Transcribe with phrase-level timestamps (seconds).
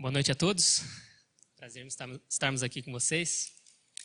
[0.00, 0.82] Boa noite a todos.
[1.56, 1.88] Prazer em
[2.28, 3.50] estarmos aqui com vocês.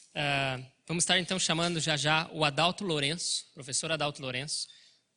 [0.09, 4.67] Uh, vamos estar então chamando já já o Adalto Lourenço, professor Adalto Lourenço.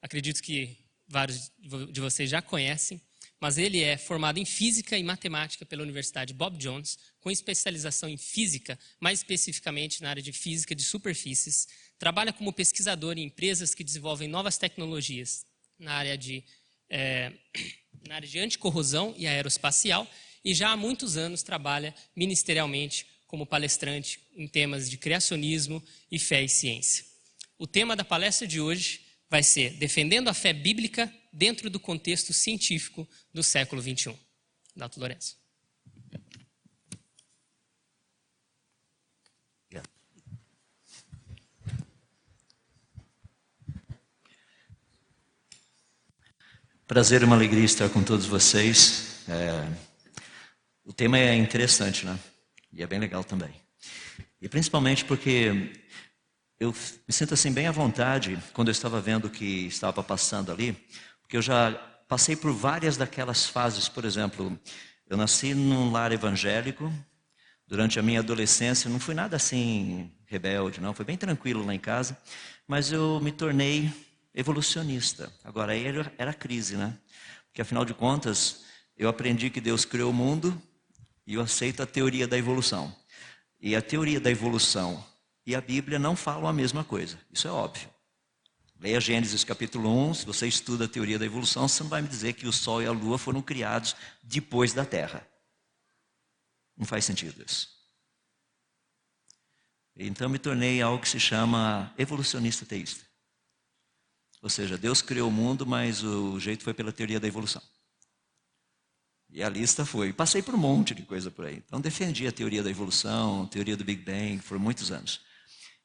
[0.02, 0.76] Acredito que
[1.08, 1.50] vários
[1.90, 3.00] de vocês já conhecem,
[3.40, 8.18] mas ele é formado em Física e Matemática pela Universidade Bob Jones, com especialização em
[8.18, 11.66] Física, mais especificamente na área de Física de Superfícies.
[11.98, 15.46] Trabalha como pesquisador em empresas que desenvolvem novas tecnologias
[15.79, 16.45] na área de,
[16.90, 17.32] é,
[18.06, 20.06] na área de anticorrosão e aeroespacial
[20.46, 26.45] e já há muitos anos trabalha ministerialmente como palestrante em temas de criacionismo e fé
[26.45, 27.04] e ciência.
[27.59, 32.32] O tema da palestra de hoje vai ser Defendendo a Fé Bíblica dentro do contexto
[32.32, 34.14] científico do século XXI.
[34.77, 35.37] Dato Lourenço.
[46.87, 49.24] Prazer e uma alegria estar com todos vocês.
[49.28, 49.85] É
[50.86, 52.16] o tema é interessante, né?
[52.72, 53.50] E é bem legal também.
[54.40, 55.73] E principalmente porque
[56.60, 56.73] eu
[57.06, 60.73] me sinto assim bem à vontade quando eu estava vendo o que estava passando ali,
[61.20, 61.73] porque eu já
[62.06, 64.56] passei por várias daquelas fases, por exemplo,
[65.09, 66.93] eu nasci num lar evangélico,
[67.66, 71.81] durante a minha adolescência não fui nada assim rebelde, não, foi bem tranquilo lá em
[71.81, 72.16] casa,
[72.66, 73.91] mas eu me tornei
[74.32, 75.32] evolucionista.
[75.43, 76.97] Agora aí era, era crise, né?
[77.47, 78.65] Porque afinal de contas,
[78.97, 80.62] eu aprendi que Deus criou o mundo
[81.27, 82.94] e eu aceito a teoria da evolução.
[83.60, 85.05] E a teoria da evolução
[85.44, 87.19] e a Bíblia não falam a mesma coisa.
[87.33, 87.88] Isso é óbvio.
[88.78, 92.09] Leia Gênesis capítulo 1, se você estuda a teoria da evolução, você não vai me
[92.09, 95.27] dizer que o Sol e a Lua foram criados depois da Terra.
[96.77, 97.75] Não faz sentido isso.
[99.97, 103.06] Então me tornei algo que se chama evolucionista teísta.
[104.43, 107.62] Ou seja, Deus criou o mundo, mas o jeito foi pela teoria da evolução.
[109.37, 110.15] E a lista foi.
[110.15, 111.62] Passei por um monte de coisa por aí.
[111.66, 115.20] Então, defendi a teoria da evolução, a teoria do Big Bang, por muitos anos.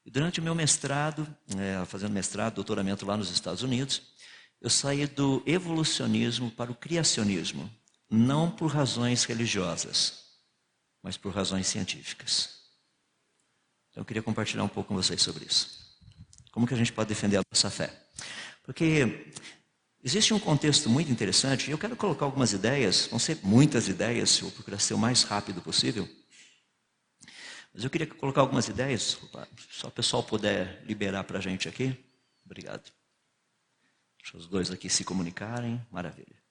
[0.06, 1.28] E durante o meu mestrado,
[1.58, 4.00] é, fazendo mestrado, doutoramento lá nos Estados Unidos,
[4.58, 7.70] eu saí do evolucionismo para o criacionismo.
[8.08, 10.14] Não por razões religiosas,
[11.02, 12.48] mas por razões científicas.
[13.90, 15.78] Então, eu queria compartilhar um pouco com vocês sobre isso.
[16.52, 17.92] Como que a gente pode defender a nossa fé?
[18.62, 19.30] Porque
[20.04, 24.36] Existe um contexto muito interessante, e eu quero colocar algumas ideias, vão ser muitas ideias,
[24.38, 26.08] eu vou procurar ser o mais rápido possível.
[27.72, 29.16] Mas eu queria colocar algumas ideias,
[29.70, 31.96] só o pessoal puder liberar para a gente aqui.
[32.44, 32.90] Obrigado.
[34.20, 36.42] Deixa os dois aqui se comunicarem, maravilha.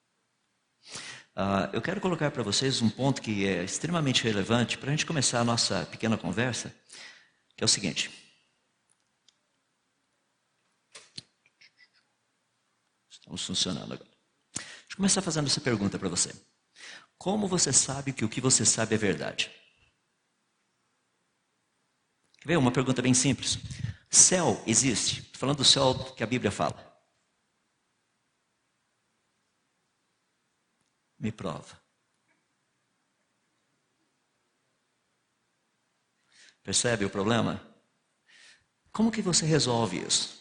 [1.36, 5.06] Uh, eu quero colocar para vocês um ponto que é extremamente relevante para a gente
[5.06, 6.74] começar a nossa pequena conversa,
[7.56, 8.10] que é o seguinte.
[13.32, 14.12] Estamos funcionando agora.
[14.54, 16.34] Deixa eu começar fazendo essa pergunta para você.
[17.18, 19.50] Como você sabe que o que você sabe é verdade?
[22.40, 23.58] Quer ver uma pergunta bem simples?
[24.10, 25.32] Céu existe?
[25.34, 26.76] Falando do céu que a Bíblia fala.
[31.18, 31.82] Me prova.
[36.62, 37.66] Percebe o problema?
[38.92, 40.41] Como que você resolve isso?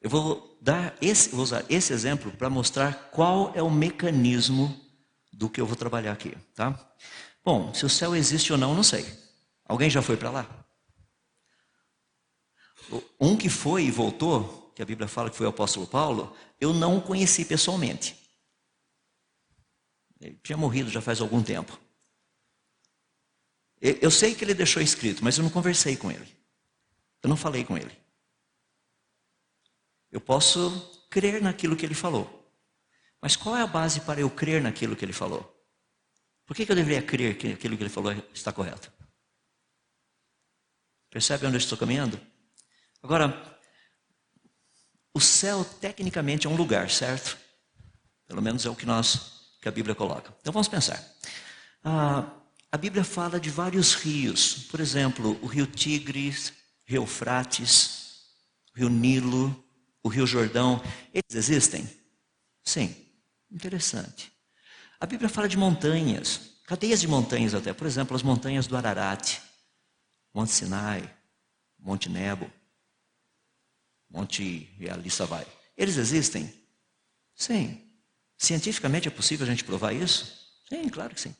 [0.00, 4.78] Eu vou dar esse, vou usar esse exemplo para mostrar qual é o mecanismo
[5.32, 6.78] do que eu vou trabalhar aqui, tá?
[7.44, 9.06] Bom, se o céu existe ou não, não sei.
[9.64, 10.66] Alguém já foi para lá?
[13.20, 16.72] Um que foi e voltou, que a Bíblia fala que foi o apóstolo Paulo, eu
[16.72, 18.16] não o conheci pessoalmente.
[20.20, 21.78] Ele tinha morrido já faz algum tempo.
[23.80, 26.26] Eu sei que ele deixou escrito, mas eu não conversei com ele.
[27.22, 27.96] Eu não falei com ele.
[30.10, 32.34] Eu posso crer naquilo que ele falou.
[33.20, 35.54] Mas qual é a base para eu crer naquilo que ele falou?
[36.46, 38.90] Por que, eu deveria crer que aquilo que ele falou está correto?
[41.10, 42.18] Percebe onde eu estou caminhando?
[43.02, 43.58] Agora,
[45.12, 47.36] o céu tecnicamente é um lugar, certo?
[48.26, 50.34] Pelo menos é o que nós, que a Bíblia coloca.
[50.40, 51.02] Então vamos pensar.
[51.82, 52.30] Ah,
[52.70, 54.54] a Bíblia fala de vários rios.
[54.70, 56.52] Por exemplo, o rio Tigres,
[56.86, 58.22] rio Eufrates,
[58.74, 59.64] rio Nilo,
[60.02, 61.88] o Rio Jordão, eles existem?
[62.64, 62.94] Sim,
[63.50, 64.32] interessante.
[65.00, 69.38] A Bíblia fala de montanhas, cadeias de montanhas até, por exemplo, as montanhas do Ararat,
[70.34, 71.14] Monte Sinai,
[71.78, 72.50] Monte Nebo,
[74.10, 75.46] Monte e ali vai.
[75.76, 76.52] Eles existem?
[77.34, 77.84] Sim.
[78.36, 80.48] Cientificamente é possível a gente provar isso?
[80.68, 81.34] Sim, claro que sim.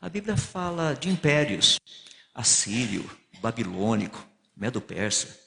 [0.00, 1.78] A Bíblia fala de impérios,
[2.34, 3.10] assírio,
[3.40, 4.24] babilônico,
[4.56, 5.38] medo-persa,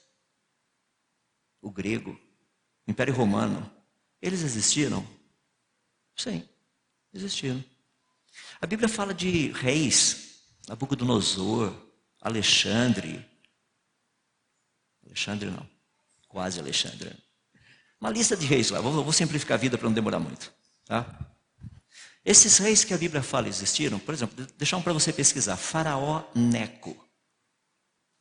[1.62, 2.20] o grego,
[2.86, 3.70] o Império Romano,
[4.20, 5.06] eles existiram?
[6.16, 6.46] Sim,
[7.14, 7.64] existiram.
[8.60, 11.74] A Bíblia fala de reis, Nabucodonosor,
[12.20, 13.24] Alexandre.
[15.06, 15.68] Alexandre não,
[16.28, 17.16] quase Alexandre.
[18.00, 20.52] Uma lista de reis lá, vou, vou simplificar a vida para não demorar muito.
[20.84, 21.32] Tá?
[22.24, 26.24] Esses reis que a Bíblia fala existiram, por exemplo, deixar um para você pesquisar: Faraó
[26.34, 26.90] Neco.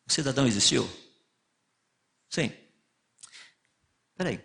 [0.08, 0.90] O cidadão existiu?
[2.30, 2.52] Sim.
[4.22, 4.40] Peraí.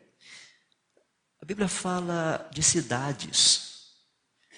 [1.39, 3.91] A Bíblia fala de cidades: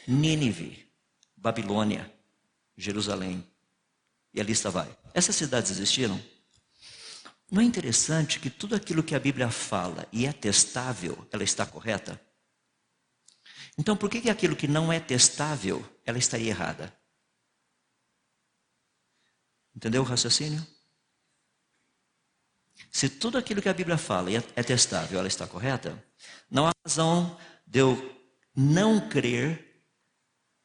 [0.07, 0.89] Nínive,
[1.37, 2.09] Babilônia,
[2.77, 3.45] Jerusalém.
[4.33, 4.97] E a lista vai.
[5.13, 6.23] Essas cidades existiram?
[7.51, 11.67] Não é interessante que tudo aquilo que a Bíblia fala e é testável, ela está
[11.67, 12.21] correta?
[13.77, 16.97] Então, por que, que aquilo que não é testável, ela estaria errada?
[19.75, 20.65] Entendeu o raciocínio?
[22.91, 26.03] Se tudo aquilo que a Bíblia fala é testável, ela está correta,
[26.51, 28.17] não há razão de eu
[28.55, 29.85] não crer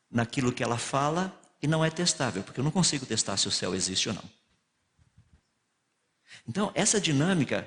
[0.10, 3.52] naquilo que ela fala e não é testável, porque eu não consigo testar se o
[3.52, 4.24] céu existe ou não.
[6.48, 7.66] Então, essa dinâmica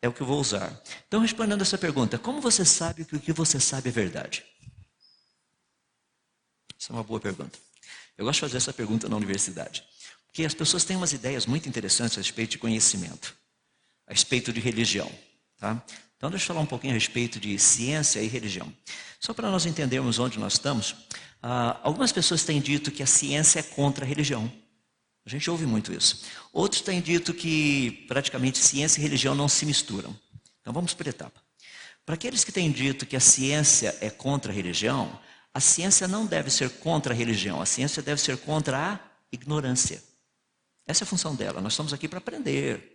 [0.00, 0.80] é o que eu vou usar.
[1.06, 4.44] Então, respondendo essa pergunta, como você sabe que o que você sabe é verdade?
[6.78, 7.58] Essa é uma boa pergunta.
[8.16, 9.84] Eu gosto de fazer essa pergunta na universidade,
[10.26, 13.36] porque as pessoas têm umas ideias muito interessantes a respeito de conhecimento,
[14.06, 15.10] a respeito de religião.
[15.58, 15.82] Tá?
[16.16, 18.72] Então, deixa eu falar um pouquinho a respeito de ciência e religião.
[19.20, 20.94] Só para nós entendermos onde nós estamos,
[21.42, 24.50] ah, algumas pessoas têm dito que a ciência é contra a religião.
[25.24, 26.22] A gente ouve muito isso.
[26.52, 30.16] Outros têm dito que praticamente ciência e religião não se misturam.
[30.60, 31.40] Então vamos por etapa.
[32.04, 35.18] Para aqueles que têm dito que a ciência é contra a religião,
[35.54, 39.00] a ciência não deve ser contra a religião, a ciência deve ser contra a
[39.30, 40.02] ignorância.
[40.86, 41.60] Essa é a função dela.
[41.60, 42.91] Nós estamos aqui para aprender,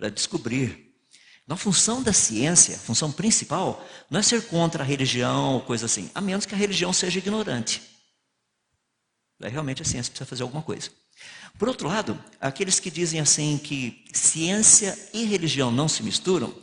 [0.00, 0.94] para descobrir.
[1.44, 5.60] Então, a função da ciência, a função principal, não é ser contra a religião ou
[5.60, 7.82] coisa assim, a menos que a religião seja ignorante.
[9.38, 10.90] Daí realmente a ciência precisa fazer alguma coisa.
[11.58, 16.54] Por outro lado, aqueles que dizem assim que ciência e religião não se misturam,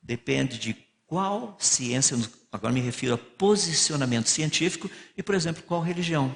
[0.00, 2.16] depende de qual ciência,
[2.52, 6.32] agora me refiro a posicionamento científico e, por exemplo, qual religião.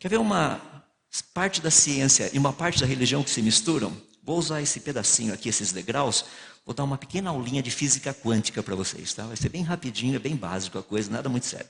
[0.00, 0.84] Quer ver uma
[1.32, 3.96] parte da ciência e uma parte da religião que se misturam?
[4.26, 6.24] Vou usar esse pedacinho aqui, esses degraus,
[6.64, 9.22] vou dar uma pequena aulinha de física quântica para vocês, tá?
[9.22, 11.68] Vai ser bem rapidinho, é bem básico a coisa, nada muito sério.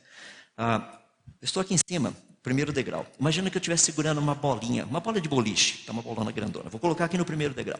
[0.56, 0.98] Ah,
[1.42, 3.06] estou aqui em cima, primeiro degrau.
[3.20, 6.70] Imagina que eu estivesse segurando uma bolinha, uma bola de boliche, tá uma bolona grandona.
[6.70, 7.78] Vou colocar aqui no primeiro degrau,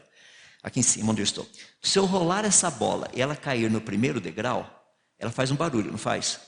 [0.62, 1.48] aqui em cima onde eu estou.
[1.80, 4.70] Se eu rolar essa bola e ela cair no primeiro degrau,
[5.18, 6.38] ela faz um barulho, não faz?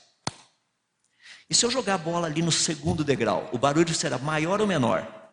[1.49, 4.67] E se eu jogar a bola ali no segundo degrau, o barulho será maior ou
[4.67, 5.31] menor?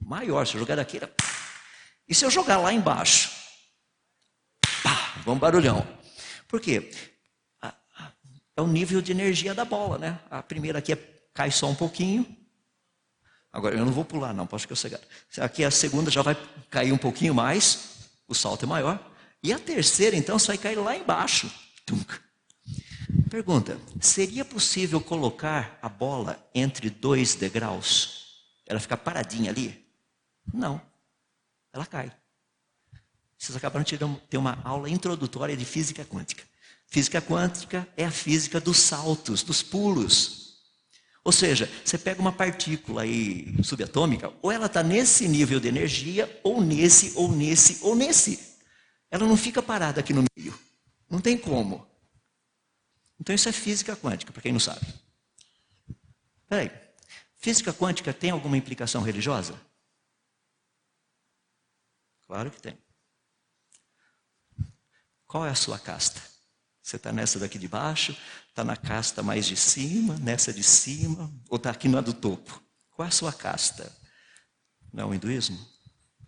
[0.00, 1.10] Maior, se eu jogar daqui, ela...
[2.08, 3.30] e se eu jogar lá embaixo?
[4.82, 5.86] Pá, um barulhão.
[6.48, 6.90] Por quê?
[8.56, 10.18] É o nível de energia da bola, né?
[10.30, 10.96] A primeira aqui é
[11.34, 12.26] cai só um pouquinho.
[13.52, 15.44] Agora, eu não vou pular, não, posso que eu.
[15.44, 16.36] Aqui a segunda já vai
[16.70, 18.98] cair um pouquinho mais, o salto é maior.
[19.42, 21.50] E a terceira, então, só vai cair lá embaixo.
[23.30, 28.44] Pergunta: seria possível colocar a bola entre dois degraus?
[28.66, 29.86] Ela ficar paradinha ali?
[30.52, 30.80] Não.
[31.76, 32.10] Ela cai.
[33.36, 33.98] Vocês acabaram de
[34.30, 36.42] ter uma aula introdutória de física quântica.
[36.86, 40.62] Física quântica é a física dos saltos, dos pulos.
[41.22, 46.40] Ou seja, você pega uma partícula aí subatômica, ou ela está nesse nível de energia,
[46.42, 48.56] ou nesse, ou nesse, ou nesse.
[49.10, 50.58] Ela não fica parada aqui no meio.
[51.10, 51.86] Não tem como.
[53.20, 54.86] Então isso é física quântica, para quem não sabe.
[56.48, 56.70] Peraí,
[57.36, 59.60] física quântica tem alguma implicação religiosa?
[62.26, 62.78] Claro que tem.
[65.26, 66.20] Qual é a sua casta?
[66.82, 68.16] Você está nessa daqui de baixo,
[68.48, 72.62] está na casta mais de cima, nessa de cima, ou está aqui na do topo?
[72.90, 73.92] Qual é a sua casta?
[74.92, 75.58] Não é o hinduísmo?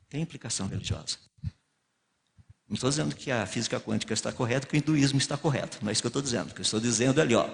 [0.08, 1.16] Tem implicação religiosa.
[2.68, 5.78] Não estou dizendo que a física quântica está correta, que o hinduísmo está correto.
[5.80, 6.50] Não é isso que eu estou dizendo.
[6.50, 7.48] O que eu estou dizendo é ali, ó.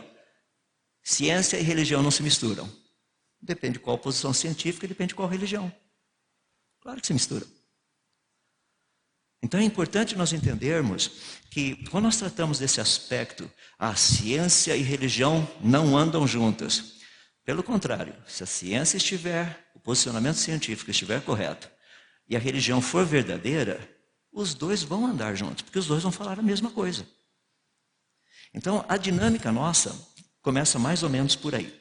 [1.03, 2.69] Ciência e religião não se misturam.
[3.41, 5.73] Depende de qual posição científica, depende de qual religião.
[6.81, 7.47] Claro que se misturam.
[9.45, 11.11] Então é importante nós entendermos
[11.51, 13.49] que quando nós tratamos desse aspecto,
[13.79, 16.95] a ciência e religião não andam juntas.
[17.45, 21.71] Pelo contrário, se a ciência estiver, o posicionamento científico estiver correto
[22.27, 23.87] e a religião for verdadeira,
[24.33, 27.07] os dois vão andar juntos, porque os dois vão falar a mesma coisa.
[28.55, 29.95] Então a dinâmica nossa
[30.41, 31.79] começa mais ou menos por aí.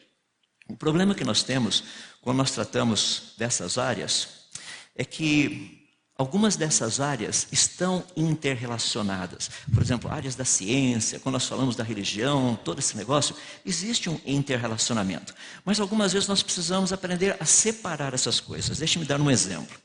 [0.67, 1.81] O problema que nós temos
[2.19, 4.49] quando nós tratamos dessas áreas
[4.93, 5.82] é que
[6.23, 9.51] algumas dessas áreas estão interrelacionadas.
[9.73, 14.17] Por exemplo, áreas da ciência, quando nós falamos da religião, todo esse negócio, existe um
[14.25, 15.35] interrelacionamento.
[15.65, 18.77] Mas algumas vezes nós precisamos aprender a separar essas coisas.
[18.77, 19.77] Deixe-me dar um exemplo.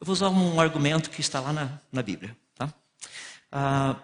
[0.00, 2.36] Eu vou usar um argumento que está lá na, na Bíblia.
[2.56, 2.74] Tá?
[3.52, 3.94] Ah,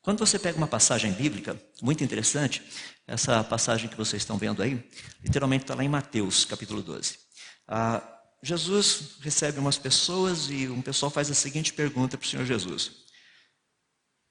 [0.00, 2.62] quando você pega uma passagem bíblica, muito interessante,
[3.04, 4.80] essa passagem que vocês estão vendo aí,
[5.24, 7.18] literalmente está lá em Mateus, capítulo 12.
[7.66, 8.00] Ah,
[8.42, 12.90] Jesus recebe umas pessoas e um pessoal faz a seguinte pergunta para o Senhor Jesus: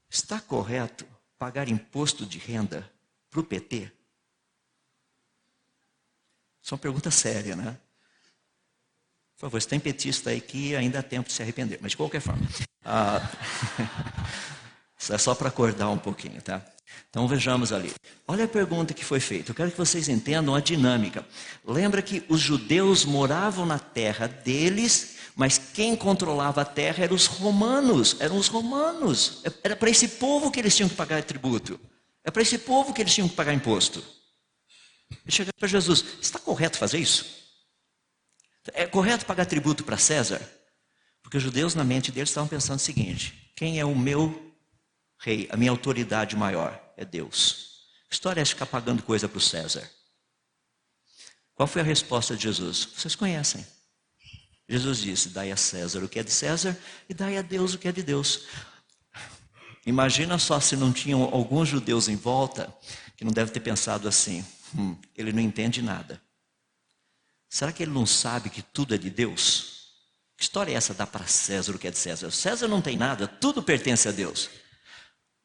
[0.10, 2.92] Está correto pagar imposto de renda
[3.30, 3.90] para o PT?
[6.62, 7.80] Isso é uma pergunta séria, né?
[9.36, 11.98] Por favor, se tem petista aí que ainda há tempo de se arrepender, mas de
[11.98, 12.46] qualquer forma.
[12.84, 13.20] Ah,
[15.10, 16.62] é só para acordar um pouquinho, tá?
[17.10, 17.94] Então vejamos ali.
[18.28, 19.52] Olha a pergunta que foi feita.
[19.52, 21.26] Eu quero que vocês entendam a dinâmica.
[21.66, 27.26] Lembra que os judeus moravam na terra deles, mas quem controlava a terra eram os
[27.26, 28.16] romanos.
[28.20, 29.42] Eram os romanos.
[29.64, 31.80] Era para esse povo que eles tinham que pagar tributo.
[32.24, 34.04] É para esse povo que eles tinham que pagar imposto.
[35.26, 37.26] E chega para Jesus: está correto fazer isso?
[38.74, 40.42] É correto pagar tributo para César?
[41.22, 44.51] Porque os judeus, na mente deles, estavam pensando o seguinte: quem é o meu
[45.22, 47.88] rei, a minha autoridade maior é Deus.
[48.10, 49.90] Que história é ficar pagando coisa para o César?
[51.56, 52.90] Qual foi a resposta de Jesus?
[52.96, 53.66] Vocês conhecem.
[54.68, 57.78] Jesus disse: Dai a César o que é de César e dai a Deus o
[57.78, 58.48] que é de Deus.
[59.86, 62.74] Imagina só se não tinham alguns judeus em volta
[63.16, 64.44] que não devem ter pensado assim:
[64.76, 66.22] hum, ele não entende nada.
[67.48, 69.94] Será que ele não sabe que tudo é de Deus?
[70.38, 70.94] Que história é essa?
[70.94, 72.32] Dá para César o que é de César?
[72.32, 74.50] César não tem nada, tudo pertence a Deus.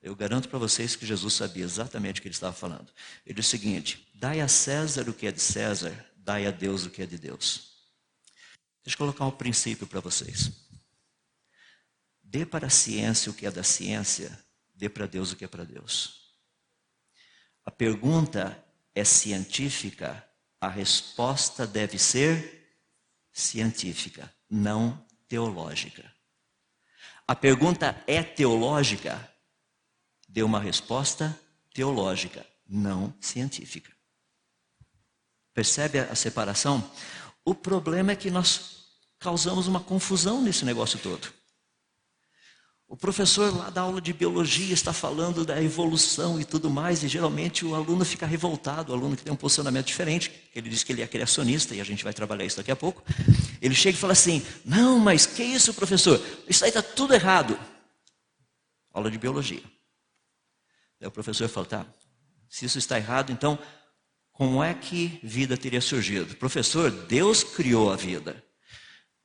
[0.07, 2.93] Eu garanto para vocês que Jesus sabia exatamente o que ele estava falando.
[3.27, 6.87] Ele disse o seguinte: dai a César o que é de César, dai a Deus
[6.87, 7.73] o que é de Deus.
[8.85, 10.53] Deixa eu colocar um princípio para vocês.
[12.23, 14.39] Dê para a ciência o que é da ciência,
[14.77, 16.37] dê para Deus o que é para Deus.
[17.65, 20.25] A pergunta é científica,
[20.61, 22.79] a resposta deve ser
[23.33, 26.09] científica, não teológica.
[27.27, 29.33] A pergunta é teológica,
[30.37, 31.35] deu uma resposta
[31.73, 33.91] teológica, não científica.
[35.55, 36.85] Percebe a separação?
[37.43, 38.85] O problema é que nós
[39.19, 41.33] causamos uma confusão nesse negócio todo.
[42.87, 47.09] O professor lá da aula de biologia está falando da evolução e tudo mais, e
[47.09, 50.93] geralmente o aluno fica revoltado, o aluno que tem um posicionamento diferente, ele diz que
[50.93, 53.03] ele é criacionista, e a gente vai trabalhar isso daqui a pouco.
[53.63, 56.23] Ele chega e fala assim: Não, mas que isso, professor?
[56.47, 57.59] Isso aí está tudo errado.
[58.93, 59.63] Aula de biologia.
[61.01, 61.87] Aí o professor falou: tá,
[62.49, 63.59] se isso está errado, então
[64.37, 66.37] como é que vida teria surgido?
[66.37, 68.45] Professor, Deus criou a vida.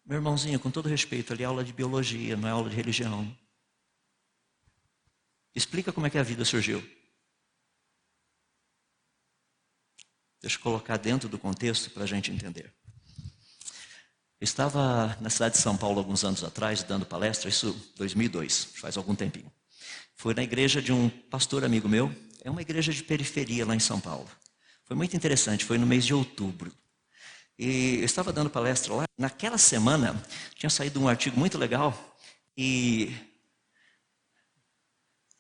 [0.06, 3.38] Meu irmãozinho, com todo respeito, ali é aula de biologia, não é aula de religião.
[5.54, 6.82] Explica como é que a vida surgiu.
[10.42, 12.74] Deixa eu colocar dentro do contexto para a gente entender.
[14.40, 19.14] estava na cidade de São Paulo alguns anos atrás, dando palestra, isso 2002, faz algum
[19.14, 19.52] tempinho.
[20.22, 23.80] Foi na igreja de um pastor amigo meu, é uma igreja de periferia lá em
[23.80, 24.30] São Paulo.
[24.86, 26.72] Foi muito interessante, foi no mês de outubro.
[27.58, 30.24] E eu estava dando palestra lá, naquela semana
[30.54, 32.16] tinha saído um artigo muito legal
[32.56, 33.12] e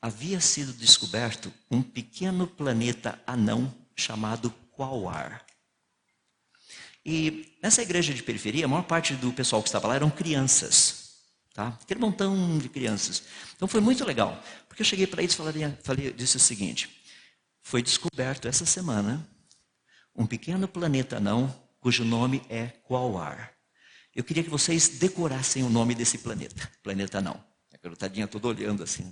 [0.01, 5.45] havia sido descoberto um pequeno planeta anão chamado Quaoar.
[7.05, 11.00] E nessa igreja de periferia, a maior parte do pessoal que estava lá eram crianças.
[11.53, 11.77] Tá?
[11.81, 13.23] Aquele montão de crianças.
[13.55, 14.41] Então foi muito legal.
[14.67, 16.89] Porque eu cheguei para eles e falei, falei, disse o seguinte:
[17.61, 19.27] foi descoberto essa semana
[20.15, 23.53] um pequeno planeta não, cujo nome é Quaoar.
[24.13, 27.41] Eu queria que vocês decorassem o nome desse planeta, planeta não.
[27.73, 29.09] A garotadinha toda olhando assim.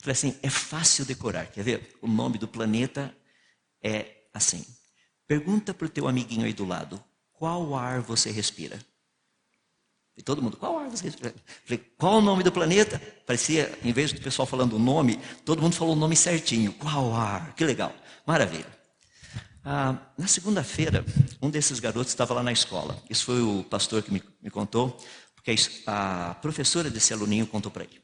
[0.00, 1.98] Falei assim, é fácil decorar, quer ver?
[2.02, 3.14] O nome do planeta
[3.82, 4.64] é assim.
[5.26, 8.78] Pergunta para o teu amiguinho aí do lado, qual ar você respira?
[10.18, 11.32] E todo mundo, qual você respira?
[11.64, 13.00] Falei, qual o nome do planeta?
[13.24, 16.72] Parecia, em vez do pessoal falando o nome, todo mundo falou o nome certinho.
[16.72, 17.54] Qual ar?
[17.54, 17.94] Que legal.
[18.26, 18.66] Maravilha.
[19.64, 21.04] Ah, na segunda-feira,
[21.40, 23.00] um desses garotos estava lá na escola.
[23.08, 24.98] Isso foi o pastor que me, me contou,
[25.36, 25.54] porque
[25.86, 28.00] a professora desse aluninho contou para ele.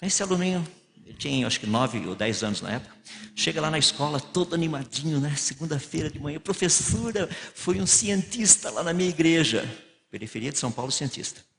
[0.00, 0.66] Esse aluninho,
[1.06, 2.92] ele tinha acho que nove ou dez anos na época,
[3.36, 5.32] chega lá na escola todo animadinho, né?
[5.36, 9.64] Segunda-feira de manhã, professora, foi um cientista lá na minha igreja.
[10.10, 11.51] Periferia de São Paulo, cientista.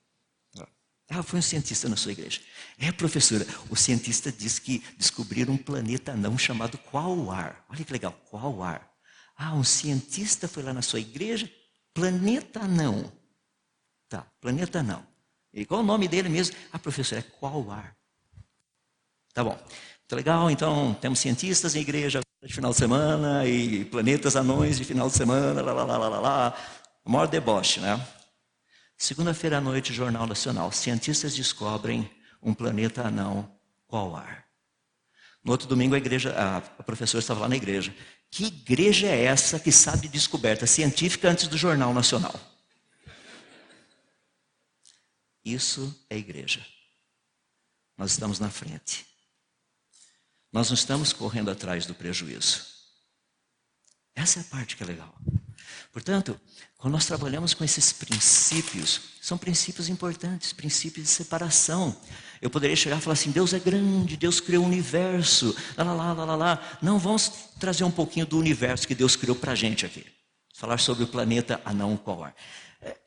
[1.09, 2.41] Ah, foi um cientista na sua igreja.
[2.79, 7.65] É, professora, o cientista disse que descobriram um planeta não chamado Quaoar.
[7.69, 8.89] Olha que legal, Quaoar.
[9.37, 11.51] Ah, um cientista foi lá na sua igreja?
[11.93, 13.11] Planeta não.
[14.07, 15.05] Tá, planeta não.
[15.53, 16.55] E qual o nome dele mesmo?
[16.71, 17.95] Ah, professor, é Quaoar.
[19.33, 19.57] Tá bom.
[20.13, 24.83] Muito legal, então temos cientistas em igreja de final de semana e planetas anões de
[24.83, 26.57] final de semana, lá, lá, lá, lá, lá.
[27.05, 27.99] O maior deboche, né?
[28.97, 30.71] Segunda-feira à noite, Jornal Nacional.
[30.71, 32.09] Cientistas descobrem
[32.41, 33.53] um planeta anão
[33.87, 34.47] Quaoar.
[35.43, 37.95] No outro domingo, a igreja, a professora estava lá na igreja.
[38.31, 42.33] Que igreja é essa que sabe descoberta científica antes do Jornal Nacional?
[45.43, 46.65] Isso é igreja.
[47.97, 49.05] Nós estamos na frente.
[50.51, 52.65] Nós não estamos correndo atrás do prejuízo.
[54.15, 55.13] Essa é a parte que é legal.
[55.91, 56.39] Portanto,
[56.83, 61.95] quando nós trabalhamos com esses princípios, são princípios importantes, princípios de separação.
[62.41, 66.11] Eu poderia chegar e falar assim: Deus é grande, Deus criou o universo, lá, lá,
[66.11, 66.77] lá, lá, lá.
[66.81, 70.05] Não, vamos trazer um pouquinho do universo que Deus criou para a gente aqui.
[70.53, 72.33] Falar sobre o planeta Anão Core.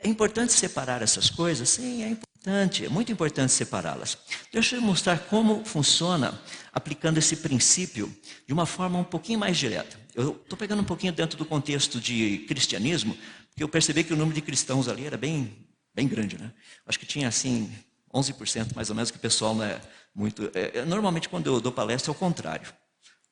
[0.02, 1.68] É importante separar essas coisas?
[1.68, 4.16] Sim, é importante, é muito importante separá-las.
[4.50, 6.40] Deixa eu mostrar como funciona
[6.73, 8.11] aplicando esse princípio
[8.47, 9.99] de uma forma um pouquinho mais direta.
[10.14, 13.14] Eu estou pegando um pouquinho dentro do contexto de cristianismo,
[13.56, 16.36] porque eu percebi que o número de cristãos ali era bem, bem grande.
[16.36, 16.52] Né?
[16.84, 17.72] Acho que tinha assim
[18.12, 19.80] 11% mais ou menos que o pessoal não é
[20.14, 20.50] muito.
[20.52, 22.70] É, é, normalmente quando eu dou palestra é o contrário.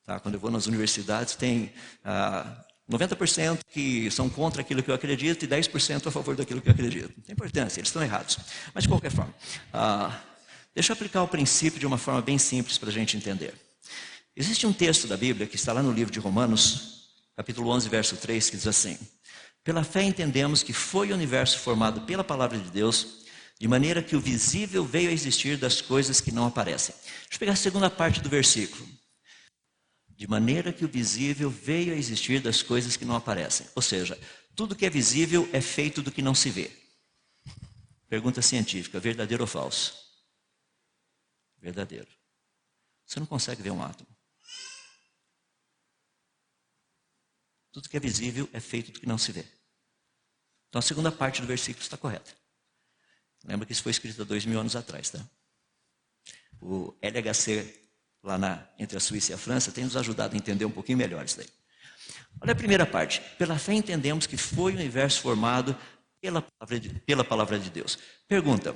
[0.03, 0.19] Tá?
[0.19, 1.71] Quando eu vou nas universidades tem
[2.03, 2.57] ah,
[2.91, 6.73] 90% que são contra aquilo que eu acredito e 10% a favor daquilo que eu
[6.73, 7.13] acredito.
[7.15, 8.39] Não tem importância, eles estão errados.
[8.73, 9.35] Mas de qualquer forma,
[9.75, 10.23] ah,
[10.75, 13.53] deixa eu aplicar o princípio de uma forma bem simples para a gente entender.
[14.35, 18.17] Existe um texto da Bíblia que está lá no livro de Romanos, capítulo 11, verso
[18.17, 18.99] 3, que diz assim:
[19.65, 23.25] Pela fé entendemos que foi o universo formado pela palavra de Deus,
[23.59, 26.95] de maneira que o visível veio a existir das coisas que não aparecem.
[26.95, 28.87] Deixa eu pegar a segunda parte do versículo
[30.17, 33.67] de maneira que o visível veio a existir das coisas que não aparecem.
[33.75, 34.19] Ou seja,
[34.55, 36.71] tudo que é visível é feito do que não se vê.
[38.09, 39.95] Pergunta científica: verdadeiro ou falso?
[41.59, 42.09] Verdadeiro.
[43.05, 44.14] Você não consegue ver um átomo.
[47.75, 49.45] Tudo que é visível é feito do que não se vê.
[50.71, 52.33] Então a segunda parte do versículo está correta.
[53.45, 55.23] Lembra que isso foi escrito há dois mil anos atrás, tá?
[56.59, 57.85] O LHC
[58.25, 60.97] lá na, entre a Suíça e a França, tem nos ajudado a entender um pouquinho
[60.97, 61.49] melhor isso daí.
[62.41, 63.21] Olha a primeira parte.
[63.37, 65.79] Pela fé entendemos que foi o universo formado
[66.21, 67.99] pela palavra de, pela palavra de Deus.
[68.27, 68.75] Pergunta.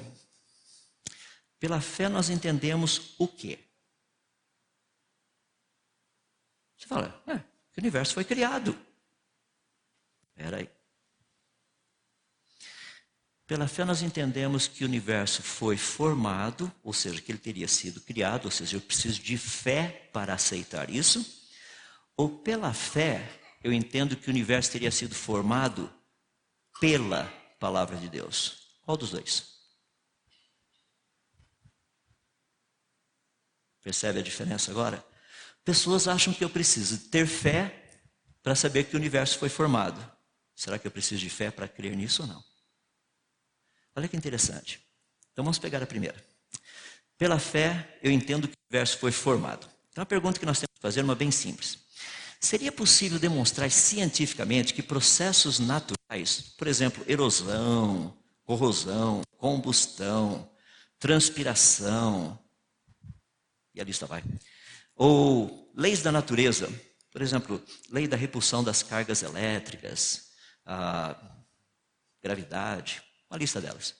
[1.59, 3.59] Pela fé nós entendemos o quê?
[6.77, 7.43] Você fala, é, o
[7.79, 8.79] universo foi criado.
[10.39, 10.71] Espera aí.
[13.45, 18.01] Pela fé nós entendemos que o universo foi formado, ou seja, que ele teria sido
[18.01, 21.27] criado, ou seja, eu preciso de fé para aceitar isso.
[22.17, 23.29] Ou pela fé
[23.65, 25.93] eu entendo que o universo teria sido formado
[26.81, 27.25] pela
[27.59, 28.79] palavra de Deus.
[28.83, 29.59] Qual dos dois?
[33.83, 35.05] Percebe a diferença agora?
[35.65, 38.03] Pessoas acham que eu preciso ter fé
[38.41, 40.18] para saber que o universo foi formado.
[40.59, 42.45] Será que eu preciso de fé para crer nisso ou não?
[43.95, 44.85] Olha que interessante.
[45.31, 46.17] Então vamos pegar a primeira.
[47.17, 49.69] Pela fé, eu entendo que o universo foi formado.
[49.93, 51.79] Então a pergunta que nós temos que fazer é uma bem simples.
[52.41, 60.51] Seria possível demonstrar cientificamente que processos naturais, por exemplo, erosão, corrosão, combustão,
[60.99, 62.37] transpiração,
[63.73, 64.25] e a lista vai,
[64.97, 66.69] ou leis da natureza,
[67.13, 70.28] por exemplo, lei da repulsão das cargas elétricas,
[72.23, 73.95] gravidade, uma lista delas.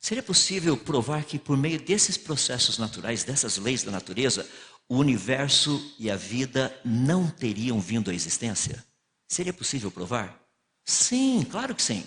[0.00, 4.48] Seria possível provar que, por meio desses processos naturais, dessas leis da natureza,
[4.88, 8.84] o universo e a vida não teriam vindo à existência?
[9.28, 10.40] Seria possível provar?
[10.84, 12.04] Sim, claro que sim.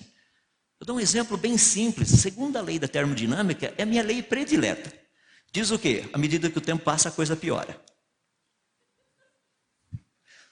[0.79, 2.13] Eu dou um exemplo bem simples.
[2.13, 4.93] A segunda lei da termodinâmica é a minha lei predileta.
[5.51, 6.09] Diz o quê?
[6.11, 7.81] À medida que o tempo passa, a coisa piora.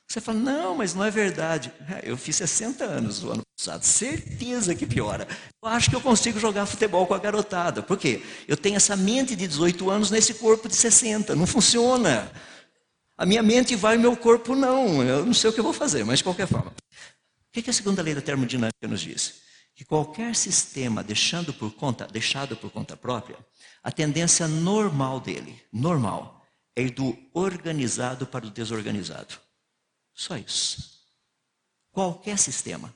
[0.07, 1.71] Você fala, não, mas não é verdade.
[1.89, 5.27] É, eu fiz 60 anos no ano passado, certeza que piora.
[5.61, 7.81] Eu acho que eu consigo jogar futebol com a garotada.
[7.81, 8.21] Por quê?
[8.47, 11.35] Eu tenho essa mente de 18 anos nesse corpo de 60.
[11.35, 12.31] Não funciona.
[13.17, 15.01] A minha mente vai, o meu corpo não.
[15.03, 16.71] Eu não sei o que eu vou fazer, mas de qualquer forma.
[16.71, 19.41] O que a segunda lei da termodinâmica nos diz?
[19.75, 23.37] Que qualquer sistema deixando por conta, deixado por conta própria,
[23.83, 26.43] a tendência normal dele, normal,
[26.75, 29.35] é ir do organizado para o desorganizado.
[30.13, 30.93] Só isso.
[31.91, 32.93] Qualquer sistema.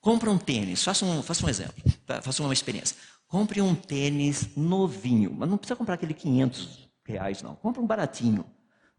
[0.00, 2.20] Compra um tênis, faça um, faça um exemplo, tá?
[2.20, 2.96] faça uma experiência.
[3.26, 7.56] Compre um tênis novinho, mas não precisa comprar aquele 500 reais, não.
[7.56, 8.44] Compre um baratinho,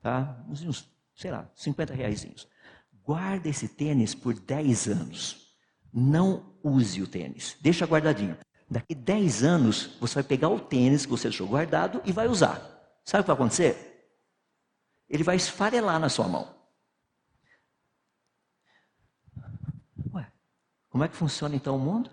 [0.02, 0.44] tá?
[0.50, 2.26] Uns, sei lá, 50 reais.
[3.04, 5.56] Guarda esse tênis por 10 anos.
[5.94, 8.38] Não use o tênis, deixa guardadinho.
[8.70, 12.60] Daqui 10 anos, você vai pegar o tênis que você deixou guardado e vai usar.
[13.06, 14.10] Sabe o que vai acontecer?
[15.08, 16.55] Ele vai esfarelar na sua mão.
[20.96, 22.10] Como é que funciona então o mundo?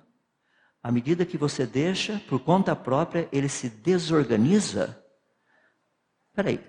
[0.83, 5.01] À medida que você deixa, por conta própria, ele se desorganiza.
[6.29, 6.61] Espera aí,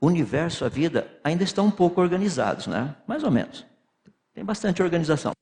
[0.00, 2.96] o universo, a vida, ainda estão um pouco organizados, né?
[3.06, 3.64] Mais ou menos.
[4.34, 5.32] Tem bastante organização.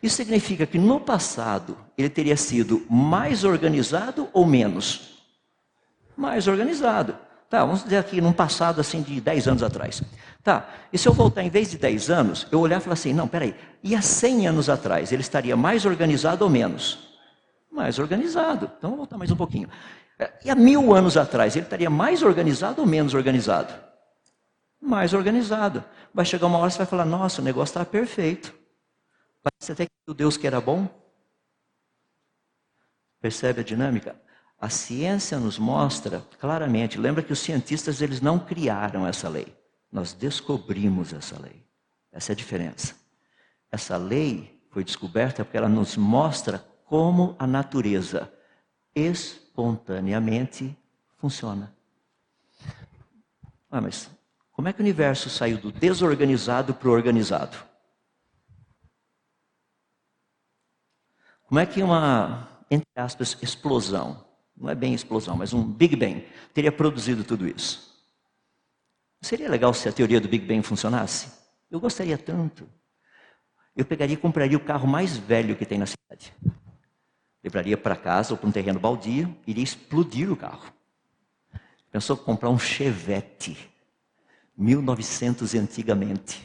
[0.00, 5.26] Isso significa que no passado ele teria sido mais organizado ou menos?
[6.16, 7.18] Mais organizado.
[7.48, 10.02] Tá, vamos dizer aqui num passado assim de 10 anos atrás.
[10.44, 13.12] Tá, e se eu voltar em vez de 10 anos, eu olhar e falar assim,
[13.14, 17.16] não, peraí, e há 100 anos atrás ele estaria mais organizado ou menos?
[17.70, 18.70] Mais organizado.
[18.76, 19.68] Então vamos voltar mais um pouquinho.
[20.44, 23.72] E há mil anos atrás ele estaria mais organizado ou menos organizado?
[24.80, 25.82] Mais organizado.
[26.12, 28.54] Vai chegar uma hora que você vai falar, nossa, o negócio está perfeito.
[29.42, 30.88] Parece até que o Deus que era bom.
[33.20, 34.20] Percebe a dinâmica?
[34.60, 39.56] A ciência nos mostra claramente, lembra que os cientistas eles não criaram essa lei.
[39.90, 41.64] Nós descobrimos essa lei.
[42.10, 42.96] Essa é a diferença.
[43.70, 48.32] Essa lei foi descoberta porque ela nos mostra como a natureza
[48.94, 50.76] espontaneamente
[51.16, 51.72] funciona.
[53.70, 54.10] Ah, mas
[54.50, 57.56] como é que o universo saiu do desorganizado para o organizado?
[61.44, 64.27] Como é que uma, entre aspas, explosão,
[64.60, 67.96] não é bem explosão, mas um Big Bang, teria produzido tudo isso?
[69.20, 71.32] Seria legal se a teoria do Big Bang funcionasse?
[71.70, 72.68] Eu gostaria tanto.
[73.76, 76.34] Eu pegaria e compraria o carro mais velho que tem na cidade.
[77.42, 80.72] Levaria para casa ou para um terreno baldio, iria explodir o carro.
[81.90, 83.56] Pensou comprar um Chevette,
[84.56, 86.44] 1900 antigamente.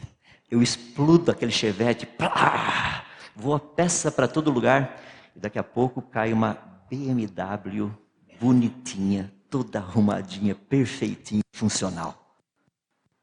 [0.49, 5.02] Eu explodo aquele Chevette, plá, voa peça para todo lugar,
[5.36, 6.54] e daqui a pouco cai uma
[6.89, 7.91] BMW
[8.39, 12.38] bonitinha, toda arrumadinha, perfeitinha, funcional.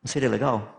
[0.02, 0.76] Não seria legal?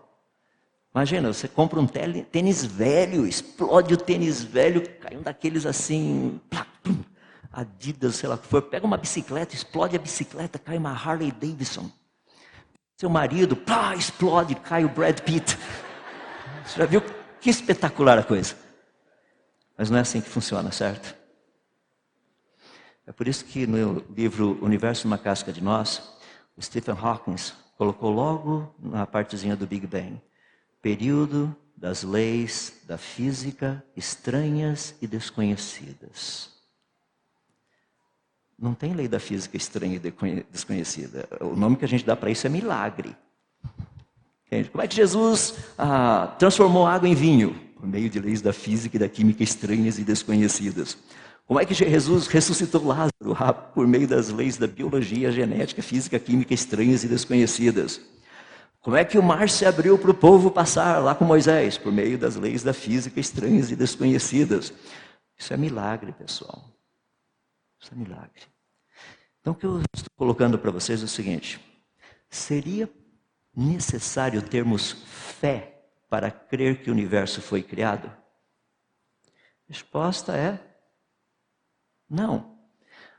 [0.94, 6.40] Imagina, você compra um tênis velho, explode o tênis velho, cai um daqueles assim,
[7.52, 11.32] Adidas, sei lá o que for, pega uma bicicleta, explode a bicicleta, cai uma Harley
[11.32, 11.92] Davidson.
[12.98, 15.58] Seu marido, pá, explode, cai o Brad Pitt.
[16.66, 17.02] Você já viu
[17.42, 18.56] que espetacular a coisa?
[19.78, 21.14] Mas não é assim que funciona, certo?
[23.06, 26.02] É por isso que no livro Universo numa Casca de Nós,
[26.56, 27.36] o Stephen Hawking
[27.78, 30.22] colocou logo na partezinha do Big Bang,
[30.82, 36.50] período das leis da física estranhas e desconhecidas.
[38.58, 41.28] Não tem lei da física estranha e desconhecida.
[41.42, 43.16] O nome que a gente dá para isso é milagre.
[44.72, 47.72] Como é que Jesus ah, transformou água em vinho?
[47.82, 50.96] por meio de leis da física e da química estranhas e desconhecidas.
[51.52, 53.36] Como é que Jesus ressuscitou Lázaro?
[53.38, 58.00] Ah, por meio das leis da biologia, genética, física, química estranhas e desconhecidas.
[58.80, 61.78] Como é que o mar se abriu para o povo passar lá com Moisés?
[61.78, 64.72] Por meio das leis da física estranhas e desconhecidas.
[65.38, 66.64] Isso é milagre, pessoal.
[67.82, 68.44] Isso é milagre.
[69.42, 71.60] Então, o que eu estou colocando para vocês é o seguinte:
[72.30, 72.90] seria
[73.54, 78.08] necessário termos fé para crer que o universo foi criado?
[78.08, 80.71] A resposta é
[82.12, 82.58] não.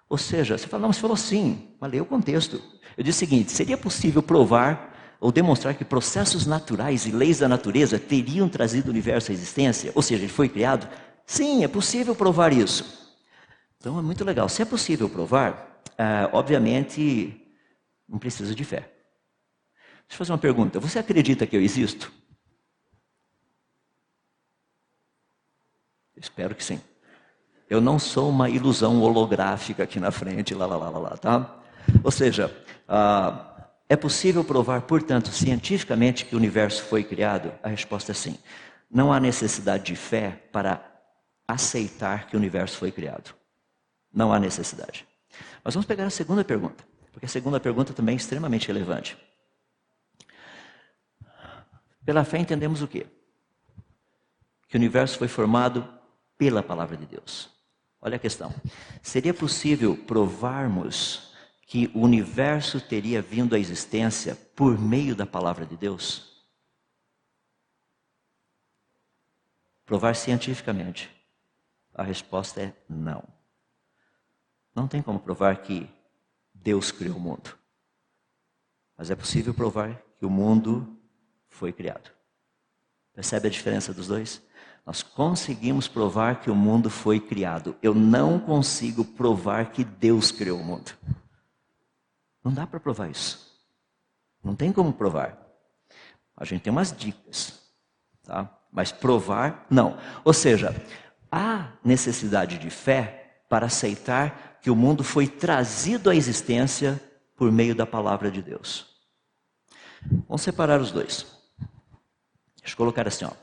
[0.08, 2.62] Ou seja, você fala, não, você falou sim, mas o contexto.
[2.96, 7.48] Eu disse o seguinte: seria possível provar ou demonstrar que processos naturais e leis da
[7.48, 9.90] natureza teriam trazido o universo à existência?
[9.94, 10.86] Ou seja, ele foi criado?
[11.24, 13.16] Sim, é possível provar isso.
[13.78, 14.48] Então é muito legal.
[14.48, 17.40] Se é possível provar, ah, obviamente
[18.06, 18.80] não precisa de fé.
[18.80, 20.78] Deixa eu fazer uma pergunta.
[20.78, 22.12] Você acredita que eu existo?
[26.14, 26.80] Espero que sim.
[27.72, 31.56] Eu não sou uma ilusão holográfica aqui na frente, lá, lá, lá, lá, tá?
[32.04, 32.54] Ou seja,
[32.86, 37.50] ah, é possível provar, portanto, cientificamente que o universo foi criado?
[37.62, 38.38] A resposta é sim.
[38.90, 40.84] Não há necessidade de fé para
[41.48, 43.34] aceitar que o universo foi criado.
[44.12, 45.08] Não há necessidade.
[45.64, 49.16] Mas vamos pegar a segunda pergunta, porque a segunda pergunta também é extremamente relevante.
[52.04, 53.06] Pela fé entendemos o quê?
[54.68, 55.88] Que o universo foi formado
[56.36, 57.61] pela palavra de Deus.
[58.04, 58.52] Olha a questão.
[59.00, 61.32] Seria possível provarmos
[61.68, 66.44] que o universo teria vindo à existência por meio da palavra de Deus?
[69.86, 71.08] Provar cientificamente.
[71.94, 73.22] A resposta é não.
[74.74, 75.88] Não tem como provar que
[76.52, 77.56] Deus criou o mundo.
[78.96, 81.00] Mas é possível provar que o mundo
[81.48, 82.10] foi criado.
[83.14, 84.42] Percebe a diferença dos dois?
[84.84, 87.76] Nós conseguimos provar que o mundo foi criado.
[87.80, 90.92] Eu não consigo provar que Deus criou o mundo.
[92.42, 93.52] Não dá para provar isso.
[94.42, 95.38] Não tem como provar.
[96.36, 97.60] A gente tem umas dicas,
[98.24, 98.50] tá?
[98.72, 99.96] Mas provar, não.
[100.24, 100.74] Ou seja,
[101.30, 107.00] há necessidade de fé para aceitar que o mundo foi trazido à existência
[107.36, 108.86] por meio da palavra de Deus.
[110.26, 111.26] Vamos separar os dois.
[112.56, 113.41] Deixa eu colocar assim, ó.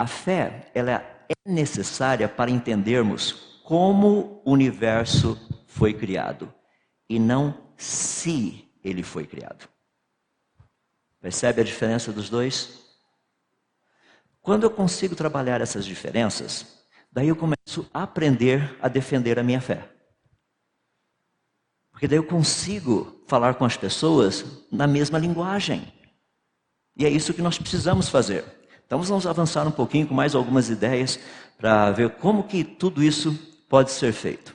[0.00, 0.92] A fé, ela
[1.28, 6.50] é necessária para entendermos como o universo foi criado
[7.06, 9.68] e não se ele foi criado.
[11.20, 12.80] Percebe a diferença dos dois?
[14.40, 16.82] Quando eu consigo trabalhar essas diferenças,
[17.12, 19.86] daí eu começo a aprender a defender a minha fé.
[21.90, 25.92] Porque daí eu consigo falar com as pessoas na mesma linguagem.
[26.96, 28.59] E é isso que nós precisamos fazer.
[28.90, 31.20] Então vamos avançar um pouquinho com mais algumas ideias
[31.56, 33.32] para ver como que tudo isso
[33.68, 34.52] pode ser feito.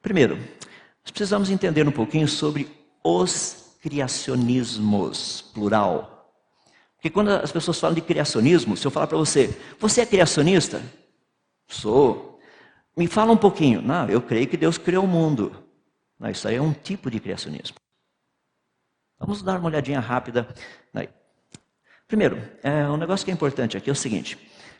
[0.00, 6.32] Primeiro, nós precisamos entender um pouquinho sobre os criacionismos, plural.
[6.96, 10.80] Porque quando as pessoas falam de criacionismo, se eu falar para você, você é criacionista?
[11.68, 12.40] Sou.
[12.96, 13.82] Me fala um pouquinho.
[13.82, 15.54] Não, eu creio que Deus criou o mundo.
[16.18, 17.76] Não, isso aí é um tipo de criacionismo.
[19.18, 20.48] Vamos dar uma olhadinha rápida.
[22.06, 24.38] Primeiro, é, um negócio que é importante aqui é o seguinte: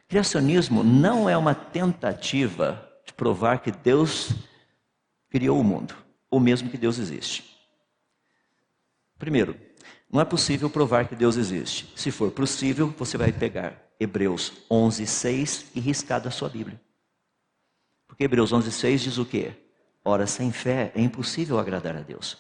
[0.08, 4.30] criacionismo não é uma tentativa de provar que Deus
[5.28, 5.94] criou o mundo,
[6.30, 7.56] ou mesmo que Deus existe.
[9.18, 9.58] Primeiro,
[10.10, 11.92] não é possível provar que Deus existe.
[11.96, 16.80] Se for possível, você vai pegar Hebreus 11, 6 e riscar da sua Bíblia.
[18.06, 19.52] Porque Hebreus 11, 6 diz o quê?
[20.04, 22.38] Ora, sem fé é impossível agradar a Deus.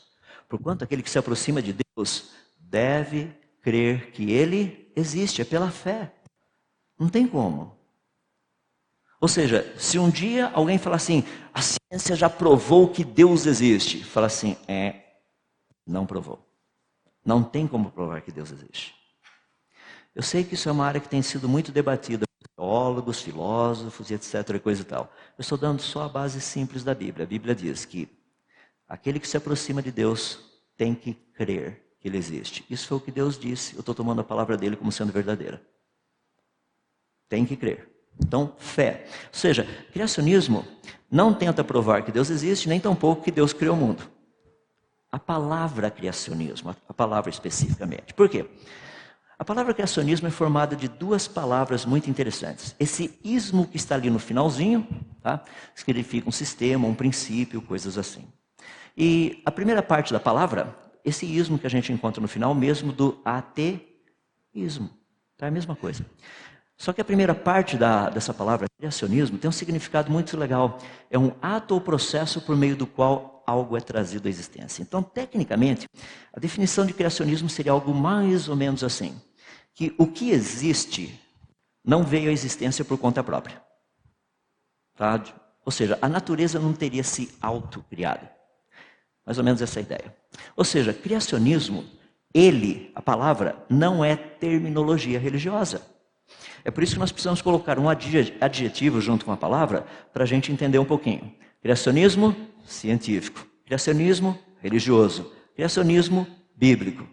[0.48, 3.34] Porquanto aquele que se aproxima de Deus deve
[3.66, 6.14] crer que Ele existe, é pela fé.
[6.96, 7.76] Não tem como.
[9.20, 14.04] Ou seja, se um dia alguém falar assim, a ciência já provou que Deus existe,
[14.04, 15.02] fala assim, é,
[15.84, 16.46] não provou.
[17.24, 18.94] Não tem como provar que Deus existe.
[20.14, 24.10] Eu sei que isso é uma área que tem sido muito debatida por teólogos, filósofos
[24.10, 24.60] e etc.
[24.62, 25.12] coisa e tal.
[25.36, 27.24] Eu estou dando só a base simples da Bíblia.
[27.24, 28.08] A Bíblia diz que
[28.88, 30.38] aquele que se aproxima de Deus
[30.76, 32.64] tem que crer ele existe.
[32.70, 33.74] Isso foi o que Deus disse.
[33.74, 35.60] Eu estou tomando a palavra dele como sendo verdadeira.
[37.28, 37.88] Tem que crer.
[38.18, 39.06] Então, fé.
[39.26, 40.64] Ou seja, criacionismo
[41.10, 44.02] não tenta provar que Deus existe, nem tampouco que Deus criou o mundo.
[45.10, 48.14] A palavra criacionismo, a palavra especificamente.
[48.14, 48.46] Por quê?
[49.38, 52.74] A palavra criacionismo é formada de duas palavras muito interessantes.
[52.80, 54.86] Esse ismo que está ali no finalzinho,
[55.22, 55.44] tá?
[55.74, 58.24] significa um sistema, um princípio, coisas assim.
[58.96, 60.74] E a primeira parte da palavra,
[61.06, 64.90] esse ismo que a gente encontra no final, mesmo do ateísmo.
[65.38, 65.46] Tá?
[65.46, 66.04] É a mesma coisa.
[66.76, 70.78] Só que a primeira parte da, dessa palavra, criacionismo, tem um significado muito legal.
[71.08, 74.82] É um ato ou processo por meio do qual algo é trazido à existência.
[74.82, 75.86] Então, tecnicamente,
[76.32, 79.18] a definição de criacionismo seria algo mais ou menos assim:
[79.72, 81.18] que o que existe
[81.84, 83.62] não veio à existência por conta própria.
[84.96, 85.22] Tá?
[85.64, 88.35] Ou seja, a natureza não teria se autocriado.
[89.26, 90.14] Mais ou menos essa ideia.
[90.56, 91.84] Ou seja, criacionismo,
[92.32, 95.82] ele, a palavra, não é terminologia religiosa.
[96.64, 100.26] É por isso que nós precisamos colocar um adjetivo junto com a palavra para a
[100.26, 101.34] gente entender um pouquinho.
[101.60, 102.34] Criacionismo
[102.64, 107.06] científico, criacionismo religioso, criacionismo bíblico.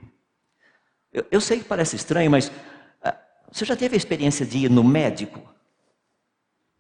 [1.12, 3.14] Eu, eu sei que parece estranho, mas uh,
[3.52, 5.42] você já teve a experiência de ir no médico?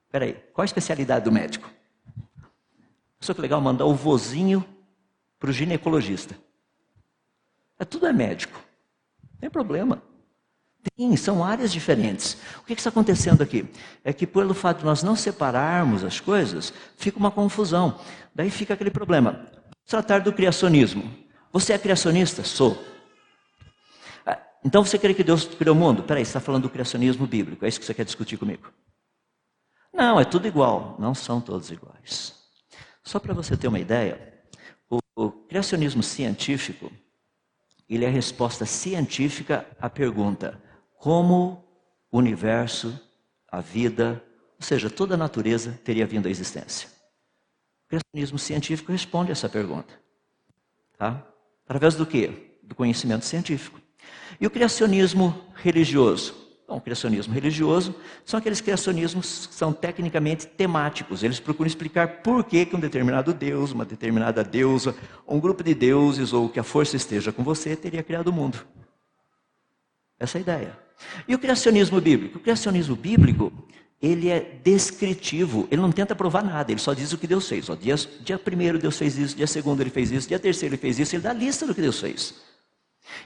[0.08, 1.69] Espera aí, qual a especialidade do médico?
[3.19, 4.65] Só que legal mandar o vozinho
[5.43, 6.38] para o ginecologista.
[7.77, 8.63] É, tudo é médico,
[9.21, 10.01] não tem problema.
[10.95, 12.38] Tem, são áreas diferentes.
[12.60, 13.69] O que está acontecendo aqui?
[14.06, 17.99] É que pelo fato de nós não separarmos as coisas, fica uma confusão.
[18.34, 19.32] Daí fica aquele problema.
[19.32, 21.13] Vamos tratar do criacionismo.
[21.51, 22.45] Você é criacionista?
[22.45, 22.82] Sou.
[24.25, 26.03] Ah, então você crê que Deus criou o mundo?
[26.03, 28.71] Peraí, você está falando do criacionismo bíblico, é isso que você quer discutir comigo?
[29.93, 30.95] Não, é tudo igual.
[30.97, 32.34] Não são todos iguais.
[33.03, 34.33] Só para você ter uma ideia,
[35.15, 36.91] o, criacionismo científico,
[37.89, 40.62] ele é a resposta científica à pergunta:
[40.97, 41.63] como
[42.12, 42.99] o universo,
[43.47, 44.23] a vida,
[44.60, 46.89] ou seja, toda a natureza teria vindo à existência?
[47.86, 49.93] O criacionismo científico responde essa pergunta.
[50.97, 51.26] Tá?
[51.65, 52.58] Através do quê?
[52.63, 53.80] Do conhecimento científico.
[54.39, 56.42] E o criacionismo religioso?
[56.67, 61.21] Bom, o criacionismo religioso são aqueles criacionismos que são tecnicamente temáticos.
[61.21, 64.95] Eles procuram explicar por que, que um determinado Deus, uma determinada deusa,
[65.28, 68.65] um grupo de deuses ou que a força esteja com você teria criado o mundo.
[70.17, 70.80] Essa é a ideia.
[71.28, 72.38] E o criacionismo bíblico?
[72.38, 73.52] O criacionismo bíblico,
[74.02, 77.69] ele é descritivo, ele não tenta provar nada, ele só diz o que Deus fez.
[77.69, 80.82] Ó, dia, dia primeiro Deus fez isso, dia segundo ele fez isso, dia terceiro ele
[80.82, 82.52] fez isso, ele dá a lista do que Deus fez.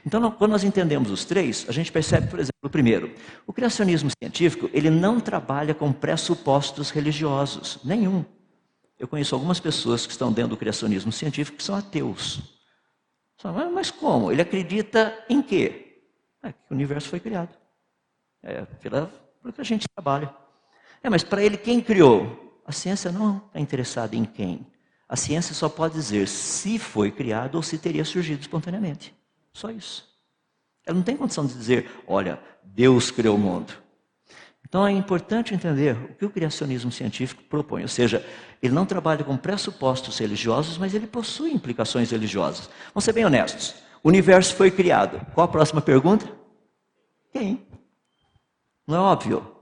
[0.04, 3.14] Então, quando nós entendemos os três, a gente percebe, por exemplo, o primeiro,
[3.46, 8.24] o criacionismo científico, ele não trabalha com pressupostos religiosos, nenhum.
[8.98, 12.40] Eu conheço algumas pessoas que estão dentro do criacionismo científico que são ateus.
[13.72, 14.32] Mas como?
[14.32, 16.02] Ele acredita em quê?
[16.42, 17.56] É que o universo foi criado.
[18.42, 19.08] É pelo
[19.52, 20.34] que a gente trabalha.
[21.02, 22.60] É, mas para ele, quem criou?
[22.66, 24.66] A ciência não está interessada em quem.
[25.08, 29.16] A ciência só pode dizer se foi criado ou se teria surgido espontaneamente.
[29.52, 30.08] Só isso.
[30.86, 33.72] Ela não tem condição de dizer, olha, Deus criou o mundo.
[34.68, 37.82] Então é importante entender o que o criacionismo científico propõe.
[37.82, 38.24] Ou seja,
[38.62, 42.68] ele não trabalha com pressupostos religiosos, mas ele possui implicações religiosas.
[42.92, 43.74] Vamos ser bem honestos.
[44.02, 45.24] O universo foi criado.
[45.34, 46.30] Qual a próxima pergunta?
[47.32, 47.66] Quem?
[48.86, 49.56] Não é óbvio.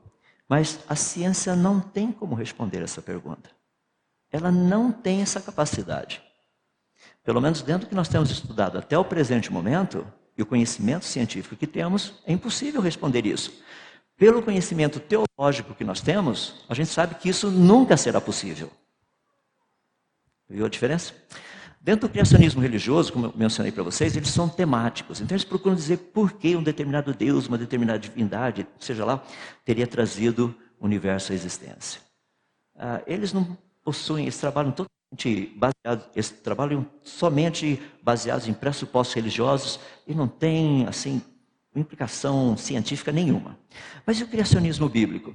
[0.48, 3.50] Mas a ciência não tem como responder essa pergunta.
[4.30, 6.22] Ela não tem essa capacidade.
[7.26, 10.06] Pelo menos dentro do que nós temos estudado até o presente momento,
[10.38, 13.52] e o conhecimento científico que temos, é impossível responder isso.
[14.16, 18.70] Pelo conhecimento teológico que nós temos, a gente sabe que isso nunca será possível.
[20.48, 21.14] Viu a diferença?
[21.80, 25.20] Dentro do criacionismo religioso, como eu mencionei para vocês, eles são temáticos.
[25.20, 29.20] Então eles procuram dizer por que um determinado Deus, uma determinada divindade, seja lá,
[29.64, 32.00] teria trazido o universo à existência.
[32.76, 34.95] Ah, eles não possuem, eles trabalham totalmente
[35.56, 41.22] baseados, eles somente baseados em pressupostos religiosos e não têm, assim,
[41.74, 43.58] implicação científica nenhuma.
[44.04, 45.34] Mas e o criacionismo bíblico?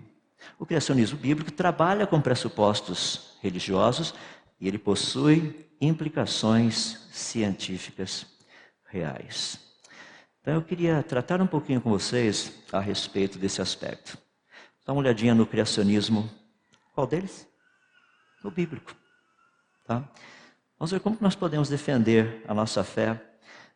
[0.57, 4.13] O criacionismo bíblico trabalha com pressupostos religiosos
[4.59, 8.25] e ele possui implicações científicas
[8.87, 9.59] reais.
[10.41, 14.17] Então eu queria tratar um pouquinho com vocês a respeito desse aspecto.
[14.85, 16.29] Dá uma olhadinha no criacionismo.
[16.93, 17.47] Qual deles?
[18.43, 19.00] No bíblico.
[19.91, 20.09] Tá?
[20.79, 23.21] Vamos ver como nós podemos defender a nossa fé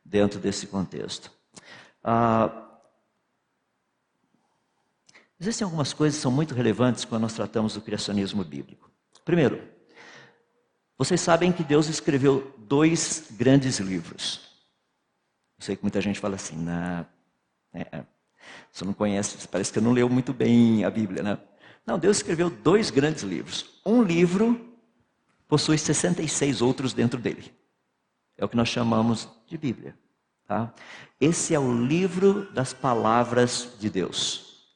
[0.03, 1.29] dentro desse contexto.
[2.01, 2.79] Ah,
[5.37, 8.89] existem algumas coisas que são muito relevantes quando nós tratamos do criacionismo bíblico.
[9.25, 9.61] Primeiro,
[10.97, 14.39] vocês sabem que Deus escreveu dois grandes livros.
[15.59, 17.05] Eu sei que muita gente fala assim, não,
[17.73, 18.05] é, é,
[18.71, 21.37] você não conhece, parece que não leu muito bem a Bíblia, né?
[21.85, 23.81] Não, Deus escreveu dois grandes livros.
[23.85, 24.74] Um livro
[25.47, 27.53] possui 66 outros dentro dele.
[28.37, 29.97] É o que nós chamamos de Bíblia.
[30.47, 30.73] Tá?
[31.19, 34.73] Esse é o livro das palavras de Deus.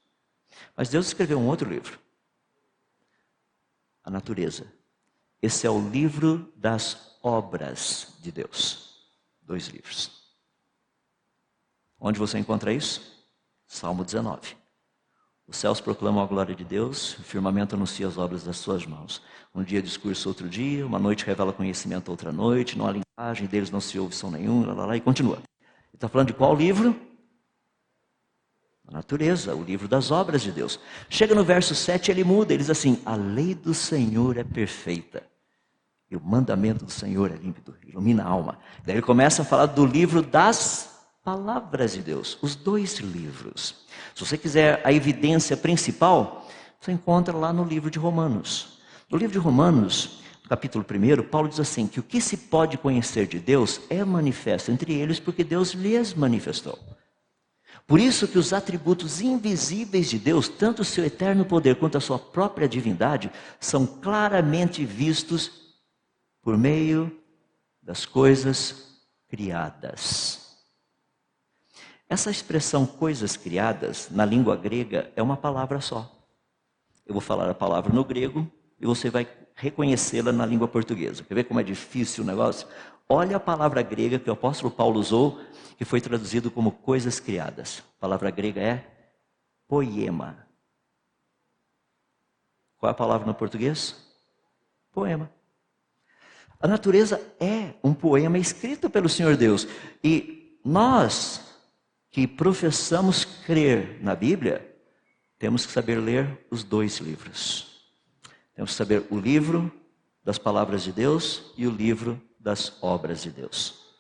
[0.75, 1.99] Mas Deus escreveu um outro livro.
[4.03, 4.71] A natureza.
[5.41, 9.09] Esse é o livro das obras de Deus.
[9.41, 10.19] Dois livros.
[11.99, 13.27] Onde você encontra isso?
[13.67, 14.58] Salmo 19.
[15.49, 19.19] Os céus proclamam a glória de Deus, o firmamento anuncia as obras das suas mãos.
[19.53, 23.71] Um dia discurso outro dia, uma noite revela conhecimento outra noite, não há linguagem deles,
[23.71, 25.37] não se ouve som nenhum, lá, lá, lá e continua.
[25.37, 26.95] Ele está falando de qual livro?
[28.87, 30.79] A natureza, o livro das obras de Deus.
[31.09, 35.23] Chega no verso 7, ele muda, ele diz assim: A lei do Senhor é perfeita,
[36.11, 38.59] e o mandamento do Senhor é límpido, ilumina a alma.
[38.85, 43.78] Daí ele começa a falar do livro das palavras de Deus, os dois livros.
[44.19, 46.45] Se você quiser a evidência principal,
[46.77, 48.77] você encontra lá no livro de Romanos.
[49.09, 53.27] No livro de Romanos, capítulo 1, Paulo diz assim: que o que se pode conhecer
[53.27, 56.77] de Deus é manifesto entre eles, porque Deus lhes manifestou.
[57.87, 62.01] Por isso que os atributos invisíveis de Deus, tanto o seu eterno poder quanto a
[62.01, 65.49] sua própria divindade, são claramente vistos
[66.41, 67.09] por meio
[67.81, 70.38] das coisas criadas.
[72.09, 76.11] Essa expressão coisas criadas, na língua grega, é uma palavra só.
[77.05, 81.23] Eu vou falar a palavra no grego e você vai reconhecê-la na língua portuguesa.
[81.23, 82.67] Quer ver como é difícil o negócio?
[83.07, 85.39] Olha a palavra grega que o apóstolo Paulo usou
[85.77, 87.83] que foi traduzido como coisas criadas.
[87.97, 88.87] A palavra grega é
[89.67, 90.47] poema.
[92.79, 93.95] Qual é a palavra no português?
[94.91, 95.31] Poema.
[96.59, 99.67] A natureza é um poema escrito pelo Senhor Deus.
[100.03, 101.48] E nós
[102.19, 104.77] que professamos crer na Bíblia,
[105.37, 107.87] temos que saber ler os dois livros.
[108.53, 109.71] Temos que saber o livro
[110.21, 113.95] das palavras de Deus e o livro das obras de Deus.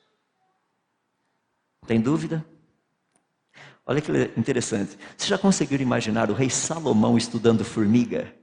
[1.87, 2.45] Tem dúvida?
[3.85, 4.99] Olha que interessante.
[5.15, 8.35] Você já conseguiu imaginar o rei Salomão estudando formiga?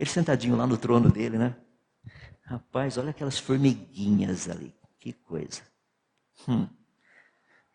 [0.00, 1.54] Ele sentadinho lá no trono dele, né?
[2.42, 4.74] Rapaz, olha aquelas formiguinhas ali.
[4.98, 5.62] Que coisa.
[6.48, 6.66] Hum.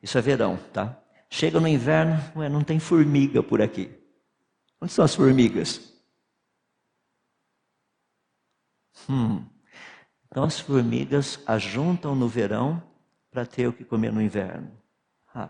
[0.04, 1.07] Isso é verão, tá?
[1.30, 3.92] Chega no inverno, ué, não tem formiga por aqui.
[4.82, 5.94] Onde são as formigas?
[9.10, 9.46] Hum.
[10.26, 12.82] Então as formigas ajuntam no verão
[13.32, 14.72] para ter o que comer no inverno.
[15.34, 15.50] Ah.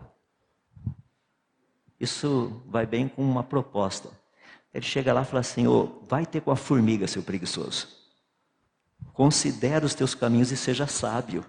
[1.98, 4.10] Isso vai bem com uma proposta.
[4.72, 7.88] Ele chega lá e fala assim: oh, vai ter com a formiga, seu preguiçoso.
[9.12, 11.44] Considera os teus caminhos e seja sábio.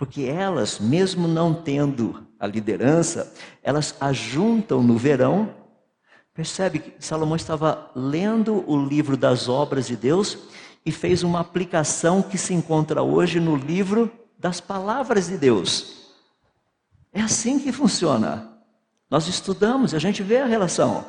[0.00, 5.54] Porque elas, mesmo não tendo a liderança, elas ajuntam no verão.
[6.32, 10.38] Percebe que Salomão estava lendo o livro das obras de Deus
[10.86, 16.14] e fez uma aplicação que se encontra hoje no livro das palavras de Deus.
[17.12, 18.58] É assim que funciona.
[19.10, 21.04] Nós estudamos a gente vê a relação.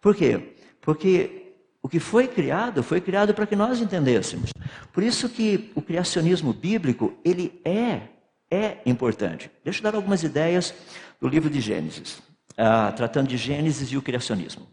[0.00, 0.56] Por quê?
[0.80, 1.45] Porque
[1.86, 4.50] o que foi criado, foi criado para que nós entendêssemos.
[4.92, 8.08] Por isso que o criacionismo bíblico, ele é,
[8.50, 9.48] é importante.
[9.62, 10.74] Deixa eu dar algumas ideias
[11.20, 12.20] do livro de Gênesis,
[12.58, 14.66] ah, tratando de Gênesis e o criacionismo.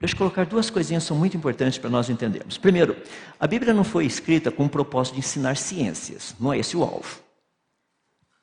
[0.00, 2.56] Deixa eu colocar duas coisinhas que são muito importantes para nós entendermos.
[2.56, 2.96] Primeiro,
[3.38, 6.82] a Bíblia não foi escrita com o propósito de ensinar ciências, não é esse o
[6.82, 7.20] alvo.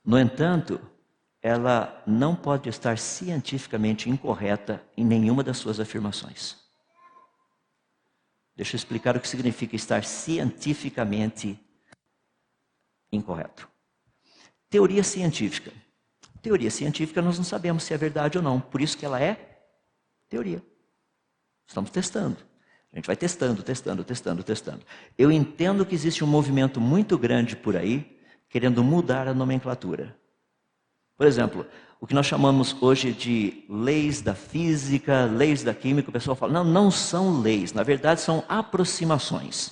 [0.05, 0.79] No entanto,
[1.41, 6.61] ela não pode estar cientificamente incorreta em nenhuma das suas afirmações.
[8.55, 11.59] Deixa eu explicar o que significa estar cientificamente
[13.11, 13.67] incorreto.
[14.69, 15.71] Teoria científica.
[16.41, 19.65] Teoria científica nós não sabemos se é verdade ou não, por isso que ela é
[20.29, 20.61] teoria.
[21.67, 22.37] Estamos testando.
[22.91, 24.85] A gente vai testando, testando, testando, testando.
[25.17, 30.15] Eu entendo que existe um movimento muito grande por aí querendo mudar a nomenclatura.
[31.17, 31.65] Por exemplo,
[32.03, 36.51] o que nós chamamos hoje de leis da física, leis da química, o pessoal fala,
[36.51, 39.71] não, não são leis, na verdade são aproximações.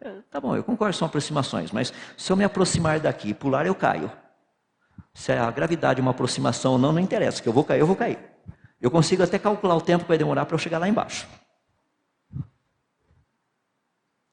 [0.00, 3.64] É, tá bom, eu concordo, são aproximações, mas se eu me aproximar daqui e pular,
[3.64, 4.10] eu caio.
[5.14, 7.86] Se a gravidade é uma aproximação ou não, não interessa, que eu vou cair, eu
[7.86, 8.18] vou cair.
[8.80, 11.28] Eu consigo até calcular o tempo que vai demorar para eu chegar lá embaixo.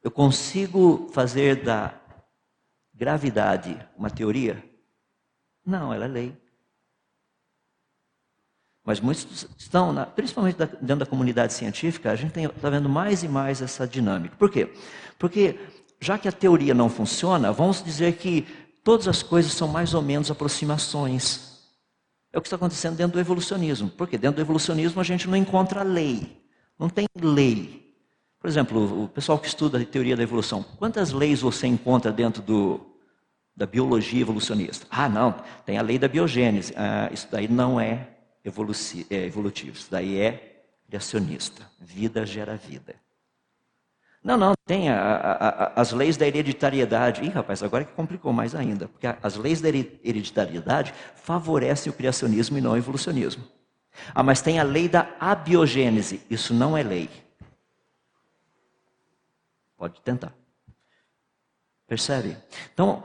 [0.02, 1.94] Eu consigo fazer da
[2.92, 4.68] gravidade uma teoria?
[5.64, 6.43] Não, ela é lei.
[8.86, 13.28] Mas muitos estão, na, principalmente dentro da comunidade científica, a gente está vendo mais e
[13.28, 14.36] mais essa dinâmica.
[14.38, 14.74] Por quê?
[15.18, 15.58] Porque,
[16.02, 18.46] já que a teoria não funciona, vamos dizer que
[18.84, 21.54] todas as coisas são mais ou menos aproximações.
[22.34, 23.90] É o que está acontecendo dentro do evolucionismo.
[23.90, 26.44] Porque dentro do evolucionismo a gente não encontra lei.
[26.78, 27.96] Não tem lei.
[28.38, 32.42] Por exemplo, o pessoal que estuda a teoria da evolução, quantas leis você encontra dentro
[32.42, 32.82] do,
[33.56, 34.86] da biologia evolucionista?
[34.90, 36.74] Ah, não, tem a lei da biogênese.
[36.76, 38.13] Ah, isso daí não é
[38.44, 41.70] é, evolutivo, isso daí é criacionista.
[41.80, 42.96] Vida gera vida.
[44.24, 47.24] Não, não, tem a, a, a, as leis da hereditariedade.
[47.24, 52.58] Ih, rapaz, agora que complicou mais ainda, porque as leis da hereditariedade favorecem o criacionismo
[52.58, 53.44] e não o evolucionismo.
[54.16, 56.22] Ah, mas tem a lei da abiogênese.
[56.30, 57.10] Isso não é lei.
[59.78, 60.34] Pode tentar.
[61.86, 62.38] Percebe?
[62.74, 63.04] Então,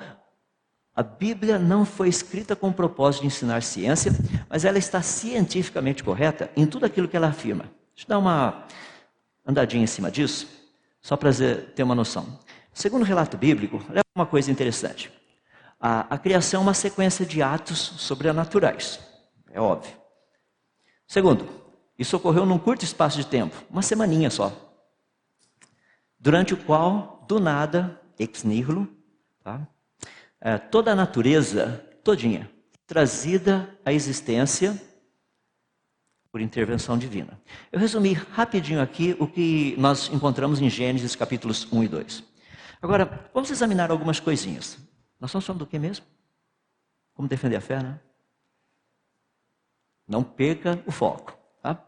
[0.98, 4.10] a Bíblia não foi escrita com o propósito de ensinar ciência,
[4.50, 7.66] mas ela está cientificamente correta em tudo aquilo que ela afirma.
[7.94, 8.66] Deixa eu dar uma
[9.46, 10.48] andadinha em cima disso,
[11.00, 11.30] só para
[11.76, 12.40] ter uma noção.
[12.74, 15.08] Segundo o relato bíblico, olha uma coisa interessante.
[15.78, 18.98] A, a criação é uma sequência de atos sobrenaturais,
[19.52, 19.96] é óbvio.
[21.06, 21.48] Segundo,
[21.96, 24.52] isso ocorreu num curto espaço de tempo, uma semaninha só,
[26.18, 28.88] durante o qual, do nada, ex nihilo,
[29.44, 29.64] tá?
[30.40, 32.50] É, toda a natureza, todinha,
[32.86, 34.80] trazida à existência
[36.30, 37.40] por intervenção divina.
[37.72, 42.24] Eu resumi rapidinho aqui o que nós encontramos em Gênesis capítulos 1 e 2.
[42.80, 44.78] Agora, vamos examinar algumas coisinhas.
[45.20, 46.06] Nós estamos falando do que mesmo?
[47.14, 47.98] Como defender a fé, né?
[50.06, 51.36] Não perca o foco.
[51.62, 51.82] Tá?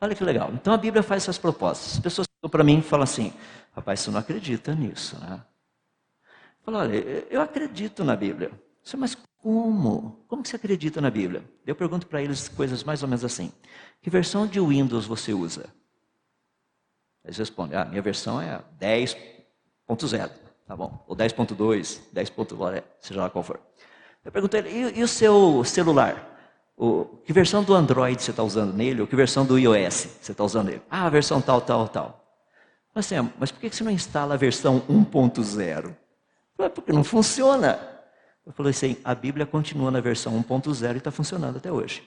[0.00, 0.50] Olha que legal.
[0.52, 1.94] Então a Bíblia faz essas propostas.
[1.94, 3.32] As pessoas para mim falam assim:
[3.74, 5.42] rapaz, você não acredita nisso, né?
[6.66, 6.96] Falou, olha,
[7.30, 8.50] eu acredito na Bíblia.
[8.98, 10.24] Mas como?
[10.26, 11.44] Como que você acredita na Bíblia?
[11.64, 13.52] Eu pergunto para eles coisas mais ou menos assim.
[14.02, 15.66] Que versão de Windows você usa?
[17.24, 20.30] Eles respondem, ah, minha versão é 10.0,
[20.66, 21.04] tá bom.
[21.06, 22.32] Ou 10.2, 10.
[23.00, 23.60] seja lá qual for.
[24.24, 26.36] Eu perguntei, e, e o seu celular?
[26.76, 29.02] O, que versão do Android você está usando nele?
[29.02, 30.82] Ou que versão do iOS você está usando nele?
[30.90, 32.24] Ah, a versão tal, tal, tal.
[32.92, 35.94] Mas, assim, mas por que você não instala a versão 1.0?
[36.56, 37.78] Porque não funciona.
[38.46, 42.02] Eu falei assim: a Bíblia continua na versão 1.0 e está funcionando até hoje.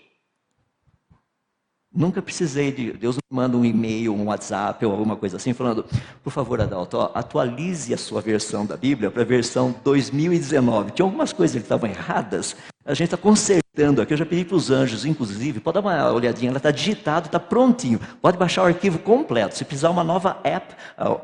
[1.91, 2.93] Nunca precisei de.
[2.93, 5.85] Deus me manda um e-mail, um WhatsApp ou alguma coisa assim, falando:
[6.23, 10.91] por favor, Adalto, ó, atualize a sua versão da Bíblia para a versão 2019.
[10.91, 14.13] Tinha algumas coisas que estavam erradas, a gente está consertando aqui.
[14.13, 17.39] Eu já pedi para os anjos, inclusive, pode dar uma olhadinha, ela está digitado, está
[17.39, 17.99] prontinho.
[18.21, 19.57] Pode baixar o arquivo completo.
[19.57, 20.75] Se precisar uma nova app,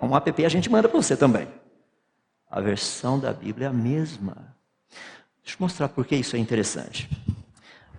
[0.01, 1.47] um app, a gente manda para você também.
[2.56, 4.56] A versão da Bíblia é a mesma.
[5.43, 7.10] Deixa eu mostrar por que isso é interessante.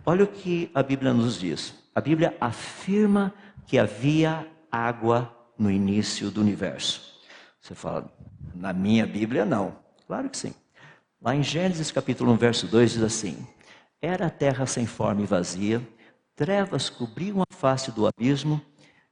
[0.03, 1.75] Olha o que a Bíblia nos diz.
[1.95, 3.35] A Bíblia afirma
[3.67, 7.21] que havia água no início do universo.
[7.61, 8.11] Você fala,
[8.55, 9.77] na minha Bíblia não.
[10.07, 10.55] Claro que sim.
[11.21, 13.47] Lá em Gênesis capítulo 1, verso 2 diz assim:
[14.01, 15.87] Era a terra sem forma e vazia,
[16.35, 18.59] trevas cobriam a face do abismo,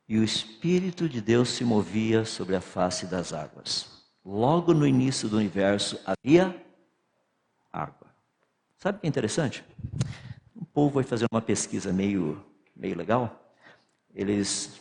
[0.09, 3.94] e o Espírito de Deus se movia sobre a face das águas.
[4.25, 6.55] Logo no início do universo havia
[7.71, 8.09] água.
[8.79, 9.65] Sabe o que é interessante?
[10.55, 12.45] O povo vai fazer uma pesquisa meio
[12.75, 13.53] meio legal.
[14.15, 14.81] Eles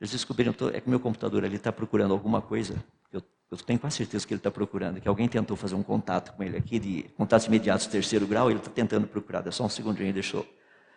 [0.00, 2.74] eles descobriram, é que meu computador ali está procurando alguma coisa,
[3.10, 6.34] eu, eu, tenho quase certeza que ele está procurando, que alguém tentou fazer um contato
[6.36, 9.68] com ele aqui, de contatos imediatos terceiro grau, ele está tentando procurar, dá só um
[9.68, 10.46] segundinho, deixa eu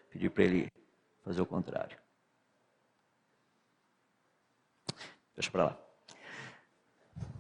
[0.09, 0.69] pedir para ele
[1.23, 1.97] fazer o contrário.
[5.37, 5.77] Deixa para lá.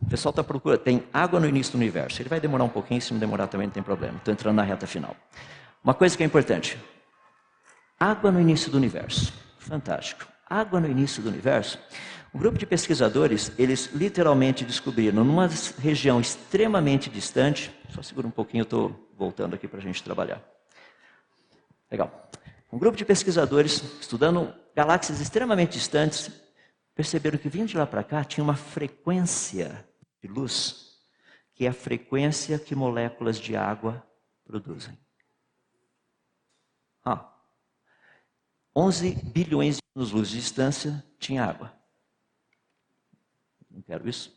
[0.01, 3.01] O pessoal está procurando, tem água no início do universo, ele vai demorar um pouquinho,
[3.01, 5.15] se não demorar também não tem problema, estou entrando na reta final.
[5.83, 6.77] Uma coisa que é importante:
[7.99, 9.33] água no início do universo.
[9.57, 10.25] Fantástico.
[10.49, 11.77] Água no início do universo.
[12.33, 17.71] Um grupo de pesquisadores, eles literalmente descobriram numa região extremamente distante.
[17.89, 20.41] Só segura um pouquinho, eu estou voltando aqui para a gente trabalhar.
[21.91, 22.29] Legal.
[22.71, 26.29] Um grupo de pesquisadores, estudando galáxias extremamente distantes,
[26.97, 29.87] perceberam que vindo de lá para cá tinha uma frequência
[30.19, 30.99] de luz,
[31.53, 34.03] que é a frequência que moléculas de água
[34.43, 34.97] produzem.
[37.05, 37.31] Ah,
[38.75, 41.71] 11 bilhões de anos-luz de distância tinha água.
[43.69, 44.35] Não quero isso.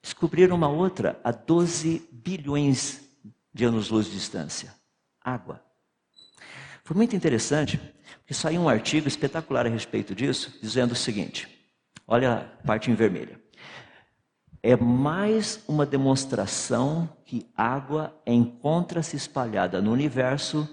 [0.00, 3.00] Descobriram uma outra a 12 bilhões
[3.52, 4.72] de anos-luz de distância.
[5.20, 5.64] Água.
[6.84, 7.80] Foi muito interessante,
[8.32, 11.48] porque saiu um artigo espetacular a respeito disso, dizendo o seguinte:
[12.06, 13.42] olha a parte em vermelho
[14.64, 20.68] é mais uma demonstração que água encontra-se espalhada no universo,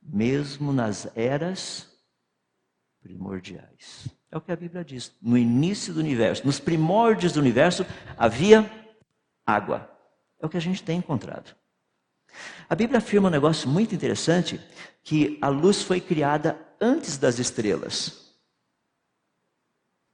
[0.00, 1.88] mesmo nas eras
[3.02, 4.06] primordiais.
[4.30, 5.12] É o que a Bíblia diz.
[5.20, 7.84] No início do universo, nos primórdios do universo,
[8.16, 8.70] havia
[9.44, 9.90] água.
[10.40, 11.52] É o que a gente tem encontrado.
[12.68, 14.60] A Bíblia afirma um negócio muito interessante,
[15.02, 18.34] que a luz foi criada antes das estrelas.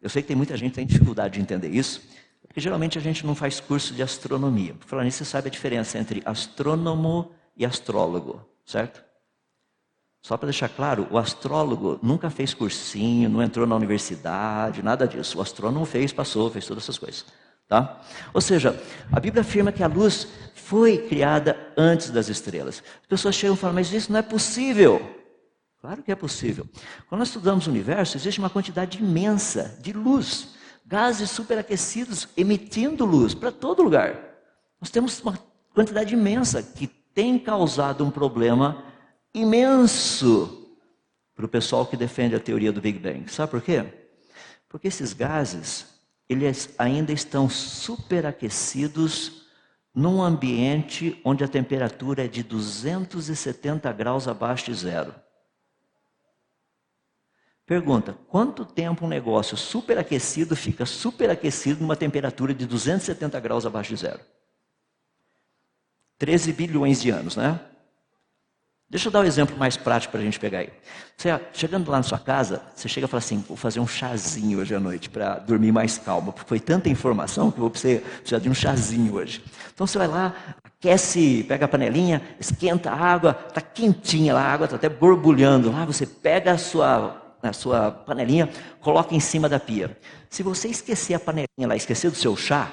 [0.00, 2.02] Eu sei que tem muita gente que tem dificuldade de entender isso,
[2.46, 4.74] porque geralmente a gente não faz curso de astronomia.
[4.74, 9.02] Por falar nisso, você sabe a diferença entre astrônomo e astrólogo, certo?
[10.22, 15.38] Só para deixar claro, o astrólogo nunca fez cursinho, não entrou na universidade, nada disso.
[15.38, 17.24] O astrônomo fez, passou, fez todas essas coisas.
[17.66, 18.00] Tá?
[18.32, 18.80] Ou seja,
[19.12, 22.82] a Bíblia afirma que a luz foi criada antes das estrelas.
[23.02, 25.17] As pessoas chegam e falam, mas isso não é possível.
[25.80, 26.66] Claro que é possível.
[27.08, 30.56] Quando nós estudamos o universo, existe uma quantidade imensa de luz
[30.88, 34.18] gases superaquecidos emitindo luz para todo lugar.
[34.80, 35.38] Nós temos uma
[35.74, 38.82] quantidade imensa que tem causado um problema
[39.34, 40.76] imenso
[41.34, 43.30] para o pessoal que defende a teoria do Big Bang.
[43.30, 43.84] Sabe por quê?
[44.68, 45.86] Porque esses gases,
[46.28, 49.46] eles ainda estão superaquecidos
[49.94, 55.14] num ambiente onde a temperatura é de 270 graus abaixo de zero.
[57.68, 64.00] Pergunta: quanto tempo um negócio superaquecido fica superaquecido numa temperatura de 270 graus abaixo de
[64.00, 64.20] zero?
[66.16, 67.60] 13 bilhões de anos, né?
[68.88, 70.70] Deixa eu dar um exemplo mais prático para a gente pegar aí.
[71.14, 74.60] Você, chegando lá na sua casa, você chega e fala assim: vou fazer um chazinho
[74.60, 78.38] hoje à noite para dormir mais calmo, porque foi tanta informação que eu vou precisar
[78.40, 79.44] de um chazinho hoje.
[79.74, 84.52] Então você vai lá, aquece, pega a panelinha, esquenta a água, está quentinha lá, a
[84.54, 88.48] água está até borbulhando lá, você pega a sua na sua panelinha,
[88.80, 89.96] coloca em cima da pia.
[90.28, 92.72] Se você esquecer a panelinha lá, esquecer do seu chá,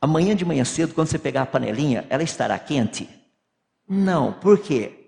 [0.00, 3.08] amanhã de manhã cedo, quando você pegar a panelinha, ela estará quente?
[3.88, 5.04] Não, por quê?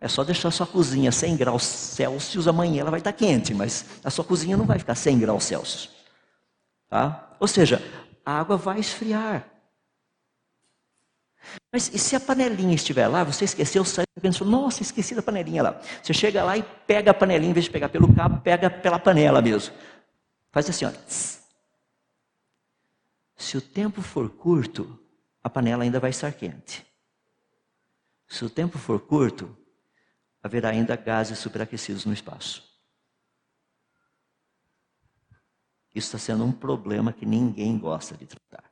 [0.00, 4.10] É só deixar sua cozinha 100 graus Celsius, amanhã ela vai estar quente, mas a
[4.10, 5.90] sua cozinha não vai ficar 100 graus Celsius.
[6.88, 7.36] Tá?
[7.40, 7.82] Ou seja,
[8.24, 9.57] a água vai esfriar.
[11.72, 15.62] Mas e se a panelinha estiver lá, você esqueceu, sai pensou, nossa, esqueci da panelinha
[15.62, 15.80] lá.
[16.02, 18.98] Você chega lá e pega a panelinha, em vez de pegar pelo cabo, pega pela
[18.98, 19.74] panela mesmo.
[20.50, 20.92] Faz assim, ó.
[23.36, 24.98] Se o tempo for curto,
[25.42, 26.84] a panela ainda vai estar quente.
[28.26, 29.56] Se o tempo for curto,
[30.42, 32.68] haverá ainda gases superaquecidos no espaço.
[35.94, 38.67] Isso está sendo um problema que ninguém gosta de tratar.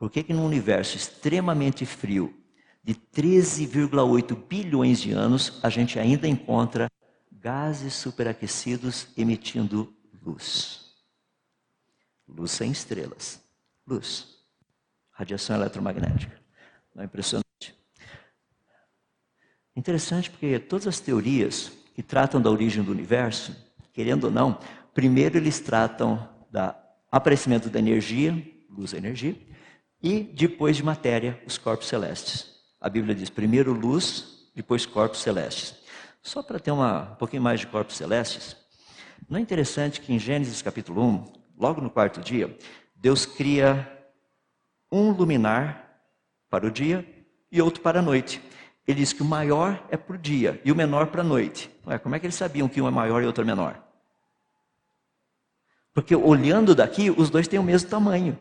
[0.00, 2.34] Por que, que num universo extremamente frio,
[2.82, 6.90] de 13,8 bilhões de anos, a gente ainda encontra
[7.30, 9.94] gases superaquecidos emitindo
[10.24, 10.96] luz?
[12.26, 13.42] Luz sem estrelas.
[13.86, 14.38] Luz.
[15.10, 16.34] Radiação eletromagnética.
[16.94, 17.44] Não é impressionante?
[19.76, 23.54] Interessante porque todas as teorias que tratam da origem do universo,
[23.92, 24.58] querendo ou não,
[24.94, 26.74] primeiro eles tratam do
[27.12, 28.32] aparecimento da energia,
[28.70, 29.50] luz e energia,
[30.02, 32.58] e depois de matéria, os corpos celestes.
[32.80, 35.74] A Bíblia diz primeiro luz, depois corpos celestes.
[36.22, 38.56] Só para ter uma, um pouquinho mais de corpos celestes,
[39.28, 41.24] não é interessante que em Gênesis capítulo 1,
[41.58, 42.56] logo no quarto dia,
[42.94, 43.90] Deus cria
[44.90, 46.02] um luminar
[46.48, 47.06] para o dia
[47.50, 48.42] e outro para a noite.
[48.86, 51.70] Ele diz que o maior é para o dia e o menor para a noite.
[51.86, 53.80] Ué, como é que eles sabiam que um é maior e outro é menor?
[55.94, 58.38] Porque olhando daqui, os dois têm o mesmo tamanho.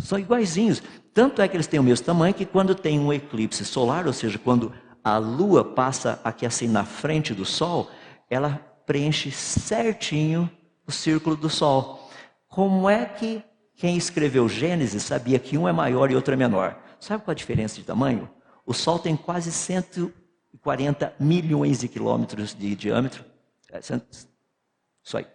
[0.00, 0.82] São iguaizinhos.
[1.14, 4.12] Tanto é que eles têm o mesmo tamanho que quando tem um eclipse solar, ou
[4.12, 4.72] seja, quando
[5.02, 7.90] a lua passa aqui assim na frente do sol,
[8.28, 10.50] ela preenche certinho
[10.86, 12.10] o círculo do sol.
[12.48, 13.42] Como é que
[13.74, 16.76] quem escreveu Gênesis sabia que um é maior e outro é menor?
[16.98, 18.28] Sabe qual a diferença de tamanho?
[18.66, 23.24] O Sol tem quase 140 milhões de quilômetros de diâmetro.
[23.70, 25.26] É, isso aí.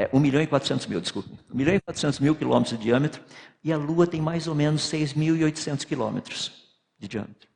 [0.00, 1.28] É, 1 milhão e 400 mil, desculpe.
[1.52, 3.22] 1 milhão e 400 mil quilômetros de diâmetro.
[3.62, 6.52] E a Lua tem mais ou menos 6.800 quilômetros
[6.98, 7.46] de diâmetro.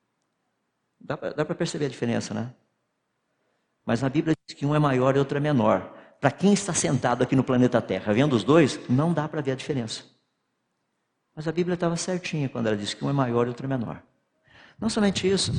[1.01, 2.53] Dá para perceber a diferença, né?
[3.86, 5.97] Mas a Bíblia diz que um é maior e outro é menor.
[6.20, 9.53] Para quem está sentado aqui no planeta Terra, vendo os dois, não dá para ver
[9.53, 10.05] a diferença.
[11.34, 13.68] Mas a Bíblia estava certinha quando ela disse que um é maior e outro é
[13.70, 14.03] menor.
[14.78, 15.51] Não somente isso,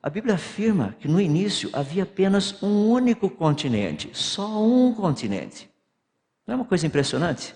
[0.00, 5.68] a Bíblia afirma que no início havia apenas um único continente, só um continente.
[6.48, 7.54] Não é uma coisa impressionante?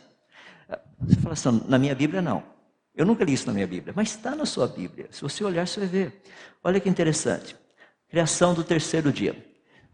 [1.01, 2.43] Você fala assim, na minha Bíblia não.
[2.95, 5.09] Eu nunca li isso na minha Bíblia, mas está na sua Bíblia.
[5.11, 6.23] Se você olhar, você vai ver.
[6.63, 7.57] Olha que interessante.
[8.07, 9.35] Criação do terceiro dia.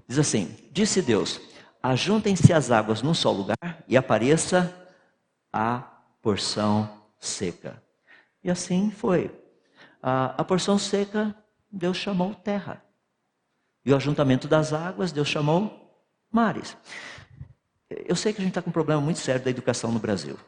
[0.09, 1.41] Diz assim: Disse Deus:
[1.81, 4.75] Ajuntem-se as águas num só lugar e apareça
[5.53, 5.79] a
[6.21, 6.91] porção
[7.21, 7.81] seca.
[8.43, 9.31] E assim foi.
[10.03, 11.33] A, a porção seca,
[11.71, 12.83] Deus chamou terra.
[13.85, 15.89] E o ajuntamento das águas, Deus chamou
[16.33, 16.77] mares.
[17.91, 20.39] Eu sei que a gente está com um problema muito sério da educação no Brasil.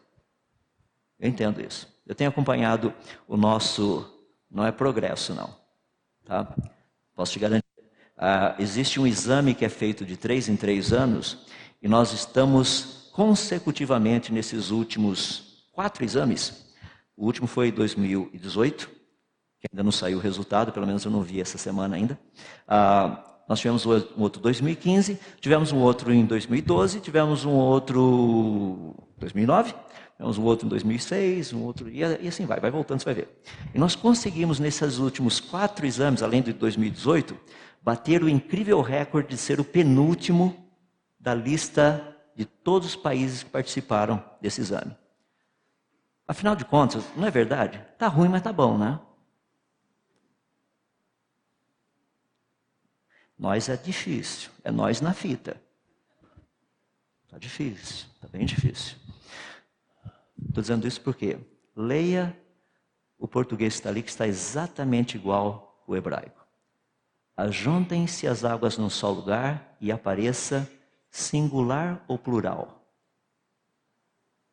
[1.18, 1.88] Eu entendo isso.
[2.06, 2.92] Eu tenho acompanhado
[3.26, 4.06] o nosso.
[4.50, 5.56] Não é progresso, não.
[6.24, 6.54] Tá?
[7.14, 7.64] Posso te garantir.
[8.16, 11.46] Ah, existe um exame que é feito de três em três anos,
[11.80, 16.74] e nós estamos consecutivamente nesses últimos quatro exames.
[17.16, 18.90] O último foi em 2018,
[19.58, 22.18] que ainda não saiu o resultado, pelo menos eu não vi essa semana ainda.
[22.68, 28.94] Ah, nós tivemos um outro em 2015, tivemos um outro em 2012, tivemos um outro
[29.16, 29.74] em 2009,
[30.16, 33.42] tivemos um outro em 2006, um outro, e, assim vai, vai voltando, você vai ver.
[33.74, 37.36] E nós conseguimos, nesses últimos quatro exames, além de 2018,
[37.82, 40.56] bater o incrível recorde de ser o penúltimo
[41.18, 44.96] da lista de todos os países que participaram desse exame.
[46.28, 47.84] Afinal de contas, não é verdade?
[47.98, 49.00] Tá ruim, mas tá bom, né?
[53.40, 55.58] Nós é difícil, é nós na fita.
[57.24, 58.98] Está difícil, está bem difícil.
[60.46, 61.38] Estou dizendo isso porque
[61.74, 62.38] leia
[63.18, 66.46] o português que está ali, que está exatamente igual ao hebraico.
[67.34, 70.70] Ajuntem-se as águas num só lugar e apareça
[71.10, 72.84] singular ou plural.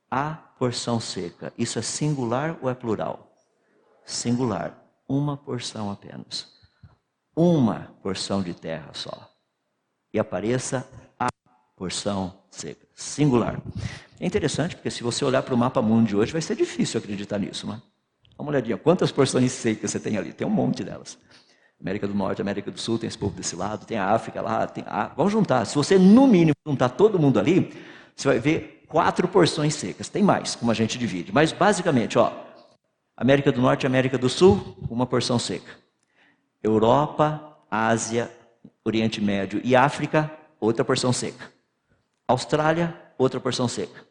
[0.09, 1.51] A porção seca.
[1.57, 3.35] Isso é singular ou é plural?
[4.05, 4.81] Singular.
[5.09, 6.56] Uma porção apenas
[7.37, 9.29] uma porção de terra só.
[10.11, 11.27] E apareça a
[11.75, 13.61] porção seca, singular.
[14.19, 16.97] É interessante porque se você olhar para o mapa mundo de hoje, vai ser difícil
[16.97, 17.79] acreditar nisso, né?
[18.35, 20.33] Dá uma olhadinha, quantas porções secas você tem ali?
[20.33, 21.19] Tem um monte delas.
[21.79, 24.65] América do Norte, América do Sul, tem esse povo desse lado, tem a África lá,
[24.65, 25.09] tem a...
[25.15, 25.63] Vamos juntar.
[25.65, 27.71] Se você, no mínimo, juntar todo mundo ali,
[28.15, 30.09] você vai ver quatro porções secas.
[30.09, 31.31] Tem mais, como a gente divide.
[31.31, 32.33] Mas, basicamente, ó,
[33.15, 35.86] América do Norte América do Sul, uma porção seca.
[36.67, 38.31] Europa, Ásia,
[38.83, 41.51] Oriente Médio e África, outra porção seca.
[42.27, 44.05] Austrália, outra porção seca.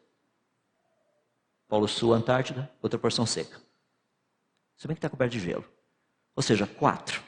[1.67, 3.59] Polo Sul, Antártida, outra porção seca.
[4.77, 5.65] Se bem que está coberto de gelo.
[6.35, 7.21] Ou seja, quatro.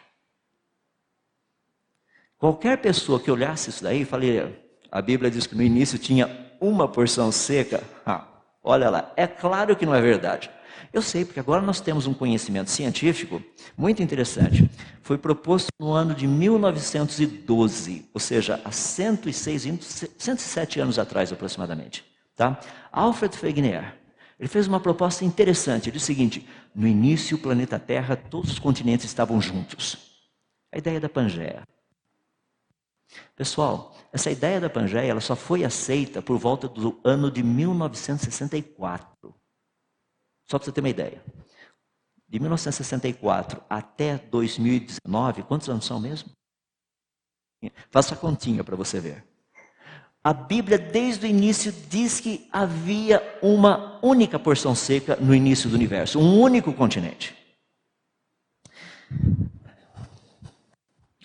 [2.38, 6.88] Qualquer pessoa que olhasse isso daí, falaria, a Bíblia diz que no início tinha uma
[6.88, 7.84] porção seca.
[8.06, 8.30] Ah,
[8.64, 10.50] Olha lá, é claro que não é verdade.
[10.92, 13.42] Eu sei, porque agora nós temos um conhecimento científico
[13.78, 14.70] muito interessante.
[15.04, 19.80] Foi proposto no ano de 1912, ou seja, há 106,
[20.18, 22.04] 107 anos atrás aproximadamente.
[22.36, 22.60] Tá?
[22.92, 23.96] Alfred Wegener,
[24.40, 25.90] ele fez uma proposta interessante.
[25.90, 29.98] Ele disse o seguinte: no início, o planeta Terra, todos os continentes estavam juntos.
[30.72, 31.64] A ideia da Pangeia.
[33.36, 39.39] Pessoal, essa ideia da Pangeia ela só foi aceita por volta do ano de 1964.
[40.50, 41.24] Só para você ter uma ideia.
[42.28, 46.32] De 1964 até 2019, quantos anos são mesmo?
[47.91, 49.26] Faça a continha para você ver.
[50.24, 55.76] A Bíblia, desde o início, diz que havia uma única porção seca no início do
[55.76, 57.36] universo, um único continente.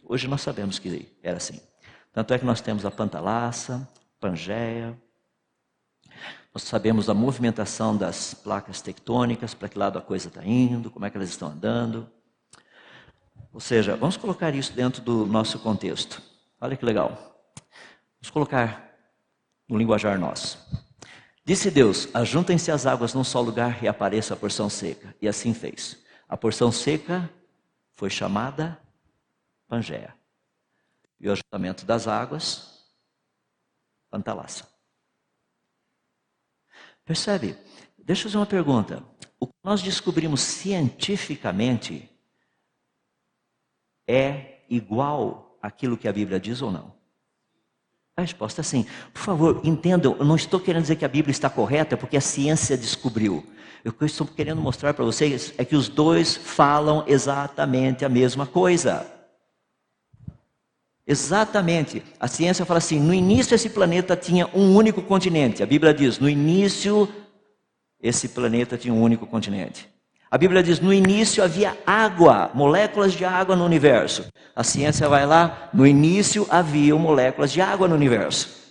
[0.05, 1.61] Hoje nós sabemos que era assim.
[2.13, 3.89] Tanto é que nós temos a Pantalassa,
[4.21, 4.97] Pangeia,
[6.55, 11.05] nós sabemos a movimentação das placas tectônicas, para que lado a coisa está indo, como
[11.05, 12.09] é que elas estão andando.
[13.53, 16.23] Ou seja, vamos colocar isso dentro do nosso contexto.
[16.61, 17.43] Olha que legal.
[18.21, 18.89] Vamos colocar
[19.69, 20.57] no linguajar nosso.
[21.45, 25.13] Disse Deus: Ajuntem-se as águas num só lugar e apareça a porção seca.
[25.21, 25.99] E assim fez.
[26.29, 27.29] A porção seca
[27.95, 28.81] foi chamada
[29.67, 30.15] Pangeia.
[31.19, 32.85] E o ajuntamento das águas,
[34.09, 34.74] Pantalassa.
[37.05, 37.57] Percebe?
[37.99, 39.03] Deixa eu fazer uma pergunta.
[39.39, 42.09] O que nós descobrimos cientificamente
[44.09, 46.95] é igual àquilo que a Bíblia diz ou não?
[48.17, 48.87] A resposta é sim.
[49.13, 52.21] Por favor, entendam, eu não estou querendo dizer que a Bíblia está correta porque a
[52.21, 53.45] ciência descobriu.
[53.85, 58.09] O que eu estou querendo mostrar para vocês é que os dois falam exatamente a
[58.09, 59.14] mesma coisa.
[61.07, 62.03] Exatamente.
[62.19, 65.63] A ciência fala assim: no início esse planeta tinha um único continente.
[65.63, 67.09] A Bíblia diz: no início
[68.03, 69.89] esse planeta tinha um único continente.
[70.31, 74.27] A Bíblia diz: no início havia água, moléculas de água no universo.
[74.57, 78.65] A ciência vai lá: no início havia moléculas de água no universo.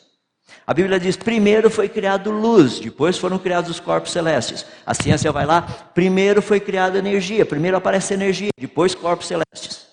[0.65, 4.65] A Bíblia diz: primeiro foi criado luz, depois foram criados os corpos celestes.
[4.85, 5.61] A ciência vai lá:
[5.93, 9.92] primeiro foi criada energia, primeiro aparece energia, depois corpos celestes.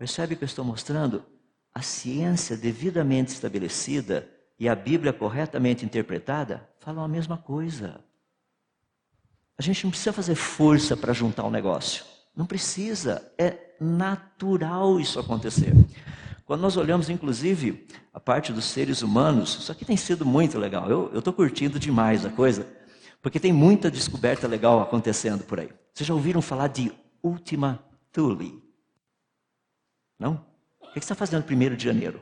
[0.00, 1.22] Percebe que eu estou mostrando?
[1.74, 4.26] A ciência devidamente estabelecida
[4.58, 8.02] e a Bíblia corretamente interpretada falam a mesma coisa.
[9.58, 12.06] A gente não precisa fazer força para juntar o um negócio.
[12.34, 13.30] Não precisa.
[13.36, 15.74] É natural isso acontecer.
[16.46, 20.88] Quando nós olhamos, inclusive, a parte dos seres humanos, isso aqui tem sido muito legal.
[20.90, 22.66] Eu estou curtindo demais a coisa,
[23.20, 25.68] porque tem muita descoberta legal acontecendo por aí.
[25.92, 26.90] Vocês já ouviram falar de
[27.22, 28.59] Ultima Thule?
[30.20, 30.46] Não?
[30.78, 32.20] O que você está fazendo primeiro de janeiro?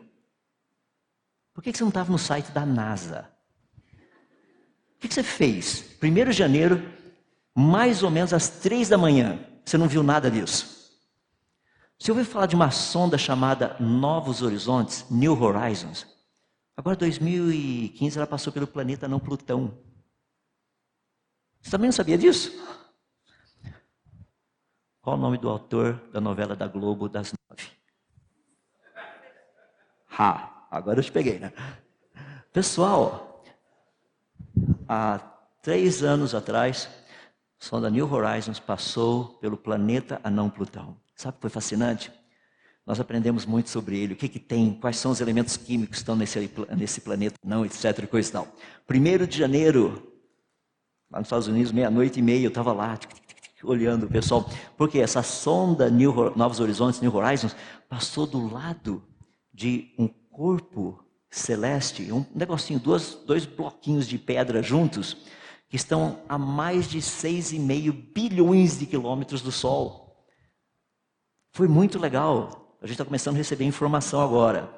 [1.52, 3.28] Por que você não estava no site da NASA?
[4.94, 5.82] O que você fez?
[5.98, 6.80] Primeiro de janeiro,
[7.52, 10.78] mais ou menos às três da manhã, você não viu nada disso.
[11.98, 16.06] Você ouviu falar de uma sonda chamada Novos Horizontes, New Horizons?
[16.76, 19.76] Agora, 2015, ela passou pelo planeta não Plutão.
[21.60, 22.52] Você também não sabia disso?
[25.02, 27.77] Qual o nome do autor da novela da Globo das Nove?
[30.18, 31.52] Ha, agora eu te peguei, né?
[32.52, 33.44] Pessoal,
[34.88, 35.20] há
[35.62, 36.88] três anos atrás,
[37.60, 40.96] a sonda New Horizons passou pelo planeta anão Plutão.
[41.14, 42.12] Sabe o que foi fascinante?
[42.84, 45.98] Nós aprendemos muito sobre ele, o que, que tem, quais são os elementos químicos que
[45.98, 48.04] estão nesse, nesse planeta não, etc.
[48.08, 48.48] Coisa tal.
[48.88, 50.12] Primeiro de janeiro,
[51.08, 54.08] lá nos Estados Unidos, meia-noite e meia, eu estava lá, tic, tic, tic, olhando o
[54.08, 57.54] pessoal, porque essa sonda New, Novos Horizontes, New Horizons,
[57.88, 59.07] passou do lado
[59.58, 65.16] de um corpo celeste, um negocinho, dois, dois bloquinhos de pedra juntos,
[65.68, 70.24] que estão a mais de 6,5 bilhões de quilômetros do Sol.
[71.50, 72.78] Foi muito legal.
[72.80, 74.72] A gente está começando a receber informação agora.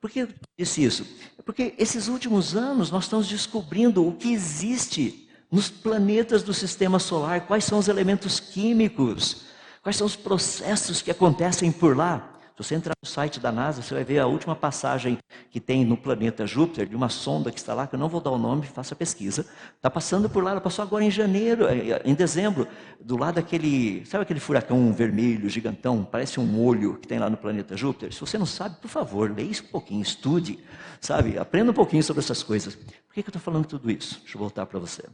[0.00, 1.06] Por que eu disse isso?
[1.38, 6.98] É porque esses últimos anos nós estamos descobrindo o que existe nos planetas do sistema
[6.98, 9.42] solar, quais são os elementos químicos,
[9.82, 12.32] quais são os processos que acontecem por lá.
[12.56, 15.18] Se você entrar no site da NASA, você vai ver a última passagem
[15.50, 18.18] que tem no planeta Júpiter, de uma sonda que está lá, que eu não vou
[18.18, 19.44] dar o nome, faça a pesquisa.
[19.74, 21.66] Está passando por lá, ela passou agora em janeiro,
[22.02, 22.66] em dezembro,
[22.98, 27.36] do lado daquele, sabe aquele furacão vermelho, gigantão, parece um olho que tem lá no
[27.36, 28.10] planeta Júpiter?
[28.10, 30.58] Se você não sabe, por favor, leia isso um pouquinho, estude,
[30.98, 31.38] sabe?
[31.38, 32.74] Aprenda um pouquinho sobre essas coisas.
[32.74, 34.18] Por que, que eu estou falando tudo isso?
[34.20, 35.04] Deixa eu voltar para você.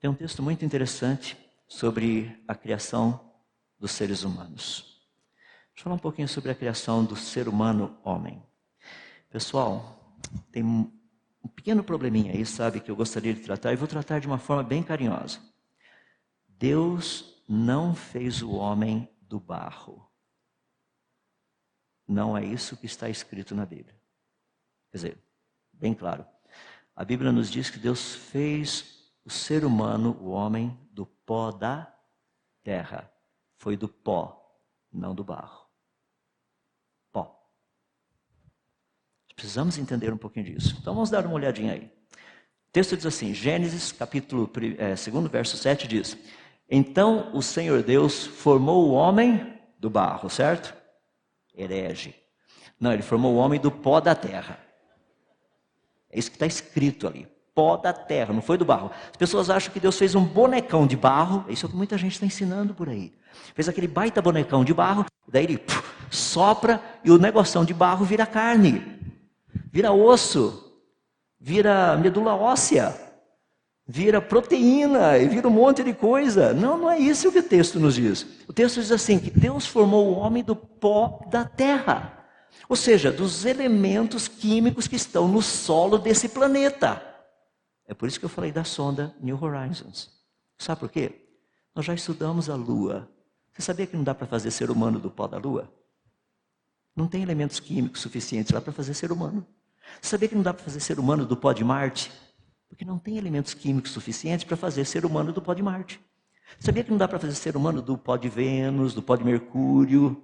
[0.00, 1.36] Tem um texto muito interessante
[1.68, 3.20] sobre a criação
[3.78, 4.91] dos seres humanos.
[5.74, 8.42] Deixa eu falar um pouquinho sobre a criação do ser humano homem.
[9.30, 10.14] Pessoal,
[10.50, 10.90] tem um
[11.54, 14.62] pequeno probleminha aí, sabe, que eu gostaria de tratar e vou tratar de uma forma
[14.62, 15.40] bem carinhosa.
[16.46, 20.08] Deus não fez o homem do barro.
[22.06, 23.98] Não é isso que está escrito na Bíblia.
[24.90, 25.18] Quer dizer,
[25.72, 26.26] bem claro.
[26.94, 31.92] A Bíblia nos diz que Deus fez o ser humano, o homem, do pó da
[32.62, 33.10] terra.
[33.56, 34.60] Foi do pó,
[34.92, 35.66] não do barro.
[37.10, 37.50] Pó.
[39.42, 40.76] Precisamos entender um pouquinho disso.
[40.80, 41.80] Então vamos dar uma olhadinha aí.
[41.80, 46.16] O texto diz assim, Gênesis, capítulo é, 2, verso 7 diz:
[46.70, 50.72] Então o Senhor Deus formou o homem do barro, certo?
[51.52, 52.14] Herege.
[52.78, 54.60] Não, ele formou o homem do pó da terra.
[56.08, 57.26] É isso que está escrito ali.
[57.52, 58.92] Pó da terra, não foi do barro.
[59.10, 61.98] As pessoas acham que Deus fez um bonecão de barro, isso é o que muita
[61.98, 63.12] gente está ensinando por aí.
[63.56, 65.82] Fez aquele baita bonecão de barro, daí ele puf,
[66.12, 69.01] sopra e o negoção de barro vira carne,
[69.72, 70.80] vira osso,
[71.40, 72.94] vira medula óssea,
[73.86, 76.52] vira proteína e vira um monte de coisa.
[76.52, 78.26] Não, não é isso que o texto nos diz.
[78.46, 82.18] O texto diz assim: que Deus formou o homem do pó da terra.
[82.68, 87.02] Ou seja, dos elementos químicos que estão no solo desse planeta.
[87.86, 90.10] É por isso que eu falei da sonda New Horizons.
[90.58, 91.26] Sabe por quê?
[91.74, 93.10] Nós já estudamos a Lua.
[93.52, 95.70] Você sabia que não dá para fazer ser humano do pó da Lua?
[96.94, 99.46] Não tem elementos químicos suficientes lá para fazer ser humano.
[100.00, 102.10] Sabia que não dá para fazer ser humano do pó de Marte?
[102.68, 106.00] Porque não tem elementos químicos suficientes para fazer ser humano do pó de Marte.
[106.58, 109.24] Sabia que não dá para fazer ser humano do pó de Vênus, do pó de
[109.24, 110.22] Mercúrio,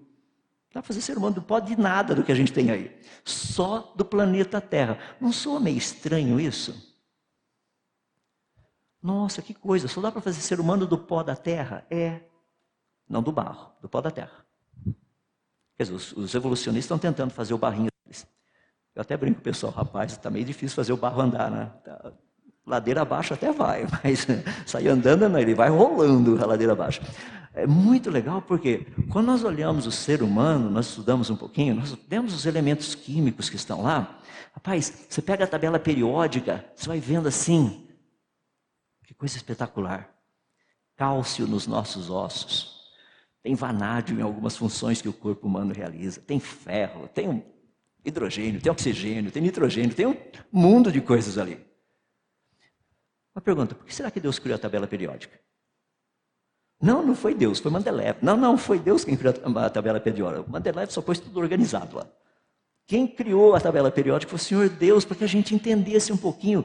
[0.72, 2.96] dá para fazer ser humano, não pode de nada do que a gente tem aí.
[3.24, 4.98] Só do planeta Terra.
[5.20, 6.88] Não soa meio estranho isso?
[9.02, 11.86] Nossa, que coisa, só dá para fazer ser humano do pó da terra?
[11.88, 12.20] É.
[13.08, 14.44] Não do barro, do pó da terra.
[15.76, 17.88] Quer dizer, os, os evolucionistas estão tentando fazer o barrinho.
[18.98, 21.70] Eu até brinco pessoal, rapaz, está meio difícil fazer o barro andar, né?
[21.84, 22.12] Tá,
[22.66, 24.26] ladeira abaixo até vai, mas
[24.66, 27.00] sair andando não, ele vai rolando a ladeira abaixo.
[27.54, 31.96] É muito legal porque quando nós olhamos o ser humano, nós estudamos um pouquinho, nós
[32.08, 34.18] vemos os elementos químicos que estão lá.
[34.52, 37.86] Rapaz, você pega a tabela periódica, você vai vendo assim,
[39.06, 40.12] que coisa espetacular.
[40.96, 42.90] Cálcio nos nossos ossos.
[43.44, 46.20] Tem vanádio em algumas funções que o corpo humano realiza.
[46.20, 47.44] Tem ferro, tem
[48.04, 50.16] hidrogênio, tem oxigênio, tem nitrogênio, tem um
[50.52, 51.64] mundo de coisas ali.
[53.34, 55.38] Uma pergunta: por que será que Deus criou a tabela periódica?
[56.80, 58.18] Não, não foi Deus, foi Mandelev.
[58.22, 60.48] Não, não, foi Deus quem criou a tabela periódica.
[60.48, 62.08] Mandelev só pôs tudo organizado lá.
[62.86, 66.16] Quem criou a tabela periódica foi o Senhor Deus, para que a gente entendesse um
[66.16, 66.64] pouquinho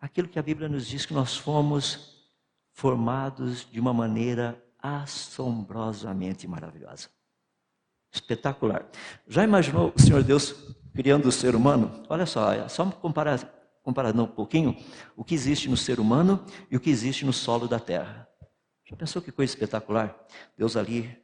[0.00, 2.28] aquilo que a Bíblia nos diz que nós fomos
[2.72, 7.08] formados de uma maneira assombrosamente maravilhosa.
[8.12, 8.88] Espetacular.
[9.28, 10.52] Já imaginou o Senhor Deus
[10.94, 12.02] criando o ser humano?
[12.08, 13.38] Olha só, é só comparar,
[13.82, 14.76] comparar um pouquinho
[15.16, 18.28] o que existe no ser humano e o que existe no solo da terra.
[18.84, 20.16] Já pensou que coisa espetacular?
[20.56, 21.16] Deus ali,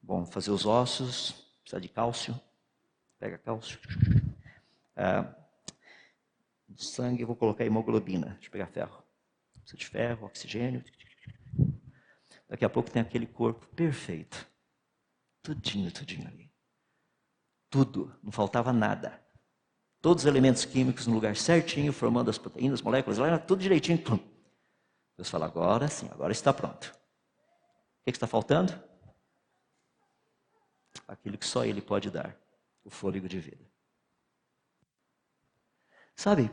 [0.00, 1.32] bom, fazer os ossos,
[1.62, 2.38] precisa de cálcio,
[3.18, 3.78] pega cálcio.
[4.96, 5.34] Ah,
[6.76, 9.02] sangue, vou colocar hemoglobina, deixa eu pegar ferro.
[9.60, 10.84] Precisa de ferro, oxigênio.
[12.48, 14.49] Daqui a pouco tem aquele corpo perfeito.
[15.42, 16.50] Tudinho, tudinho ali.
[17.68, 19.20] Tudo, não faltava nada.
[20.00, 23.98] Todos os elementos químicos no lugar certinho, formando as proteínas, moléculas, lá, tudo direitinho.
[24.02, 24.18] Pum.
[25.16, 26.86] Deus fala, agora sim, agora está pronto.
[28.00, 28.72] O que está faltando?
[31.06, 32.36] Aquilo que só Ele pode dar,
[32.82, 33.64] o fôlego de vida.
[36.16, 36.50] Sabe,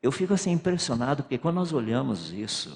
[0.00, 2.70] eu fico assim impressionado porque quando nós olhamos isso,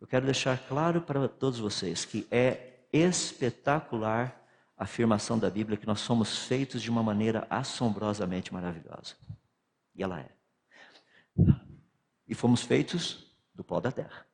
[0.00, 4.34] eu quero deixar claro para todos vocês que é espetacular
[4.76, 9.16] a afirmação da Bíblia que nós somos feitos de uma maneira assombrosamente maravilhosa.
[9.94, 10.30] E ela é.
[12.26, 14.26] E fomos feitos do pó da terra.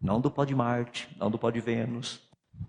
[0.00, 2.20] Não do pó de Marte, não do pó de Vênus,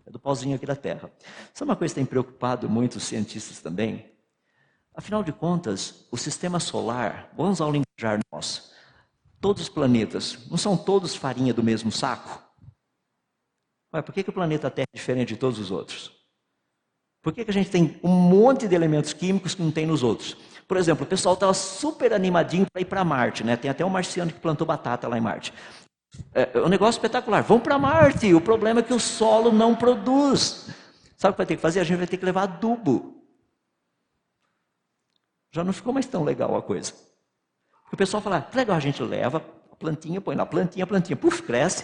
[0.05, 1.11] é do pozinho aqui da Terra.
[1.53, 4.11] Sabe uma coisa que tem preocupado muito os cientistas também?
[4.93, 8.71] Afinal de contas, o sistema solar, vamos ao linguajar nosso,
[9.39, 12.50] todos os planetas, não são todos farinha do mesmo saco?
[13.93, 16.11] Ué, por que, que o planeta Terra é diferente de todos os outros?
[17.21, 20.01] Por que, que a gente tem um monte de elementos químicos que não tem nos
[20.01, 20.35] outros?
[20.67, 23.57] Por exemplo, o pessoal estava super animadinho para ir para Marte, né?
[23.57, 25.53] Tem até um marciano que plantou batata lá em Marte.
[26.33, 27.43] É, é um negócio espetacular.
[27.43, 28.33] Vamos para Marte.
[28.33, 30.69] O problema é que o solo não produz.
[31.17, 31.79] Sabe o que vai ter que fazer?
[31.81, 33.21] A gente vai ter que levar adubo
[35.51, 36.93] já não ficou mais tão legal a coisa.
[37.91, 39.43] O pessoal fala, legal, a gente leva,
[39.81, 41.83] plantinha, põe na plantinha, plantinha, puf, cresce.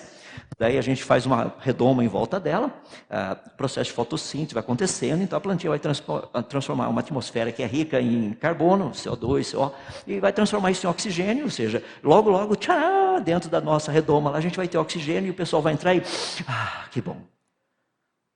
[0.57, 5.21] Daí a gente faz uma redoma em volta dela, uh, processo de fotossíntese vai acontecendo,
[5.23, 5.79] então a plantinha vai
[6.43, 9.73] transformar uma atmosfera que é rica em carbono, CO2, CO,
[10.05, 14.29] e vai transformar isso em oxigênio, ou seja, logo, logo, tchá, dentro da nossa redoma
[14.29, 16.03] lá a gente vai ter oxigênio e o pessoal vai entrar e,
[16.47, 17.17] ah, que bom.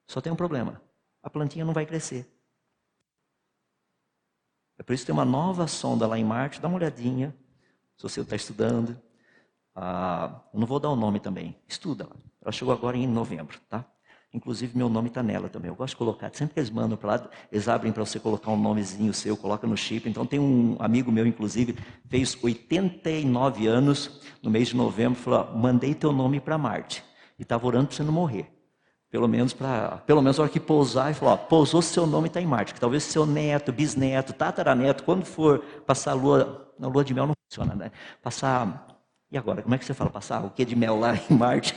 [0.09, 0.81] Só tem um problema,
[1.23, 2.27] a plantinha não vai crescer.
[4.77, 7.35] É por isso que tem uma nova sonda lá em Marte, dá uma olhadinha,
[7.95, 8.99] se você está estudando.
[9.75, 12.07] Ah, não vou dar o nome também, estuda.
[12.41, 13.85] Ela chegou agora em novembro, tá?
[14.33, 15.69] Inclusive, meu nome está nela também.
[15.69, 18.49] Eu gosto de colocar, sempre que eles mandam para lá, eles abrem para você colocar
[18.49, 20.07] um nomezinho seu, coloca no chip.
[20.07, 25.93] Então, tem um amigo meu, inclusive, fez 89 anos no mês de novembro, falou: mandei
[25.93, 27.03] teu nome para Marte.
[27.37, 28.49] E estava orando para você não morrer.
[29.09, 32.27] Pelo menos para, pelo menos a hora que pousar e falar, ó, pousou seu nome
[32.27, 36.87] está em Marte, que talvez seu neto, bisneto, tataraneto, quando for passar a lua, na
[36.87, 37.91] lua de mel não funciona, né?
[38.23, 38.87] Passar
[39.31, 41.73] e agora, como é que você fala passar o que de mel lá em Marte?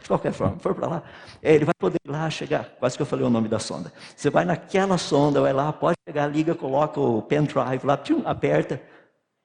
[0.00, 1.02] de qualquer forma, for para lá,
[1.42, 2.64] é, ele vai poder ir lá chegar.
[2.78, 3.92] Quase que eu falei o nome da sonda.
[4.16, 8.80] Você vai naquela sonda, vai lá, pode chegar, liga, coloca o pendrive lá, tchum, aperta.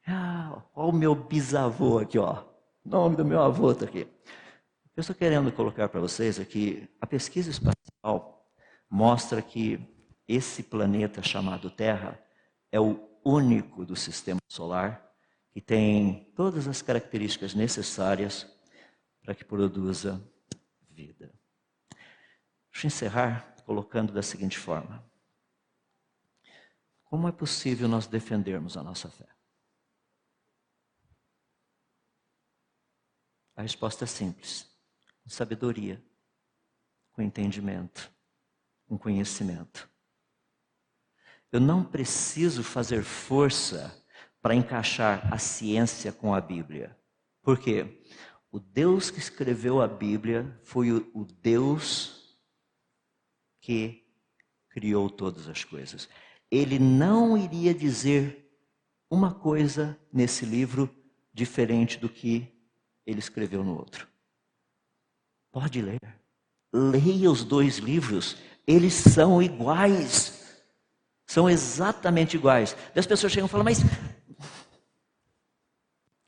[0.08, 2.44] Ah, olha o meu bisavô aqui, ó.
[2.86, 4.08] O nome do meu avô está aqui.
[4.96, 8.46] Eu estou querendo colocar para vocês aqui, a pesquisa espacial
[8.90, 9.80] mostra que
[10.28, 12.20] esse planeta chamado Terra
[12.72, 15.11] é o único do sistema solar
[15.52, 18.48] que tem todas as características necessárias
[19.22, 20.22] para que produza
[20.90, 21.34] vida.
[22.72, 25.06] Deixa eu encerrar colocando da seguinte forma:
[27.04, 29.28] Como é possível nós defendermos a nossa fé?
[33.56, 34.72] A resposta é simples
[35.22, 36.04] com sabedoria,
[37.12, 38.12] com entendimento,
[38.88, 39.90] com conhecimento.
[41.52, 44.01] Eu não preciso fazer força
[44.42, 46.98] para encaixar a ciência com a Bíblia.
[47.42, 48.02] Por quê?
[48.52, 52.38] O Deus que escreveu a Bíblia foi o, o Deus
[53.62, 54.04] que
[54.70, 56.10] criou todas as coisas.
[56.50, 58.52] Ele não iria dizer
[59.10, 60.90] uma coisa nesse livro
[61.34, 62.48] diferente do que
[63.06, 64.08] ele escreveu no outro.
[65.52, 66.00] Pode ler.
[66.74, 68.38] Leia os dois livros.
[68.66, 70.64] Eles são iguais.
[71.26, 72.76] São exatamente iguais.
[72.96, 73.80] E as pessoas chegam e falam, mas.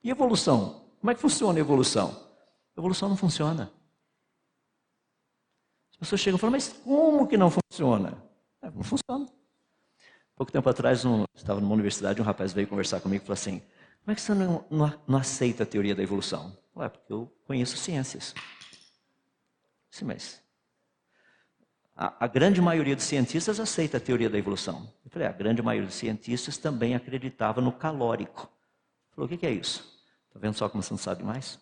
[0.03, 0.85] E evolução?
[0.99, 2.11] Como é que funciona a evolução?
[2.75, 3.71] A evolução não funciona.
[5.91, 8.21] As pessoas chegam e falam, mas como que não funciona?
[8.61, 9.31] É, não funciona.
[10.35, 13.61] Pouco tempo atrás, um, estava numa universidade, um rapaz veio conversar comigo e falou assim:
[14.03, 16.57] Como é que você não, não, não aceita a teoria da evolução?
[16.75, 18.33] Ué, porque eu conheço ciências.
[19.91, 20.41] Sim, mas
[21.95, 24.91] a, a, grande maioria dos cientistas aceita a teoria da evolução.
[25.05, 28.49] Eu falei, a grande maioria dos cientistas também acreditava no calórico.
[29.11, 29.92] Falou, o que, que é isso?
[30.33, 31.59] Está vendo só como você não sabe mais?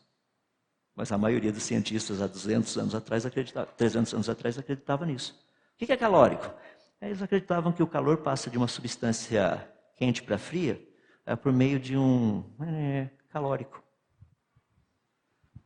[0.95, 5.37] Mas a maioria dos cientistas há 200 anos atrás acreditava, 300 anos atrás acreditava nisso.
[5.75, 6.49] O que, é calórico?
[7.01, 10.81] Eles acreditavam que o calor passa de uma substância quente para fria
[11.25, 13.83] é, por meio de um é, calórico.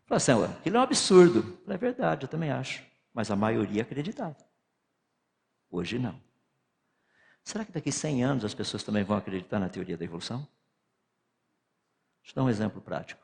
[0.07, 1.59] Falei assim, aquilo é um absurdo.
[1.67, 2.83] é verdade, eu também acho.
[3.13, 4.37] Mas a maioria acreditava.
[5.69, 6.19] Hoje não.
[7.43, 10.47] Será que daqui 100 anos as pessoas também vão acreditar na teoria da evolução?
[12.25, 13.23] Deixa eu dar um exemplo prático.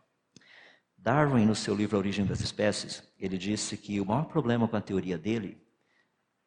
[0.95, 4.77] Darwin, no seu livro A Origem das Espécies, ele disse que o maior problema com
[4.77, 5.57] a teoria dele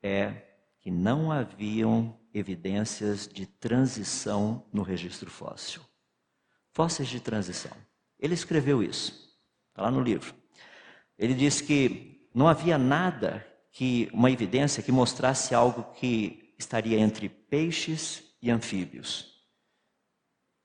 [0.01, 5.83] é que não haviam evidências de transição no registro fóssil.
[6.71, 7.73] Fósseis de transição.
[8.21, 9.37] Ele escreveu isso.
[9.71, 10.33] Está lá no livro.
[11.19, 17.29] Ele diz que não havia nada que uma evidência que mostrasse algo que estaria entre
[17.29, 19.43] peixes e anfíbios.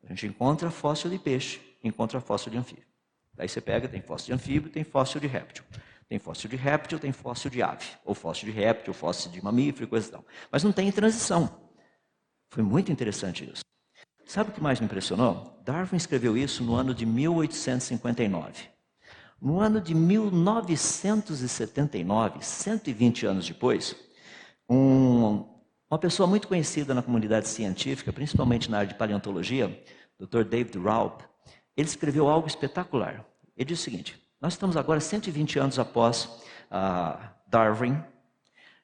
[0.03, 2.85] A gente encontra fóssil de peixe, encontra fóssil de anfíbio.
[3.33, 5.63] Daí você pega, tem fóssil de anfíbio, tem fóssil de réptil.
[6.09, 7.85] Tem fóssil de réptil, tem fóssil de ave.
[8.03, 10.25] Ou fóssil de réptil, fóssil de mamífero e coisa e tal.
[10.51, 11.69] Mas não tem transição.
[12.49, 13.61] Foi muito interessante isso.
[14.25, 15.61] Sabe o que mais me impressionou?
[15.63, 18.67] Darwin escreveu isso no ano de 1859.
[19.41, 23.95] No ano de 1979, 120 anos depois,
[24.69, 25.45] um,
[25.89, 29.81] uma pessoa muito conhecida na comunidade científica, principalmente na área de paleontologia,
[30.19, 30.43] Dr.
[30.43, 31.21] David Raup,
[31.79, 33.25] ele escreveu algo espetacular.
[33.55, 36.25] Ele diz o seguinte: Nós estamos agora 120 anos após
[36.71, 37.17] uh,
[37.47, 38.03] Darwin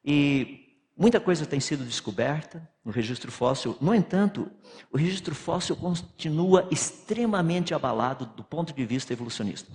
[0.04, 0.66] e
[0.98, 3.76] Muita coisa tem sido descoberta no registro fóssil.
[3.82, 4.50] No entanto,
[4.90, 9.70] o registro fóssil continua extremamente abalado do ponto de vista evolucionista.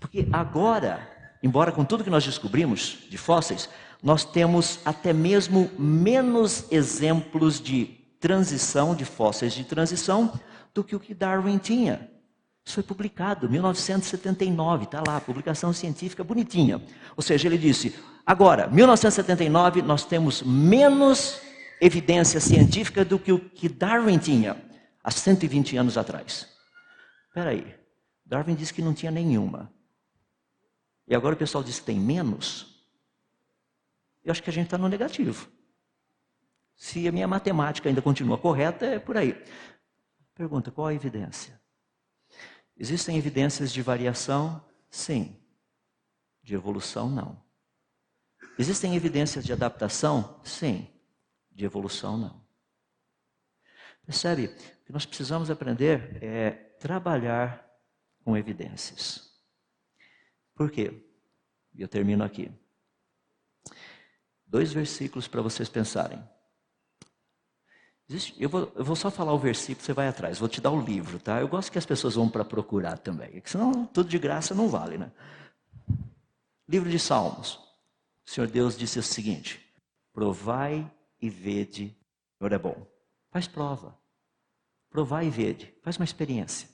[0.00, 1.08] Porque agora,
[1.40, 3.70] embora com tudo que nós descobrimos de fósseis,
[4.02, 7.84] nós temos até mesmo menos exemplos de
[8.18, 10.32] transição, de fósseis de transição,
[10.74, 12.10] do que o que Darwin tinha.
[12.64, 16.80] Isso foi publicado em 1979, está lá, publicação científica bonitinha.
[17.14, 17.94] Ou seja, ele disse:
[18.24, 21.40] agora, 1979, nós temos menos
[21.80, 24.56] evidência científica do que o que Darwin tinha
[25.02, 26.48] há 120 anos atrás.
[27.28, 27.74] Espera aí,
[28.24, 29.70] Darwin disse que não tinha nenhuma.
[31.06, 32.82] E agora o pessoal diz que tem menos.
[34.24, 35.48] Eu acho que a gente está no negativo.
[36.74, 39.38] Se a minha matemática ainda continua correta, é por aí.
[40.34, 41.62] Pergunta: qual a evidência?
[42.76, 44.64] Existem evidências de variação?
[44.90, 45.40] Sim.
[46.42, 47.42] De evolução, não.
[48.58, 50.40] Existem evidências de adaptação?
[50.44, 50.88] Sim.
[51.50, 52.44] De evolução, não.
[54.04, 54.46] Percebe?
[54.46, 57.64] O que nós precisamos aprender é trabalhar
[58.22, 59.32] com evidências.
[60.54, 61.06] Por quê?
[61.74, 62.52] E eu termino aqui.
[64.46, 66.22] Dois versículos para vocês pensarem.
[68.08, 70.38] Existe, eu, vou, eu, vou, só falar o versículo, você vai atrás.
[70.38, 71.40] Vou te dar o livro, tá?
[71.40, 73.42] Eu gosto que as pessoas vão para procurar também.
[73.44, 75.10] Senão tudo de graça não vale, né?
[76.68, 77.54] Livro de Salmos.
[78.26, 79.60] O Senhor Deus disse o seguinte:
[80.12, 80.90] Provai
[81.20, 81.96] e vede,
[82.34, 82.86] o Senhor é bom.
[83.30, 83.98] Faz prova.
[84.90, 85.74] Provai e vede.
[85.82, 86.68] Faz uma experiência.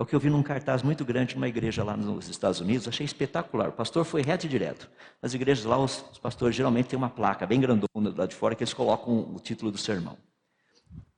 [0.00, 2.88] É o que eu vi num cartaz muito grande numa igreja lá nos Estados Unidos,
[2.88, 3.68] achei espetacular.
[3.68, 4.90] O pastor foi reto e direto.
[5.20, 8.54] Nas igrejas lá, os, pastores geralmente têm uma placa bem grandona do lado de fora
[8.54, 10.16] que eles colocam o título do sermão.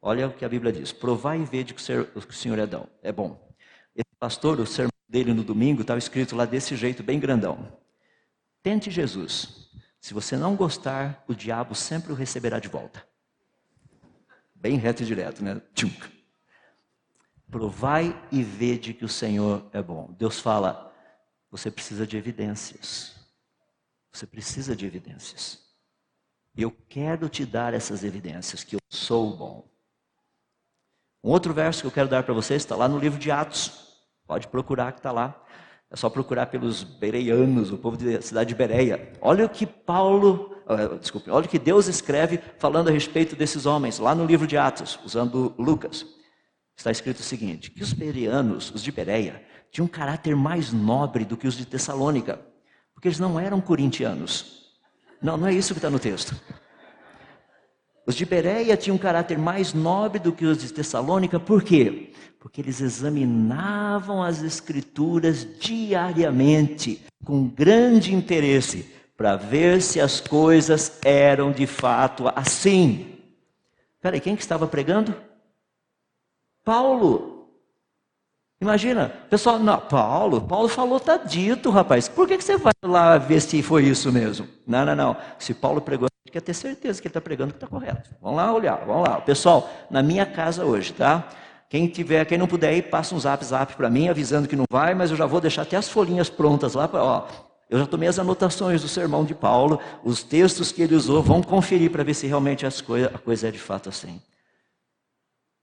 [0.00, 2.66] Olha o que a Bíblia diz: Provai e vede que o, que o Senhor é,
[2.66, 3.54] dão, é bom.
[3.94, 7.78] Esse pastor, o sermão dele no domingo, estava escrito lá desse jeito, bem grandão.
[8.64, 9.70] Tente Jesus.
[10.00, 13.06] Se você não gostar, o diabo sempre o receberá de volta.
[14.56, 15.62] Bem reto e direto, né?
[15.72, 15.88] Tchum.
[17.52, 20.10] Provai e vede que o Senhor é bom.
[20.18, 20.90] Deus fala,
[21.50, 23.14] você precisa de evidências.
[24.10, 25.60] Você precisa de evidências.
[26.56, 29.70] Eu quero te dar essas evidências que eu sou bom.
[31.22, 33.98] Um outro verso que eu quero dar para vocês está lá no livro de Atos.
[34.26, 35.38] Pode procurar que está lá.
[35.90, 39.12] É só procurar pelos bereianos, o povo da cidade de Bereia.
[39.20, 43.66] Olha o que Paulo, uh, desculpe, olha o que Deus escreve falando a respeito desses
[43.66, 46.21] homens, lá no livro de Atos, usando Lucas
[46.76, 51.24] está escrito o seguinte: que os bereanos, os de Bereia, tinham um caráter mais nobre
[51.24, 52.40] do que os de Tessalônica,
[52.94, 54.70] porque eles não eram corintianos.
[55.20, 56.34] Não, não é isso que está no texto.
[58.04, 62.12] Os de Bereia tinham um caráter mais nobre do que os de Tessalônica, por quê?
[62.40, 71.52] Porque eles examinavam as Escrituras diariamente, com grande interesse, para ver se as coisas eram
[71.52, 73.20] de fato assim.
[74.00, 75.14] Peraí, quem que estava pregando?
[76.64, 77.32] Paulo.
[78.60, 82.08] Imagina, pessoal, não, Paulo, Paulo falou, tá dito, rapaz.
[82.08, 84.46] Por que, que você vai lá ver se foi isso mesmo?
[84.64, 85.16] Não, não, não.
[85.36, 88.10] Se Paulo pregou, a gente quer ter certeza que ele está pregando que está correto.
[88.20, 89.20] Vamos lá olhar, vamos lá.
[89.20, 91.28] Pessoal, na minha casa hoje, tá?
[91.68, 94.66] Quem tiver, quem não puder ir, passa um zap zap para mim, avisando que não
[94.70, 97.26] vai, mas eu já vou deixar até as folhinhas prontas lá ó.
[97.68, 101.42] Eu já tomei as anotações do sermão de Paulo, os textos que ele usou, vão
[101.42, 104.20] conferir para ver se realmente as coisa, a coisa é de fato assim.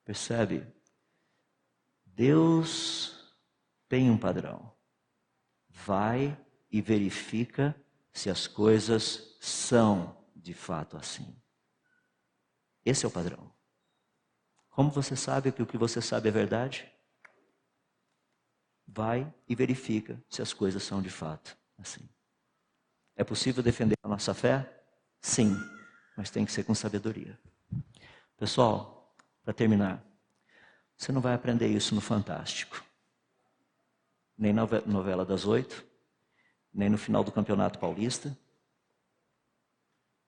[0.03, 0.63] Percebe?
[2.19, 3.33] Deus
[3.87, 4.75] tem um padrão.
[5.69, 6.37] Vai
[6.69, 7.73] e verifica
[8.11, 11.41] se as coisas são de fato assim.
[12.83, 13.49] Esse é o padrão.
[14.69, 16.91] Como você sabe que o que você sabe é verdade?
[18.85, 22.09] Vai e verifica se as coisas são de fato assim.
[23.15, 24.83] É possível defender a nossa fé?
[25.21, 25.55] Sim,
[26.17, 27.39] mas tem que ser com sabedoria.
[28.35, 30.08] Pessoal, para terminar,
[30.99, 32.83] você não vai aprender isso no Fantástico.
[34.37, 35.85] Nem na novela das oito,
[36.73, 38.37] nem no final do Campeonato Paulista.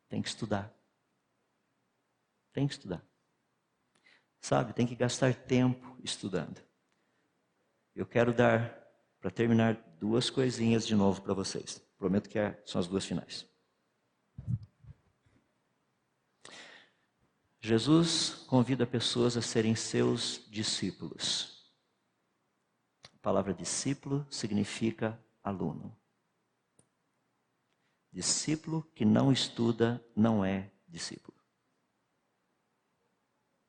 [0.08, 0.74] Tem que estudar.
[2.54, 3.04] Tem que estudar.
[4.40, 6.62] Sabe, tem que gastar tempo estudando.
[7.94, 8.74] Eu quero dar,
[9.20, 11.82] para terminar, duas coisinhas de novo para vocês.
[11.98, 13.46] Prometo que é, são as duas finais.
[17.62, 21.72] Jesus convida pessoas a serem seus discípulos.
[23.14, 25.96] A palavra discípulo significa aluno.
[28.12, 31.38] Discípulo que não estuda não é discípulo.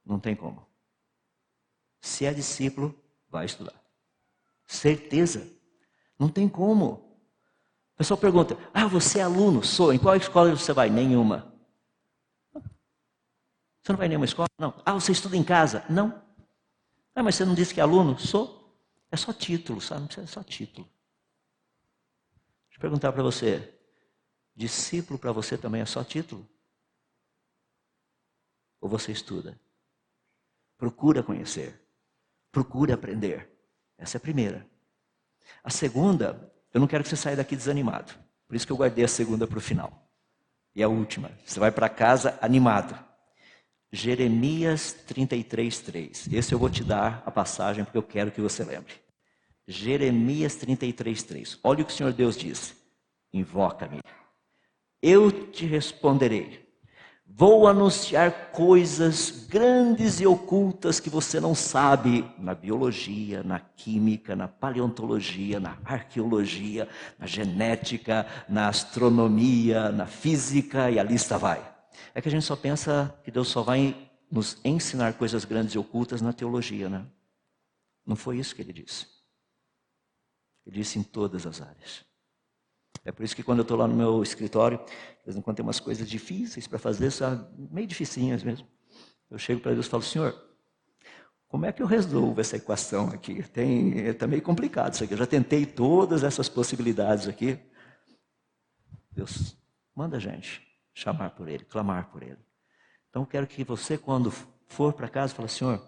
[0.04, 0.66] Não tem como.
[2.00, 2.98] Se é discípulo,
[3.28, 3.80] vai estudar.
[4.66, 5.46] Certeza.
[6.18, 6.92] Não tem como.
[7.94, 9.62] O pessoal pergunta: Ah, você é aluno?
[9.62, 9.92] Sou.
[9.92, 10.88] Em qual escola você vai?
[10.88, 11.51] Nenhuma.
[13.82, 14.48] Você não vai em nenhuma escola?
[14.59, 14.80] Não.
[14.86, 15.84] Ah, você estuda em casa?
[15.90, 16.22] Não.
[17.14, 18.18] Ah, mas você não disse que é aluno?
[18.18, 18.62] Sou.
[19.10, 20.09] É só título, sabe?
[20.18, 20.88] É só título.
[22.68, 23.74] Deixa eu perguntar para você:
[24.54, 26.48] discípulo para você também é só título?
[28.80, 29.60] Ou você estuda?
[30.78, 31.80] Procura conhecer.
[32.50, 33.48] Procure aprender.
[33.98, 34.66] Essa é a primeira.
[35.62, 38.12] A segunda, eu não quero que você saia daqui desanimado.
[38.46, 40.09] Por isso que eu guardei a segunda para o final.
[40.74, 43.11] E a última, você vai para casa animado.
[43.93, 46.28] Jeremias 33, 3.
[46.32, 48.94] Esse eu vou te dar a passagem porque eu quero que você lembre.
[49.69, 51.59] Jeremias 33, 3.
[51.62, 52.74] Olha o que o Senhor Deus diz.
[53.32, 54.01] Invoca-me.
[55.02, 56.62] Eu te responderei.
[57.27, 64.48] Vou anunciar coisas grandes e ocultas que você não sabe na biologia, na química, na
[64.48, 66.89] paleontologia, na arqueologia,
[67.19, 71.71] na genética, na astronomia, na física e a lista vai.
[72.14, 75.78] É que a gente só pensa que Deus só vai nos ensinar coisas grandes e
[75.78, 77.06] ocultas na teologia, né?
[78.05, 79.06] Não foi isso que ele disse.
[80.66, 82.05] Ele disse em todas as áreas.
[83.05, 85.56] É por isso que quando eu estou lá no meu escritório, de vez em quando
[85.56, 87.47] tem umas coisas difíceis para fazer, sabe?
[87.70, 88.66] meio dificinhas mesmo.
[89.31, 90.35] Eu chego para Deus e falo, Senhor,
[91.48, 93.40] como é que eu resolvo essa equação aqui?
[93.40, 95.12] Está meio complicado isso aqui.
[95.12, 97.59] Eu já tentei todas essas possibilidades aqui.
[99.10, 99.56] Deus,
[99.94, 102.39] manda a gente chamar por Ele, clamar por Ele.
[103.09, 104.31] Então, quero que você, quando
[104.66, 105.86] for para casa, fale, Senhor,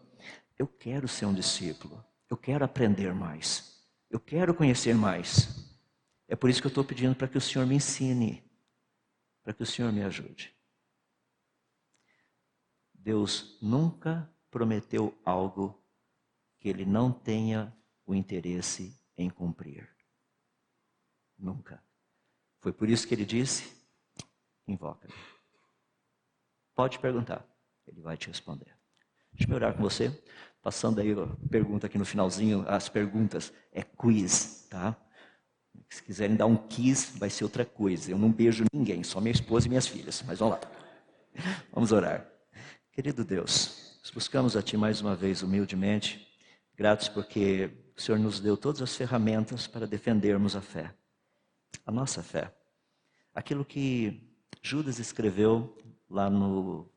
[0.59, 2.05] eu quero ser um discípulo.
[2.29, 3.85] Eu quero aprender mais.
[4.11, 5.73] Eu quero conhecer mais.
[6.29, 8.45] É por isso que eu estou pedindo para que o Senhor me ensine,
[9.43, 10.55] para que o Senhor me ajude.
[12.93, 15.83] Deus nunca prometeu algo
[16.59, 17.77] que Ele não tenha
[18.07, 19.89] o interesse em cumprir.
[21.37, 21.83] Nunca.
[22.61, 23.84] Foi por isso que Ele disse:
[24.66, 25.15] invoca-me.
[26.74, 27.47] Pode perguntar,
[27.86, 28.77] Ele vai te responder.
[29.32, 30.11] Deixa eu orar com você.
[30.62, 34.97] Passando aí a pergunta aqui no finalzinho, as perguntas é quiz, tá?
[35.91, 38.11] Se quiserem dar um kiss, vai ser outra coisa.
[38.11, 40.23] Eu não beijo ninguém, só minha esposa e minhas filhas.
[40.27, 40.61] Mas vamos lá.
[41.73, 42.31] Vamos orar.
[42.93, 46.28] Querido Deus, buscamos a Ti mais uma vez humildemente,
[46.77, 50.95] gratos porque o Senhor nos deu todas as ferramentas para defendermos a fé,
[51.85, 52.55] a nossa fé.
[53.35, 54.34] Aquilo que
[54.66, 55.77] Judas escreveu
[56.09, 56.91] lá no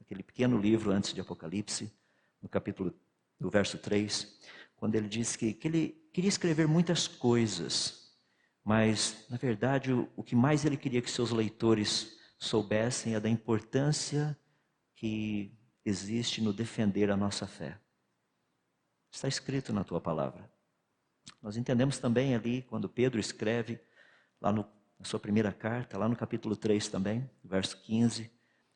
[0.00, 1.92] aquele pequeno livro antes de Apocalipse,
[2.40, 2.94] no capítulo
[3.40, 4.38] do verso 3,
[4.76, 8.16] quando ele disse que, que ele queria escrever muitas coisas,
[8.64, 13.28] mas, na verdade, o, o que mais ele queria que seus leitores soubessem é da
[13.28, 14.38] importância
[14.94, 15.52] que
[15.84, 17.80] existe no defender a nossa fé.
[19.10, 20.48] Está escrito na tua palavra.
[21.42, 23.80] Nós entendemos também ali, quando Pedro escreve,
[24.40, 24.64] lá no,
[24.98, 28.30] na sua primeira carta, lá no capítulo 3 também, verso 15,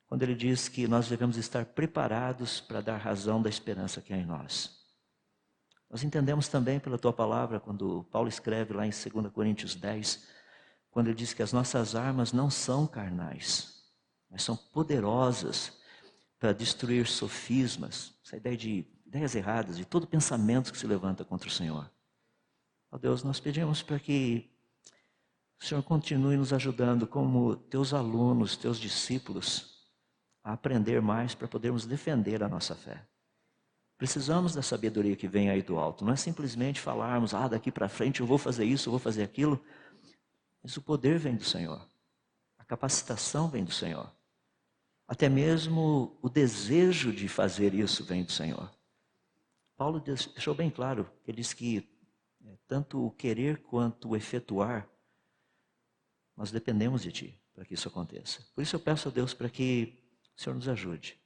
[0.06, 4.16] quando ele diz que nós devemos estar preparados para dar razão da esperança que há
[4.16, 4.82] em nós.
[5.90, 10.26] Nós entendemos também pela tua palavra, quando Paulo escreve lá em 2 Coríntios 10,
[10.90, 13.82] quando ele diz que as nossas armas não são carnais,
[14.30, 15.80] mas são poderosas
[16.38, 21.48] para destruir sofismas, essa ideia de ideias erradas, de todo pensamento que se levanta contra
[21.48, 21.90] o Senhor.
[22.90, 24.50] Ó Deus, nós pedimos para que
[25.62, 29.86] o Senhor continue nos ajudando como teus alunos, teus discípulos,
[30.42, 33.06] a aprender mais para podermos defender a nossa fé.
[33.96, 36.04] Precisamos da sabedoria que vem aí do alto.
[36.04, 39.22] Não é simplesmente falarmos, ah, daqui para frente eu vou fazer isso, eu vou fazer
[39.22, 39.64] aquilo.
[40.60, 41.80] Mas o poder vem do Senhor.
[42.58, 44.12] A capacitação vem do Senhor.
[45.06, 48.68] Até mesmo o desejo de fazer isso vem do Senhor.
[49.76, 51.88] Paulo deixou bem claro, ele diz que
[52.44, 54.88] é, tanto o querer quanto o efetuar,
[56.36, 58.46] nós dependemos de Ti para que isso aconteça.
[58.54, 59.98] Por isso eu peço a Deus para que
[60.36, 61.18] o Senhor nos ajude.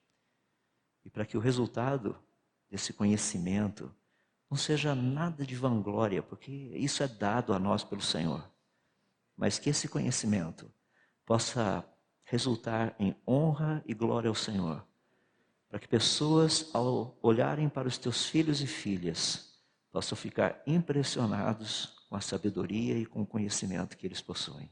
[1.05, 2.19] E para que o resultado
[2.69, 3.95] desse conhecimento,
[4.51, 8.49] não seja nada de vanglória, porque isso é dado a nós pelo Senhor.
[9.37, 10.70] Mas que esse conhecimento
[11.24, 11.85] possa
[12.24, 14.85] resultar em honra e glória ao Senhor.
[15.69, 19.61] Para que pessoas, ao olharem para os teus filhos e filhas,
[19.91, 24.70] possam ficar impressionados com a sabedoria e com o conhecimento que eles possuem.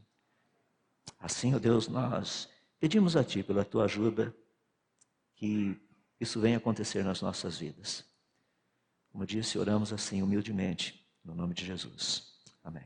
[1.18, 2.48] Assim, ó Deus, nós
[2.78, 4.35] pedimos a Ti pela Tua ajuda,
[5.35, 5.81] que
[6.20, 8.05] isso venha acontecer nas nossas vidas.
[9.10, 12.35] Como disse, oramos assim humildemente, no nome de Jesus.
[12.62, 12.85] Amém.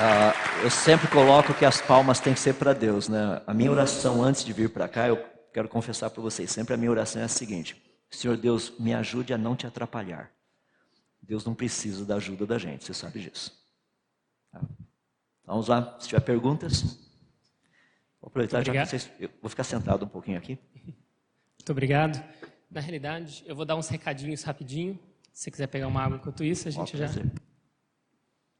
[0.00, 0.32] Ah,
[0.62, 3.42] eu sempre coloco que as palmas têm que ser para Deus, né?
[3.46, 5.16] A minha oração antes de vir para cá, eu
[5.52, 9.32] quero confessar para vocês, sempre a minha oração é a seguinte: Senhor Deus, me ajude
[9.32, 10.32] a não te atrapalhar.
[11.20, 13.52] Deus não precisa da ajuda da gente, você sabe disso.
[14.50, 14.62] Tá?
[15.44, 16.82] Vamos lá, se tiver perguntas.
[18.20, 19.10] Vou aproveitar já que vocês.
[19.20, 20.58] Eu vou ficar sentado um pouquinho aqui.
[20.84, 22.22] Muito obrigado.
[22.70, 24.98] Na realidade, eu vou dar uns recadinhos rapidinho.
[25.32, 27.06] Se você quiser pegar uma água enquanto isso, a gente Ó, já.
[27.06, 27.30] Prazer.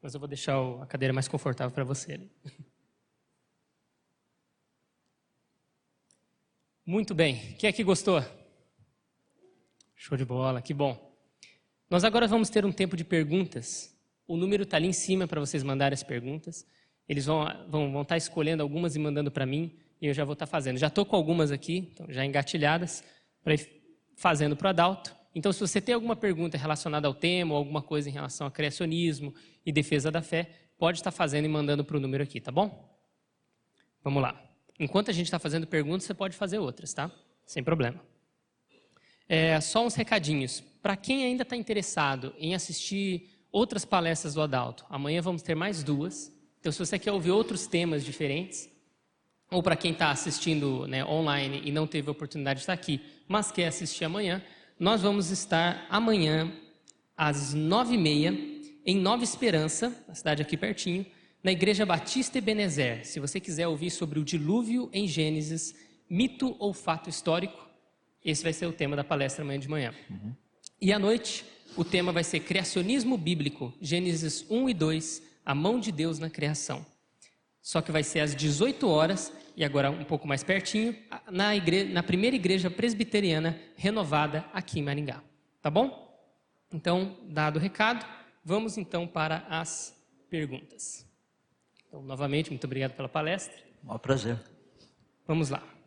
[0.01, 2.19] Mas eu vou deixar a cadeira mais confortável para você.
[6.85, 7.53] Muito bem.
[7.55, 8.23] Quem é que gostou?
[10.01, 10.97] Show de bola, que bom.
[11.89, 13.93] Nós agora vamos ter um tempo de perguntas.
[14.25, 16.65] O número está ali em cima para vocês mandarem as perguntas.
[17.05, 20.23] Eles vão, vão, vão estar tá escolhendo algumas e mandando para mim, e eu já
[20.23, 20.77] vou estar tá fazendo.
[20.77, 23.03] Já estou com algumas aqui, então, já engatilhadas,
[23.43, 23.69] para ir
[24.15, 25.13] fazendo para o Adalto.
[25.35, 28.51] Então, se você tem alguma pergunta relacionada ao tema, ou alguma coisa em relação a
[28.51, 29.35] criacionismo
[29.65, 32.97] e defesa da fé, pode estar fazendo e mandando para o número aqui, tá bom?
[34.01, 34.41] Vamos lá.
[34.79, 37.11] Enquanto a gente está fazendo perguntas, você pode fazer outras, tá?
[37.45, 38.08] Sem problema.
[39.29, 40.63] É, só uns recadinhos.
[40.81, 45.83] Para quem ainda está interessado em assistir outras palestras do Adalto, amanhã vamos ter mais
[45.83, 46.31] duas.
[46.59, 48.67] Então, se você quer ouvir outros temas diferentes,
[49.51, 52.99] ou para quem está assistindo né, online e não teve a oportunidade de estar aqui,
[53.27, 54.43] mas quer assistir amanhã,
[54.79, 56.51] nós vamos estar amanhã
[57.15, 58.35] às nove e meia
[58.85, 61.05] em Nova Esperança, na cidade aqui pertinho,
[61.43, 63.05] na Igreja Batista Ebenezer.
[63.05, 65.75] Se você quiser ouvir sobre o dilúvio em Gênesis,
[66.09, 67.68] mito ou fato histórico,
[68.23, 69.93] esse vai ser o tema da palestra amanhã de manhã.
[70.09, 70.33] Uhum.
[70.81, 75.79] E à noite, o tema vai ser Criacionismo Bíblico, Gênesis 1 e 2, a mão
[75.79, 76.85] de Deus na criação.
[77.61, 80.95] Só que vai ser às 18 horas, e agora um pouco mais pertinho,
[81.29, 85.21] na, igreja, na primeira igreja presbiteriana renovada aqui em Maringá.
[85.61, 86.07] Tá bom?
[86.71, 88.05] Então, dado o recado,
[88.43, 89.95] vamos então para as
[90.29, 91.05] perguntas.
[91.87, 93.57] Então, novamente, muito obrigado pela palestra.
[93.83, 94.39] Um prazer.
[95.27, 95.78] Vamos lá.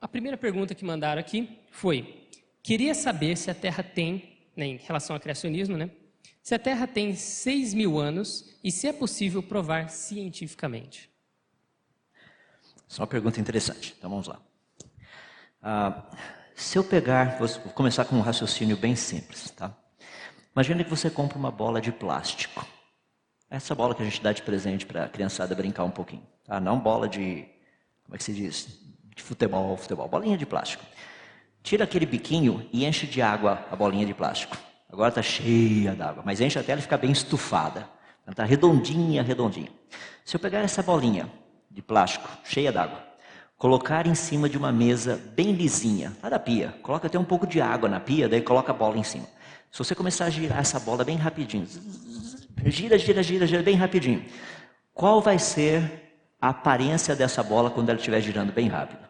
[0.00, 2.28] A primeira pergunta que mandaram aqui foi:
[2.62, 5.90] queria saber se a Terra tem, né, em relação ao criacionismo, né?
[6.42, 11.10] Se a Terra tem 6 mil anos e se é possível provar cientificamente.
[12.88, 13.94] Essa é uma pergunta interessante.
[13.98, 14.40] Então vamos lá.
[15.62, 16.10] Ah,
[16.54, 19.76] se eu pegar, vou começar com um raciocínio bem simples, tá?
[20.54, 22.66] Imagina que você compra uma bola de plástico.
[23.48, 26.26] Essa bola que a gente dá de presente para a criançada brincar um pouquinho.
[26.44, 26.58] Tá?
[26.58, 27.46] Não bola de,
[28.04, 28.89] como é que se diz?
[29.20, 30.08] De futebol, futebol.
[30.08, 30.82] Bolinha de plástico.
[31.62, 34.56] Tira aquele biquinho e enche de água a bolinha de plástico.
[34.90, 37.86] Agora está cheia d'água, mas enche até ela ficar bem estufada.
[38.26, 39.68] Está redondinha, redondinha.
[40.24, 41.30] Se eu pegar essa bolinha
[41.70, 43.04] de plástico, cheia d'água,
[43.58, 47.46] colocar em cima de uma mesa bem lisinha, lá da pia, coloca até um pouco
[47.46, 49.26] de água na pia, daí coloca a bola em cima.
[49.70, 51.66] Se você começar a girar essa bola bem rapidinho,
[52.64, 54.24] gira, gira, gira, gira bem rapidinho,
[54.94, 56.08] qual vai ser
[56.40, 59.09] a aparência dessa bola quando ela estiver girando bem rápido?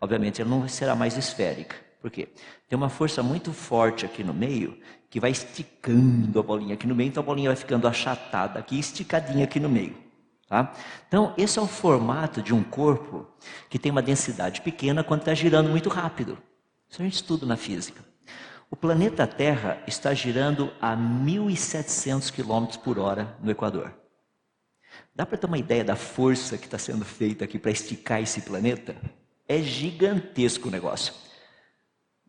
[0.00, 1.76] Obviamente, ela não será mais esférica.
[2.00, 2.28] Por quê?
[2.68, 4.78] Tem uma força muito forte aqui no meio
[5.10, 8.78] que vai esticando a bolinha aqui no meio, então a bolinha vai ficando achatada aqui,
[8.78, 9.96] esticadinha aqui no meio.
[10.48, 10.72] Tá?
[11.06, 13.26] Então, esse é o formato de um corpo
[13.68, 16.38] que tem uma densidade pequena quando está girando muito rápido.
[16.88, 18.02] Isso a gente estuda na física.
[18.70, 23.92] O planeta Terra está girando a 1.700 km por hora no Equador.
[25.14, 28.42] Dá para ter uma ideia da força que está sendo feita aqui para esticar esse
[28.42, 28.94] planeta?
[29.48, 31.14] É gigantesco o negócio.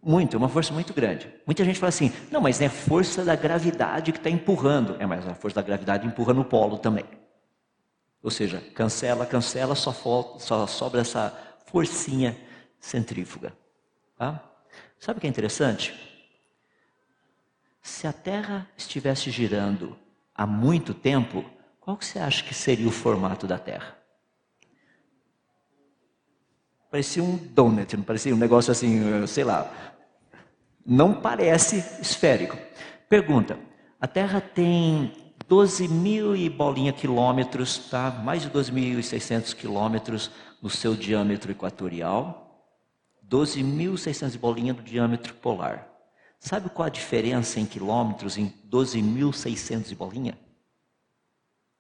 [0.02, 1.32] Muito, é uma força muito grande.
[1.46, 4.96] Muita gente fala assim: não, mas é força da gravidade que está empurrando.
[5.00, 7.04] É, mas a força da gravidade empurra no polo também.
[8.24, 9.91] Ou seja, cancela, cancela, só,
[10.40, 12.38] só sobra essa forcinha
[12.80, 13.54] centrífuga.
[14.18, 14.41] Tá?
[14.98, 15.94] Sabe o que é interessante?
[17.82, 19.98] Se a Terra estivesse girando
[20.34, 21.44] há muito tempo,
[21.80, 23.98] qual que você acha que seria o formato da Terra?
[26.90, 29.72] Parecia um donut, não parecia um negócio assim, sei lá.
[30.86, 32.57] Não parece esférico.
[33.07, 33.60] Pergunta:
[34.02, 35.11] a Terra tem
[35.48, 38.10] 12 mil e bolinha quilômetros, tá?
[38.10, 42.68] mais de 12.600 quilômetros no seu diâmetro equatorial,
[43.28, 45.88] 12.600 bolinha no diâmetro polar.
[46.40, 50.38] Sabe qual a diferença em quilômetros em 12.600 bolinha?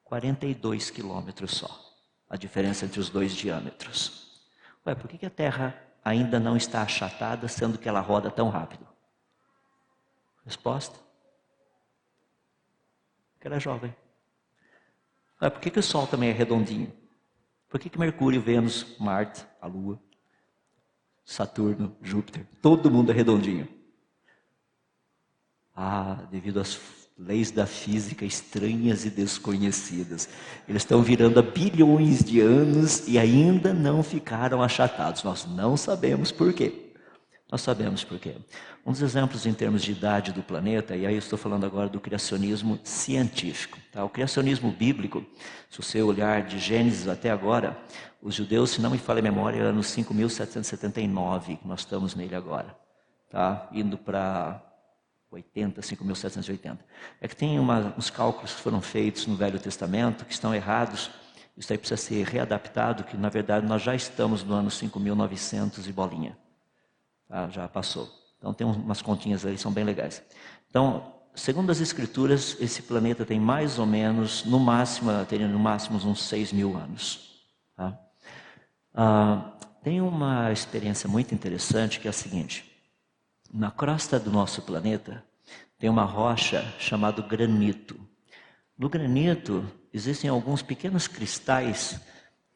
[0.03, 1.69] 42 quilômetros só,
[2.29, 4.28] a diferença entre os dois diâmetros.
[4.85, 8.87] Ué, por que a Terra ainda não está achatada, sendo que ela roda tão rápido?
[10.45, 10.99] Resposta:
[13.33, 13.95] porque era jovem.
[15.39, 16.91] Ah, por que, que o Sol também é redondinho?
[17.69, 19.97] Por que, que Mercúrio, Vênus, Marte, a Lua,
[21.23, 23.67] Saturno, Júpiter, todo mundo é redondinho?
[25.73, 26.75] Ah, devido às
[27.19, 30.29] leis da física estranhas e desconhecidas.
[30.67, 35.23] Eles estão virando há bilhões de anos e ainda não ficaram achatados.
[35.23, 36.93] Nós não sabemos por quê.
[37.51, 38.35] Nós sabemos por quê.
[38.85, 41.89] Um dos exemplos em termos de idade do planeta, e aí eu estou falando agora
[41.89, 43.77] do criacionismo científico.
[43.91, 44.03] Tá?
[44.05, 45.25] O criacionismo bíblico,
[45.69, 47.77] se você olhar de Gênesis até agora,
[48.21, 52.75] os judeus, se não me falha a memória, anos 5.779, que nós estamos nele agora.
[53.29, 53.67] Tá?
[53.73, 54.68] Indo para
[55.31, 56.79] 80, 5.780.
[57.21, 61.11] É que tem uma, uns cálculos que foram feitos no Velho Testamento que estão errados
[61.55, 65.91] Isso aí precisa ser readaptado, que na verdade nós já estamos no ano 5.900 e
[65.91, 66.37] bolinha.
[67.27, 67.49] Tá?
[67.49, 68.09] Já passou.
[68.37, 70.23] Então tem umas continhas aí, são bem legais.
[70.69, 75.97] Então, segundo as escrituras, esse planeta tem mais ou menos, no máximo, teria no máximo
[75.97, 77.43] uns 6 mil anos.
[77.75, 77.99] Tá?
[78.93, 79.51] Ah,
[79.83, 82.68] tem uma experiência muito interessante que é a seguinte:
[83.51, 85.23] na crosta do nosso planeta
[85.77, 87.99] tem uma rocha chamada granito.
[88.77, 91.99] No granito existem alguns pequenos cristais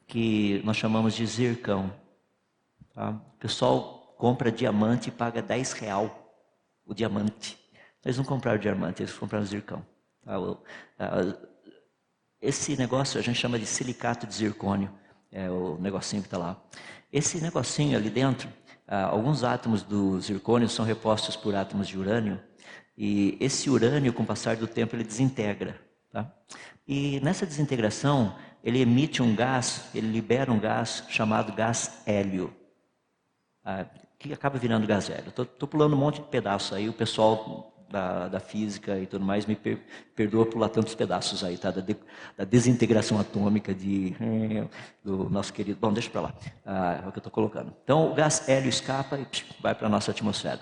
[0.05, 1.91] que nós chamamos de zircão.
[2.93, 3.09] Tá?
[3.09, 6.35] O pessoal compra diamante e paga 10 real
[6.85, 7.57] o diamante.
[8.03, 9.85] Eles não compraram diamante, eles compraram zircão.
[10.23, 10.33] Tá?
[12.41, 14.91] Esse negócio a gente chama de silicato de zircônio,
[15.31, 16.61] é o negocinho que está lá.
[17.11, 18.49] Esse negocinho ali dentro,
[18.93, 22.39] ah, alguns átomos do zircônio são repostos por átomos de urânio,
[22.95, 25.81] e esse urânio, com o passar do tempo, ele desintegra.
[26.11, 26.31] Tá?
[26.87, 32.53] E nessa desintegração, ele emite um gás, ele libera um gás chamado gás hélio,
[33.65, 33.87] ah,
[34.19, 35.29] que acaba virando gás hélio.
[35.29, 39.45] Estou pulando um monte de pedaços aí, o pessoal da, da, física e tudo mais,
[39.45, 39.77] me per,
[40.15, 41.69] perdoa pular tantos pedaços aí, tá?
[41.69, 41.95] Da, de,
[42.35, 44.15] da desintegração atômica de,
[45.03, 45.77] do nosso querido.
[45.79, 46.33] Bom, deixa para lá,
[46.65, 47.71] ah, é o que eu estou colocando.
[47.83, 50.59] Então, o gás hélio escapa e psh, vai para a nossa atmosfera.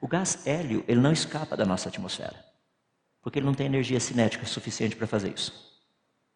[0.00, 2.34] O gás hélio, ele não escapa da nossa atmosfera,
[3.22, 5.72] porque ele não tem energia cinética suficiente para fazer isso.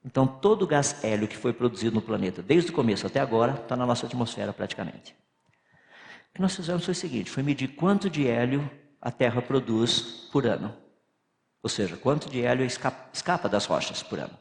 [0.05, 3.55] Então, todo o gás hélio que foi produzido no planeta, desde o começo até agora,
[3.55, 5.17] está na nossa atmosfera praticamente.
[6.31, 8.71] O que nós fizemos foi o seguinte: foi medir quanto de hélio
[9.01, 10.75] a Terra produz por ano.
[11.63, 14.37] Ou seja, quanto de hélio escapa das rochas por ano.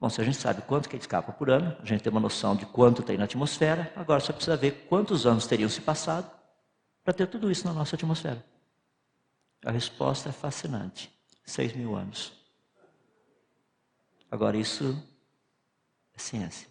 [0.00, 2.54] Bom, se a gente sabe quanto que escapa por ano, a gente tem uma noção
[2.54, 6.30] de quanto tem na atmosfera, agora só precisa ver quantos anos teriam se passado
[7.02, 8.44] para ter tudo isso na nossa atmosfera.
[9.64, 11.10] A resposta é fascinante.
[11.44, 12.32] Seis mil anos.
[14.30, 15.02] Agora, isso
[16.14, 16.68] é ciência.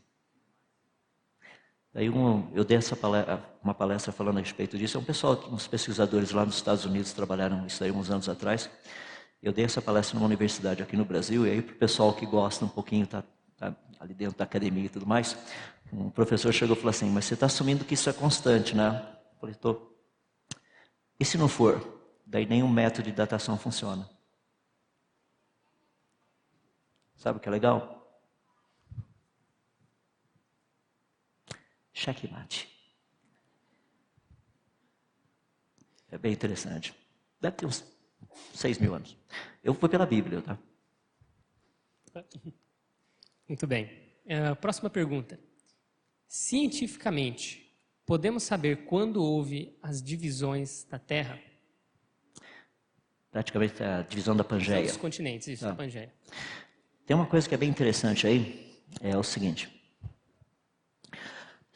[1.98, 4.98] Daí um, eu dei palestra, uma palestra falando a respeito disso.
[4.98, 8.69] É um pessoal, uns pesquisadores lá nos Estados Unidos trabalharam isso aí uns anos atrás.
[9.41, 12.24] Eu dei essa palestra numa universidade aqui no Brasil, e aí para o pessoal que
[12.24, 13.24] gosta um pouquinho, tá,
[13.57, 15.36] tá, ali dentro da academia e tudo mais,
[15.91, 19.03] um professor chegou e falou assim, mas você está assumindo que isso é constante, né?
[19.34, 19.99] Eu falei, estou.
[21.19, 21.99] E se não for?
[22.28, 24.07] Daí nenhum método de datação funciona.
[27.15, 27.97] Sabe o que é legal?
[31.98, 32.69] Checkmate.
[36.11, 36.94] É bem interessante.
[37.41, 37.84] Deve ter uns
[38.53, 39.18] 6 mil anos.
[39.64, 40.60] Eu fui pela Bíblia, tá?
[43.49, 43.86] Muito bem.
[44.26, 45.40] Uh, próxima pergunta.
[46.28, 47.76] Cientificamente,
[48.06, 51.40] podemos saber quando houve as divisões da Terra?
[53.32, 54.86] Praticamente a divisão da Pangeia.
[54.86, 55.69] Os continentes, isso, ah.
[55.69, 56.14] da Pangeia.
[57.07, 59.77] Tem uma coisa que é bem interessante aí, é o seguinte.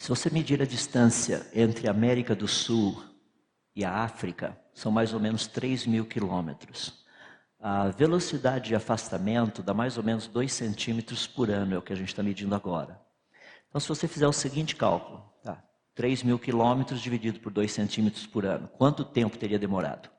[0.01, 3.03] Se você medir a distância entre a América do Sul
[3.75, 7.05] e a África, são mais ou menos 3 mil quilômetros.
[7.59, 11.93] A velocidade de afastamento dá mais ou menos 2 centímetros por ano, é o que
[11.93, 12.99] a gente está medindo agora.
[13.69, 15.63] Então, se você fizer o seguinte cálculo, tá?
[15.93, 20.09] 3 mil quilômetros dividido por 2 centímetros por ano, quanto tempo teria demorado?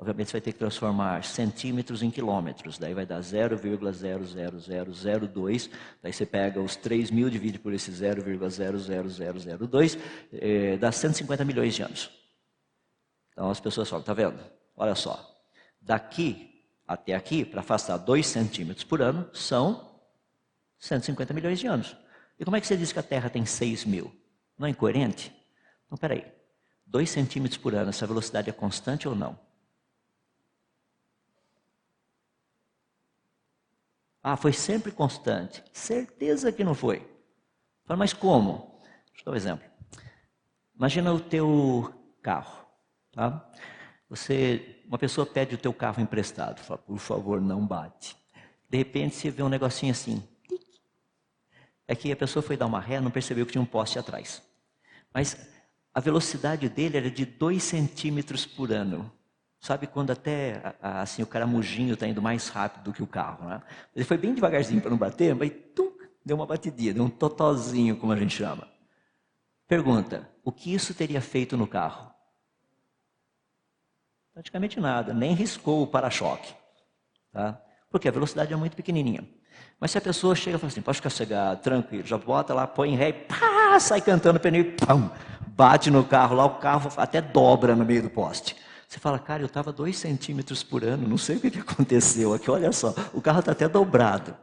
[0.00, 5.70] Obviamente você vai ter que transformar centímetros em quilômetros, daí vai dar 0,00002,
[6.00, 9.98] daí você pega os 3 mil, divide por esse 0,00002,
[10.32, 12.12] eh, dá 150 milhões de anos.
[13.32, 14.38] Então as pessoas falam, tá vendo?
[14.76, 15.36] Olha só,
[15.80, 20.00] daqui até aqui, para afastar 2 centímetros por ano, são
[20.78, 21.96] 150 milhões de anos.
[22.38, 24.14] E como é que você diz que a Terra tem 6 mil?
[24.56, 25.34] Não é incoerente?
[25.86, 26.24] Então, peraí,
[26.86, 29.47] 2 centímetros por ano, essa velocidade é constante ou não?
[34.30, 35.64] Ah, foi sempre constante.
[35.72, 36.98] Certeza que não foi.
[37.86, 38.78] Fala, mas como?
[39.06, 39.64] Deixa eu dar um exemplo.
[40.76, 42.66] Imagina o teu carro.
[43.10, 43.50] Tá?
[44.10, 46.60] Você, uma pessoa pede o teu carro emprestado.
[46.60, 48.18] Fala, por favor, não bate.
[48.68, 50.22] De repente você vê um negocinho assim.
[51.86, 54.42] É que a pessoa foi dar uma ré, não percebeu que tinha um poste atrás.
[55.10, 55.48] Mas
[55.94, 59.10] a velocidade dele era de 2 centímetros por ano.
[59.60, 63.60] Sabe quando até assim o caramujinho está indo mais rápido do que o carro, né?
[63.94, 65.90] Ele foi bem devagarzinho para não bater, mas tum,
[66.24, 68.68] deu uma batidinha, deu um totozinho, como a gente chama.
[69.66, 72.08] Pergunta: o que isso teria feito no carro?
[74.32, 76.54] Praticamente nada, nem riscou o para-choque,
[77.32, 77.60] tá?
[77.90, 79.28] Porque a velocidade é muito pequenininha.
[79.80, 82.64] Mas se a pessoa chega e fala assim, pode ficar cegado, tranquilo, já bota lá,
[82.64, 85.10] põe em ré, pá, sai cantando o pneu pam,
[85.48, 88.54] bate no carro lá, o carro até dobra no meio do poste.
[88.88, 92.50] Você fala, cara, eu estava dois centímetros por ano, não sei o que, aconteceu aqui,
[92.50, 94.34] olha só, o carro está até dobrado.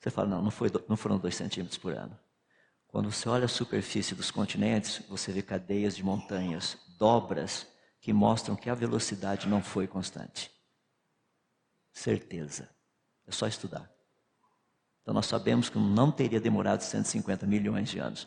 [0.00, 2.18] Você fala, não, não, foi, não foram dois centímetros por ano.
[2.86, 7.66] Quando você olha a superfície dos continentes, você vê cadeias de montanhas, dobras,
[8.00, 10.50] que mostram que a velocidade não foi constante.
[11.92, 12.70] Certeza.
[13.26, 13.90] É só estudar.
[15.02, 18.26] Então nós sabemos que não teria demorado 150 milhões de anos.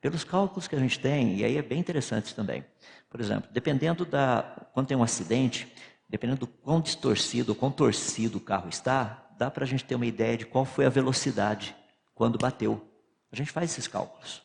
[0.00, 2.64] Pelos cálculos que a gente tem, e aí é bem interessante também.
[3.08, 4.68] Por exemplo, dependendo da.
[4.72, 5.72] Quando tem um acidente,
[6.08, 10.06] dependendo do quão distorcido, quão torcido o carro está, dá para a gente ter uma
[10.06, 11.74] ideia de qual foi a velocidade
[12.14, 12.86] quando bateu.
[13.32, 14.42] A gente faz esses cálculos.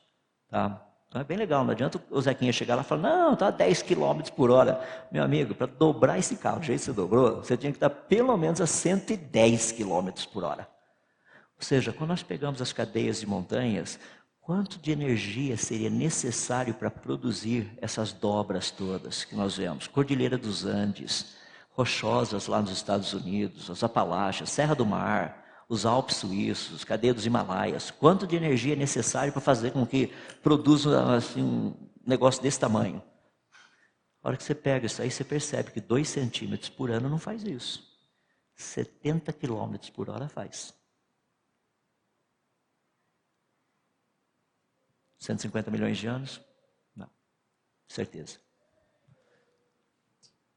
[0.50, 0.86] Tá?
[1.08, 3.82] Então é bem legal, não adianta o Zequinha chegar lá e falar, não, está 10
[3.84, 4.82] km por hora.
[5.12, 7.90] Meu amigo, para dobrar esse carro, do jeito que você dobrou, você tinha que estar
[7.90, 10.70] pelo menos a 110 km por hora.
[11.58, 14.00] Ou seja, quando nós pegamos as cadeias de montanhas,
[14.42, 19.88] quanto de energia seria necessário para produzir essas dobras todas que nós vemos?
[19.88, 21.36] Cordilheira dos Andes,
[21.70, 27.26] rochosas lá nos Estados Unidos, as Apalaches, Serra do Mar, os Alpes suíços, cadeia dos
[27.26, 27.92] Himalaias.
[27.92, 30.12] Quanto de energia é necessário para fazer com que
[30.44, 31.74] produza assim, um
[32.06, 33.02] negócio desse tamanho?
[34.22, 37.18] A hora que você pega isso aí, você percebe que 2 centímetros por ano não
[37.18, 37.90] faz isso.
[38.56, 40.74] 70 quilômetros por hora faz.
[45.22, 46.42] 150 milhões de anos?
[46.96, 47.10] Não.
[47.88, 48.40] Certeza.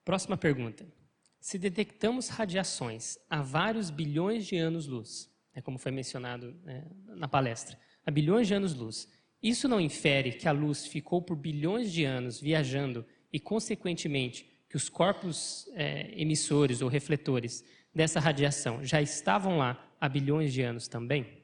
[0.05, 0.87] Próxima pergunta.
[1.39, 7.79] Se detectamos radiações a vários bilhões de anos-luz, é como foi mencionado né, na palestra,
[8.07, 9.07] a bilhões de anos-luz,
[9.43, 14.77] isso não infere que a luz ficou por bilhões de anos viajando e, consequentemente, que
[14.77, 17.63] os corpos é, emissores ou refletores
[17.95, 21.44] dessa radiação já estavam lá há bilhões de anos também?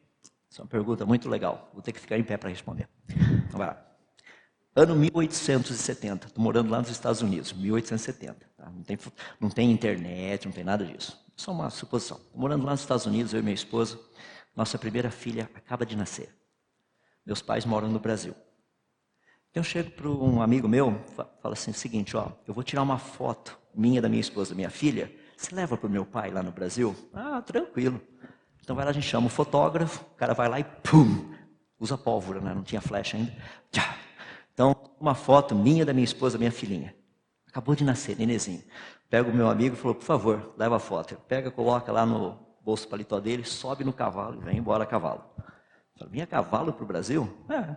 [0.51, 1.70] Essa é uma pergunta muito legal.
[1.72, 2.89] Vou ter que ficar em pé para responder.
[3.09, 3.86] Então, vai lá.
[4.74, 8.47] Ano 1870, estou morando lá nos Estados Unidos, 1870.
[8.56, 8.70] Tá?
[8.70, 8.98] Não, tem,
[9.40, 11.18] não tem internet, não tem nada disso.
[11.36, 12.18] Só uma suposição.
[12.18, 13.98] Estou morando lá nos Estados Unidos, eu e minha esposa.
[14.55, 16.35] Nossa primeira filha acaba de nascer.
[17.24, 18.35] Meus pais moram no Brasil.
[19.51, 21.01] Então eu chego para um amigo meu,
[21.43, 25.12] fala assim, seguinte, ó, eu vou tirar uma foto minha da minha esposa, minha filha,
[25.36, 26.94] você leva para o meu pai lá no Brasil?
[27.12, 28.01] Ah, tranquilo.
[28.62, 31.32] Então vai lá, a gente chama o fotógrafo, o cara vai lá e pum,
[31.78, 32.55] usa pólvora, né?
[32.55, 33.32] não tinha flecha ainda.
[34.53, 36.95] Então, uma foto minha da minha esposa, minha filhinha.
[37.49, 38.62] Acabou de nascer, nenezinho.
[39.09, 41.16] Pega o meu amigo e falou, por favor, leva a foto.
[41.27, 45.24] Pega, coloca lá no bolso paletó dele, sobe no cavalo e vem embora a cavalo.
[45.97, 47.28] Falei, vinha cavalo para o Brasil?
[47.49, 47.74] É,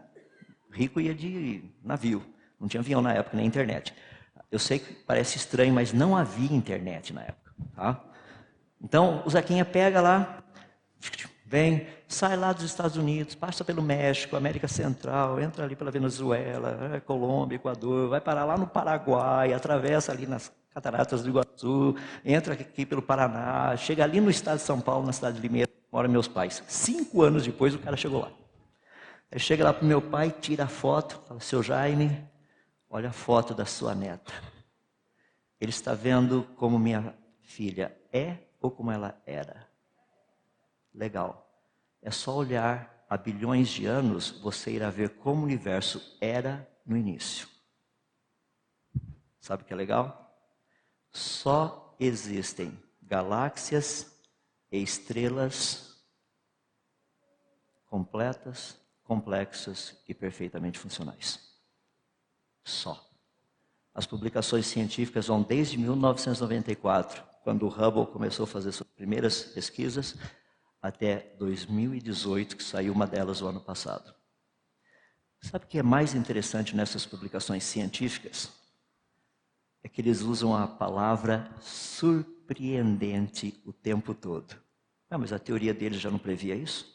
[0.72, 2.22] rico ia de navio.
[2.60, 3.94] Não tinha avião na época, nem internet.
[4.52, 7.54] Eu sei que parece estranho, mas não havia internet na época.
[7.76, 8.04] Tá?
[8.82, 10.43] Então, o Zequinha pega lá,
[11.46, 17.02] Vem, sai lá dos Estados Unidos, passa pelo México, América Central, entra ali pela Venezuela,
[17.06, 22.84] Colômbia, Equador, vai parar lá no Paraguai, atravessa ali nas Cataratas do Iguaçu, entra aqui
[22.86, 26.28] pelo Paraná, chega ali no estado de São Paulo, na cidade de Limeira, mora meus
[26.28, 26.64] pais.
[26.68, 28.32] Cinco anos depois o cara chegou lá.
[29.32, 32.28] Ele chega lá para o meu pai, tira a foto, fala, seu Jaime,
[32.90, 34.34] olha a foto da sua neta.
[35.62, 37.14] Ele está vendo como minha
[37.44, 39.73] filha é ou como ela era.
[40.94, 41.49] Legal.
[42.02, 46.98] É só olhar há bilhões de anos, você irá ver como o universo era no
[46.98, 47.48] início.
[49.40, 50.36] Sabe o que é legal?
[51.11, 54.11] Só existem galáxias
[54.72, 55.94] e estrelas
[57.86, 61.40] completas, complexas e perfeitamente funcionais.
[62.64, 63.07] Só.
[63.94, 70.15] As publicações científicas vão desde 1994, quando o Hubble começou a fazer suas primeiras pesquisas,
[70.84, 74.14] até 2018, que saiu uma delas o ano passado.
[75.42, 78.52] Sabe o que é mais interessante nessas publicações científicas?
[79.82, 84.56] É que eles usam a palavra surpreendente o tempo todo.
[85.10, 86.92] Ah, mas a teoria deles já não previa isso?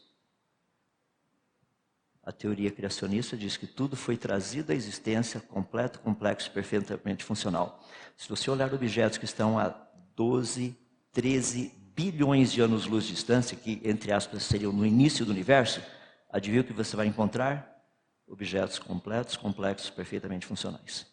[2.22, 7.82] A teoria criacionista diz que tudo foi trazido à existência completo, complexo, perfeitamente funcional.
[8.18, 9.68] Se você olhar objetos que estão a
[10.14, 10.76] 12,
[11.12, 15.82] 13 bilhões de anos-luz de distância, que, entre aspas, seriam no início do universo,
[16.30, 17.76] adivinha o que você vai encontrar?
[18.24, 21.06] Objetos completos, complexos, perfeitamente funcionais.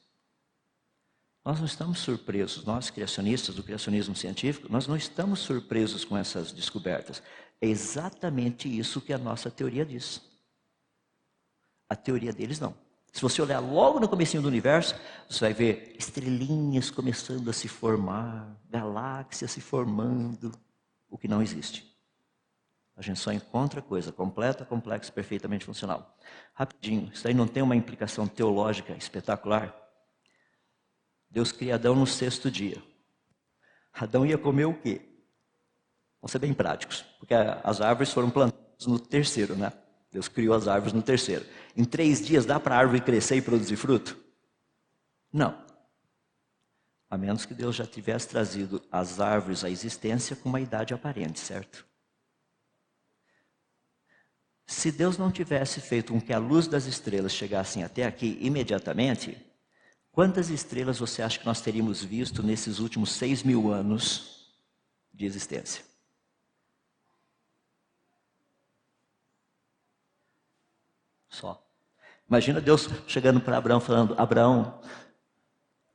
[1.43, 6.51] Nós não estamos surpresos, nós criacionistas do criacionismo científico, nós não estamos surpresos com essas
[6.51, 7.23] descobertas.
[7.59, 10.21] É exatamente isso que a nossa teoria diz.
[11.89, 12.75] A teoria deles não.
[13.11, 14.93] Se você olhar logo no comecinho do universo,
[15.27, 20.51] você vai ver estrelinhas começando a se formar, galáxias se formando,
[21.15, 21.89] o que não existe.
[22.97, 26.17] A gente só encontra coisa completa, complexa, perfeitamente funcional.
[26.53, 29.73] Rapidinho, isso aí não tem uma implicação teológica espetacular?
[31.29, 32.83] Deus cria Adão no sexto dia.
[33.93, 35.01] Adão ia comer o quê?
[36.21, 39.71] Vamos ser bem práticos, porque as árvores foram plantadas no terceiro, né?
[40.11, 41.45] Deus criou as árvores no terceiro.
[41.77, 44.17] Em três dias dá para a árvore crescer e produzir fruto?
[45.31, 45.64] Não.
[47.09, 51.39] A menos que Deus já tivesse trazido as árvores à existência com uma idade aparente,
[51.39, 51.85] certo?
[54.67, 59.37] Se Deus não tivesse feito com que a luz das estrelas chegasse até aqui imediatamente,
[60.11, 64.55] quantas estrelas você acha que nós teríamos visto nesses últimos seis mil anos
[65.13, 65.83] de existência?
[71.29, 71.61] Só.
[72.27, 74.81] Imagina Deus chegando para Abraão falando: Abraão,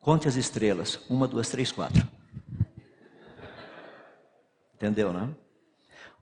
[0.01, 0.99] conte as estrelas.
[1.09, 2.07] Uma, duas, três, quatro.
[4.75, 5.37] Entendeu, não?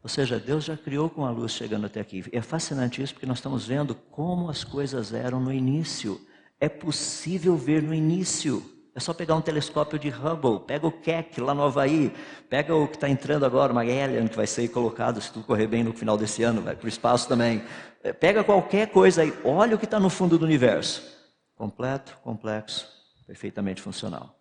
[0.03, 2.25] Ou seja, Deus já criou com a luz chegando até aqui.
[2.33, 6.21] É fascinante isso porque nós estamos vendo como as coisas eram no início.
[6.61, 8.63] É possível ver no início.
[8.95, 12.13] É só pegar um telescópio de Hubble, pega o Keck lá no Havaí,
[12.51, 15.85] pega o que está entrando agora, Magellan, que vai ser colocado, se tudo correr bem
[15.85, 17.63] no final desse ano, vai para o espaço também.
[18.03, 21.17] É, pega qualquer coisa aí, olha o que está no fundo do universo.
[21.55, 22.89] Completo, complexo,
[23.29, 24.41] perfeitamente funcional.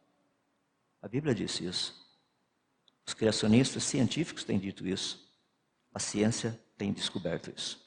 [1.02, 1.94] A Bíblia disse isso.
[3.06, 5.30] Os criacionistas científicos têm dito isso.
[5.94, 7.86] A ciência tem descoberto isso.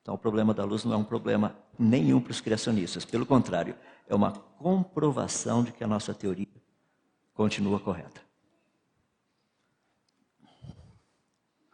[0.00, 3.04] Então, o problema da luz não é um problema nenhum para os criacionistas.
[3.04, 6.46] Pelo contrário, é uma comprovação de que a nossa teoria
[7.34, 8.22] continua correta.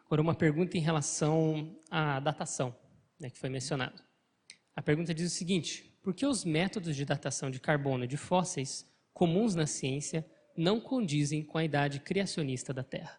[0.06, 2.74] Agora, uma pergunta em relação à datação,
[3.20, 4.02] né, que foi mencionado.
[4.74, 8.88] A pergunta diz o seguinte: por que os métodos de datação de carbono de fósseis
[9.12, 10.24] comuns na ciência
[10.56, 13.18] não condizem com a idade criacionista da Terra?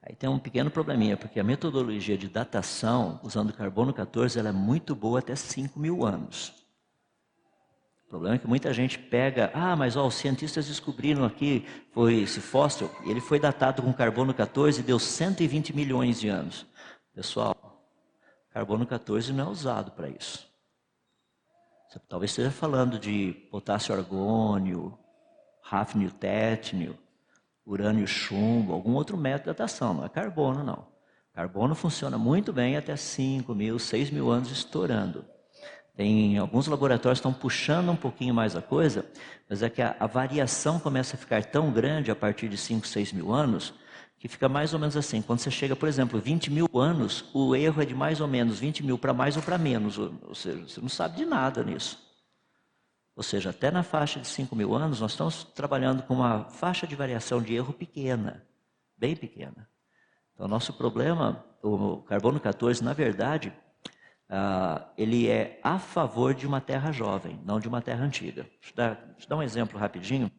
[0.00, 4.52] Aí tem um pequeno probleminha, porque a metodologia de datação, usando carbono 14, ela é
[4.52, 6.54] muito boa até 5 mil anos.
[8.04, 12.20] O problema é que muita gente pega, ah, mas ó, os cientistas descobriram aqui, foi
[12.20, 16.64] esse fóssil, ele foi datado com carbono 14 e deu 120 milhões de anos.
[17.12, 17.56] Pessoal,
[18.50, 20.54] carbono 14 não é usado para isso.
[21.88, 24.98] Você talvez esteja falando de potássio argônio,
[25.70, 26.98] hafnio tétnio,
[27.64, 30.86] urânio chumbo, algum outro método de datação, não é carbono não.
[31.32, 35.24] Carbono funciona muito bem até 5 mil, 6 mil anos estourando.
[35.94, 39.04] Tem alguns laboratórios estão puxando um pouquinho mais a coisa,
[39.48, 42.86] mas é que a, a variação começa a ficar tão grande a partir de 5,
[42.86, 43.72] 6 mil anos,
[44.18, 45.20] que fica mais ou menos assim.
[45.20, 48.58] Quando você chega, por exemplo, 20 mil anos, o erro é de mais ou menos
[48.58, 49.98] 20 mil para mais ou para menos.
[49.98, 52.04] Ou, seja, você não sabe de nada nisso.
[53.14, 56.86] Ou seja, até na faixa de 5 mil anos, nós estamos trabalhando com uma faixa
[56.86, 58.46] de variação de erro pequena,
[58.96, 59.68] bem pequena.
[60.34, 63.54] Então, nosso problema, o carbono 14, na verdade,
[64.28, 68.42] ah, ele é a favor de uma terra jovem, não de uma terra antiga.
[68.42, 70.30] Deixa eu dar, deixa eu dar um exemplo rapidinho,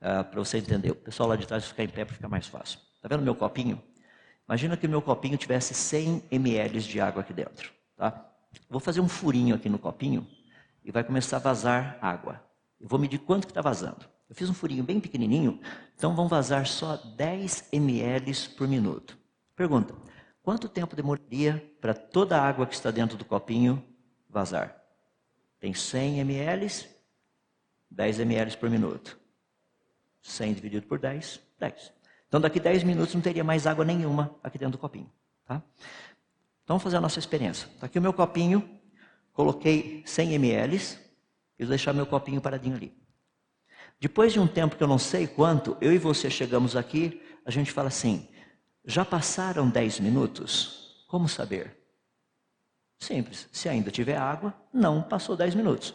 [0.00, 0.92] ah, para você entender.
[0.92, 2.78] O pessoal lá de trás ficar em pé para ficar mais fácil.
[3.02, 3.82] Está vendo meu copinho?
[4.48, 7.72] Imagina que o meu copinho tivesse 100 ml de água aqui dentro.
[7.96, 8.32] Tá?
[8.70, 10.24] Vou fazer um furinho aqui no copinho
[10.84, 12.40] e vai começar a vazar água.
[12.80, 14.08] Eu vou medir quanto que está vazando.
[14.28, 15.60] Eu fiz um furinho bem pequenininho,
[15.96, 19.18] então vão vazar só 10 ml por minuto.
[19.56, 19.96] Pergunta:
[20.40, 23.84] quanto tempo demoraria para toda a água que está dentro do copinho
[24.30, 24.80] vazar?
[25.58, 26.86] Tem 100 ml,
[27.90, 29.18] 10 ml por minuto.
[30.22, 32.01] 100 dividido por 10, 10.
[32.32, 35.06] Então daqui 10 minutos não teria mais água nenhuma aqui dentro do copinho.
[35.44, 35.56] Tá?
[36.64, 37.68] Então vamos fazer a nossa experiência.
[37.74, 38.66] Está aqui o meu copinho,
[39.34, 40.76] coloquei 100 ml
[41.58, 42.96] e vou deixar meu copinho paradinho ali.
[44.00, 47.50] Depois de um tempo que eu não sei quanto, eu e você chegamos aqui, a
[47.50, 48.26] gente fala assim:
[48.82, 51.04] já passaram 10 minutos?
[51.08, 51.76] Como saber?
[52.98, 53.46] Simples.
[53.52, 55.92] Se ainda tiver água, não passou 10 minutos.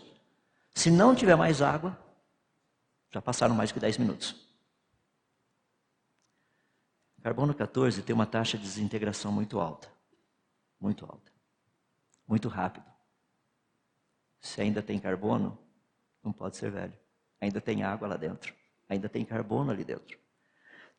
[0.75, 1.97] Se não tiver mais água,
[3.11, 4.46] já passaram mais que 10 minutos.
[7.27, 9.89] Carbono 14 tem uma taxa de desintegração muito alta.
[10.79, 11.29] Muito alta.
[12.25, 12.85] Muito rápido.
[14.39, 15.59] Se ainda tem carbono,
[16.23, 16.93] não pode ser velho.
[17.41, 18.55] Ainda tem água lá dentro.
[18.87, 20.17] Ainda tem carbono ali dentro.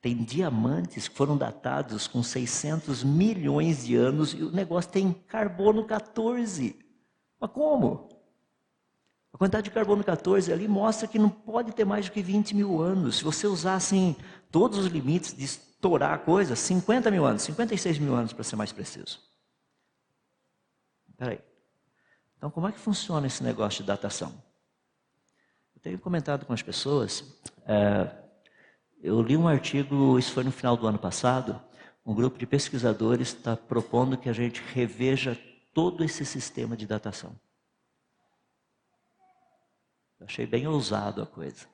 [0.02, 5.86] Tem diamantes que foram datados com 600 milhões de anos e o negócio tem carbono
[5.86, 6.78] 14.
[7.40, 8.06] Mas como?
[9.32, 12.55] A quantidade de carbono 14 ali mostra que não pode ter mais do que 20
[12.55, 13.16] mil anos.
[13.16, 14.14] Se você usar assim
[14.50, 18.56] todos os limites de estourar a coisa, 50 mil anos, 56 mil anos para ser
[18.56, 19.20] mais preciso.
[21.09, 21.40] Espera aí.
[22.36, 24.32] Então, como é que funciona esse negócio de datação?
[25.74, 27.40] Eu tenho comentado com as pessoas.
[27.64, 28.10] É,
[29.00, 31.60] eu li um artigo, isso foi no final do ano passado.
[32.05, 35.38] Um grupo de pesquisadores está propondo que a gente reveja
[35.72, 37.38] todo esse sistema de datação.
[40.18, 41.66] Eu achei bem ousado a coisa.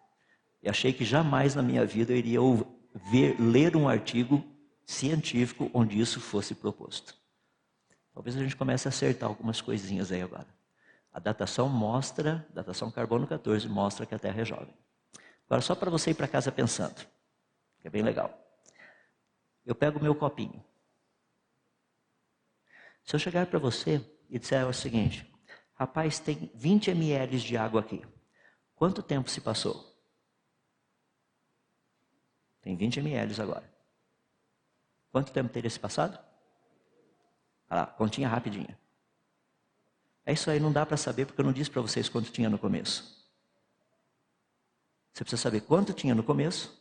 [0.63, 2.41] E achei que jamais na minha vida eu iria
[2.95, 4.45] ver, ler um artigo
[4.87, 7.15] científico onde isso fosse proposto.
[8.13, 10.47] Talvez a gente comece a acertar algumas coisinhas aí agora.
[11.13, 14.75] A datação mostra, datação carbono 14 mostra que a Terra é jovem.
[15.47, 17.05] Agora só para você ir para casa pensando,
[17.81, 18.39] que é bem legal.
[19.65, 20.65] Eu pego o meu copinho.
[23.05, 25.31] Se eu chegar para você e disser o seguinte,
[25.75, 28.03] rapaz, tem 20 ml de água aqui.
[28.75, 29.94] Quanto tempo se passou?
[32.65, 33.71] Tem 20 ml agora.
[35.13, 36.19] Quanto tempo teria se passado?
[37.69, 38.79] Ah lá, continha rapidinha.
[40.25, 42.49] É isso aí, não dá para saber porque eu não disse para vocês quanto tinha
[42.49, 43.23] no começo.
[45.13, 46.75] Você precisa saber quanto tinha no começo,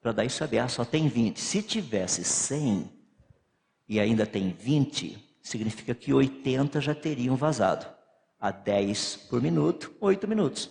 [0.00, 1.40] para daí saber, ah, só tem 20.
[1.40, 2.90] Se tivesse 100
[3.88, 7.86] e ainda tem 20, significa que 80 já teriam vazado.
[8.40, 10.68] A 10 por minuto, 8 minutos.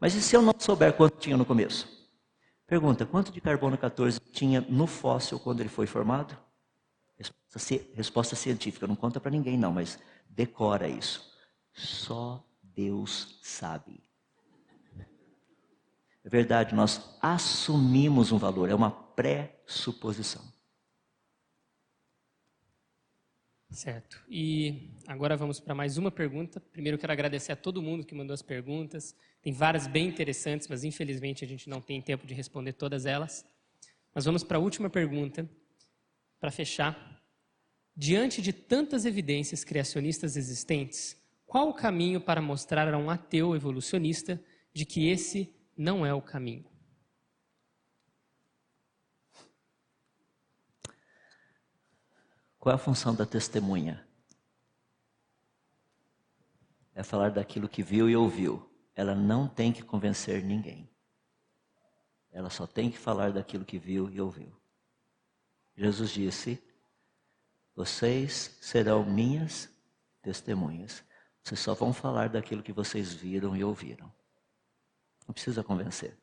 [0.00, 1.99] Mas e se eu não souber quanto tinha no começo?
[2.70, 6.38] Pergunta: quanto de carbono 14 tinha no fóssil quando ele foi formado?
[7.18, 9.98] Resposta, resposta científica, não conta para ninguém não, mas
[10.28, 11.36] decora isso.
[11.72, 14.00] Só Deus sabe.
[16.22, 20.44] É verdade, nós assumimos um valor, é uma pré-suposição.
[23.68, 24.22] Certo.
[24.28, 26.60] E agora vamos para mais uma pergunta.
[26.60, 29.16] Primeiro quero agradecer a todo mundo que mandou as perguntas.
[29.42, 33.44] Tem várias bem interessantes, mas infelizmente a gente não tem tempo de responder todas elas.
[34.14, 35.48] Mas vamos para a última pergunta,
[36.38, 37.22] para fechar.
[37.96, 44.42] Diante de tantas evidências criacionistas existentes, qual o caminho para mostrar a um ateu evolucionista
[44.72, 46.70] de que esse não é o caminho?
[52.58, 54.06] Qual é a função da testemunha?
[56.94, 58.69] É falar daquilo que viu e ouviu.
[58.94, 60.88] Ela não tem que convencer ninguém.
[62.32, 64.52] Ela só tem que falar daquilo que viu e ouviu.
[65.76, 66.62] Jesus disse:
[67.74, 69.68] Vocês serão minhas
[70.22, 71.02] testemunhas.
[71.42, 74.12] Vocês só vão falar daquilo que vocês viram e ouviram.
[75.26, 76.16] Não precisa convencer.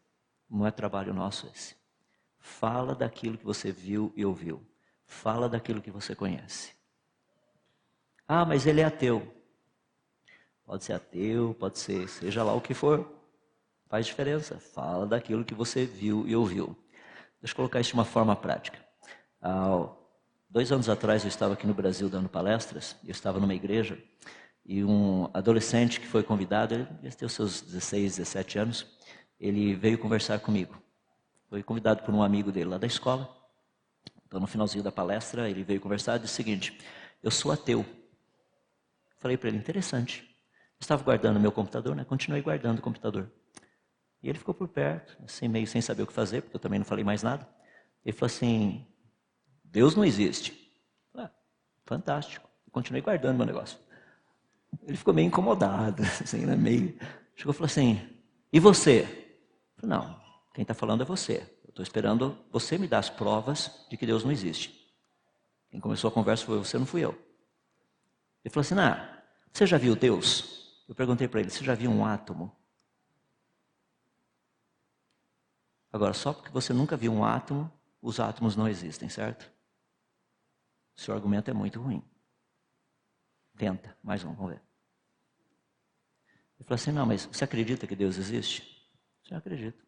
[0.50, 1.76] Não é trabalho nosso esse.
[2.40, 4.66] Fala daquilo que você viu e ouviu.
[5.06, 6.74] Fala daquilo que você conhece.
[8.28, 9.34] Ah, mas ele é ateu.
[10.68, 13.10] Pode ser ateu, pode ser, seja lá o que for.
[13.88, 14.60] Faz diferença.
[14.60, 16.78] Fala daquilo que você viu e ouviu.
[17.42, 18.78] Deixa eu colocar isso de uma forma prática.
[19.42, 19.90] Há
[20.50, 22.98] dois anos atrás eu estava aqui no Brasil dando palestras.
[23.06, 23.98] Eu estava numa igreja
[24.66, 28.86] e um adolescente que foi convidado, ele devia ter os seus 16, 17 anos,
[29.40, 30.78] ele veio conversar comigo.
[31.50, 33.34] Foi convidado por um amigo dele lá da escola.
[34.28, 36.78] Então, no finalzinho da palestra, ele veio conversar e disse o seguinte:
[37.24, 37.86] Eu sou ateu.
[39.20, 40.27] Falei para ele: Interessante.
[40.80, 42.04] Estava guardando meu computador, né?
[42.04, 43.32] Continuei guardando o computador.
[44.22, 46.80] E ele ficou por perto, assim, meio sem saber o que fazer, porque eu também
[46.80, 47.48] não falei mais nada.
[48.06, 48.86] Ele falou assim:
[49.64, 50.72] Deus não existe.
[51.16, 51.32] Ah,
[51.86, 52.48] fantástico.
[52.66, 53.80] Eu continuei guardando meu negócio.
[54.84, 56.56] Ele ficou meio incomodado, assim, né?
[56.56, 56.98] meio.
[57.36, 58.00] Chegou e falou assim:
[58.52, 59.02] E você?
[59.02, 60.22] Eu falei, não,
[60.54, 61.46] quem está falando é você.
[61.68, 64.76] Estou esperando você me dar as provas de que Deus não existe.
[65.70, 67.12] Quem começou a conversa foi você, não fui eu.
[68.44, 68.98] Ele falou assim: "Não,
[69.54, 70.67] você já viu Deus?
[70.88, 72.56] Eu perguntei para ele: Você já viu um átomo?
[75.92, 79.52] Agora, só porque você nunca viu um átomo, os átomos não existem, certo?
[80.96, 82.04] O seu argumento é muito ruim.
[83.58, 84.62] Tenta, mais um, vamos ver.
[86.58, 88.78] Ele falou assim: Não, mas você acredita que Deus existe?
[89.30, 89.86] Eu acredito.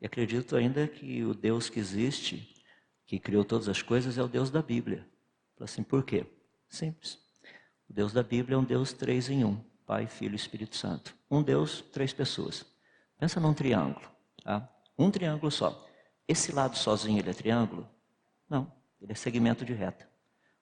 [0.00, 2.54] E acredito ainda que o Deus que existe,
[3.06, 5.08] que criou todas as coisas, é o Deus da Bíblia.
[5.60, 6.26] Assim, por quê?
[6.68, 7.14] Simples.
[7.88, 11.14] O Deus da Bíblia é um Deus três em um: Pai, Filho e Espírito Santo.
[11.30, 12.64] Um Deus, três pessoas.
[13.18, 14.06] Pensa num triângulo.
[14.42, 14.68] Tá?
[14.98, 15.86] Um triângulo só.
[16.26, 17.88] Esse lado sozinho ele é triângulo?
[18.48, 20.08] Não, ele é segmento de reta.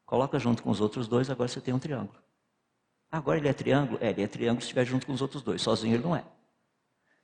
[0.04, 2.20] Coloca junto com os outros dois, agora você tem um triângulo.
[3.10, 3.98] Agora ele é triângulo?
[4.00, 5.62] É, ele é triângulo se estiver junto com os outros dois.
[5.62, 6.24] Sozinho ele não é.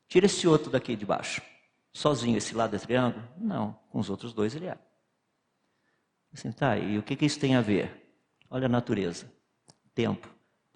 [0.06, 1.42] Tira esse outro daqui de baixo.
[1.92, 3.26] Sozinho esse lado é triângulo?
[3.36, 4.78] Não, com os outros dois ele é.
[6.32, 8.14] Assim, tá, e o que, que isso tem a ver?
[8.50, 9.30] Olha a natureza.
[9.94, 10.28] Tempo,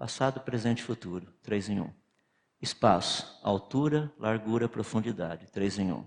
[0.02, 1.88] passado, presente e futuro, três em um.
[2.60, 6.04] Espaço, altura, largura, profundidade, três em um.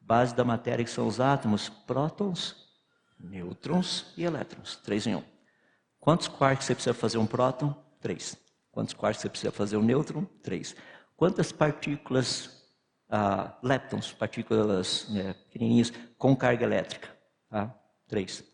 [0.00, 2.54] Base da matéria que são os átomos, prótons,
[3.18, 5.24] nêutrons e elétrons, três em um.
[5.98, 7.74] Quantos quarks você precisa fazer um próton?
[8.00, 8.36] Três.
[8.70, 10.24] Quantos quarks você precisa fazer um nêutron?
[10.40, 10.76] Três.
[11.16, 12.62] Quantas partículas
[13.08, 17.08] ah, leptons, partículas né, pequenininhas com carga elétrica.
[17.50, 17.76] Tá?
[18.06, 18.44] Três.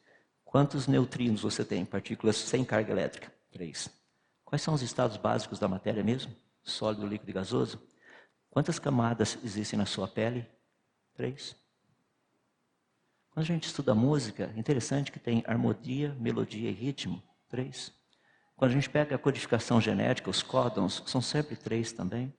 [0.43, 1.85] Quantos neutrinos você tem?
[1.85, 3.31] Partículas sem carga elétrica?
[3.51, 4.00] Três.
[4.51, 6.35] Quais são os estados básicos da matéria mesmo?
[6.65, 7.81] Sólido, líquido e gasoso?
[8.51, 10.45] Quantas camadas existem na sua pele?
[11.15, 11.55] Três.
[13.31, 17.93] Quando a gente estuda música, é interessante que tem harmonia, melodia e ritmo, três.
[18.57, 22.35] Quando a gente pega a codificação genética, os códons, são sempre três também.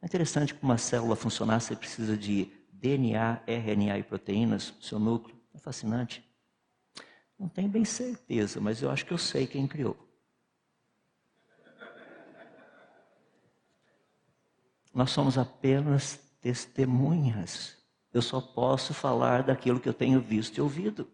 [0.00, 5.38] É interessante que uma célula funcionar, você precisa de DNA, RNA e proteínas seu núcleo.
[5.52, 6.26] É fascinante.
[7.38, 10.09] Não tenho bem certeza, mas eu acho que eu sei quem criou.
[14.92, 17.76] Nós somos apenas testemunhas.
[18.12, 21.08] Eu só posso falar daquilo que eu tenho visto e ouvido.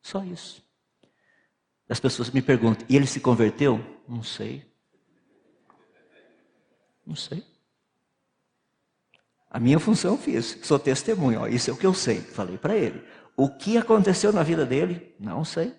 [0.00, 0.64] Só isso.
[1.88, 3.80] As pessoas me perguntam: e ele se converteu?
[4.06, 4.64] Não sei.
[7.04, 7.44] Não sei.
[9.50, 12.20] A minha função fiz, sou testemunho, ó, isso é o que eu sei.
[12.20, 13.02] Falei para ele.
[13.34, 15.14] O que aconteceu na vida dele?
[15.18, 15.74] Não sei.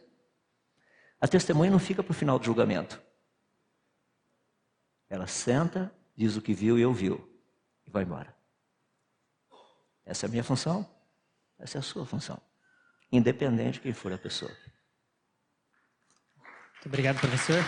[1.21, 2.99] A testemunha não fica para o final do julgamento.
[5.07, 7.28] Ela senta, diz o que viu e ouviu,
[7.89, 8.33] e vai embora.
[10.05, 10.87] Essa é a minha função,
[11.57, 12.39] essa é a sua função,
[13.11, 14.51] independente de quem for a pessoa.
[16.73, 17.63] Muito obrigado, professor.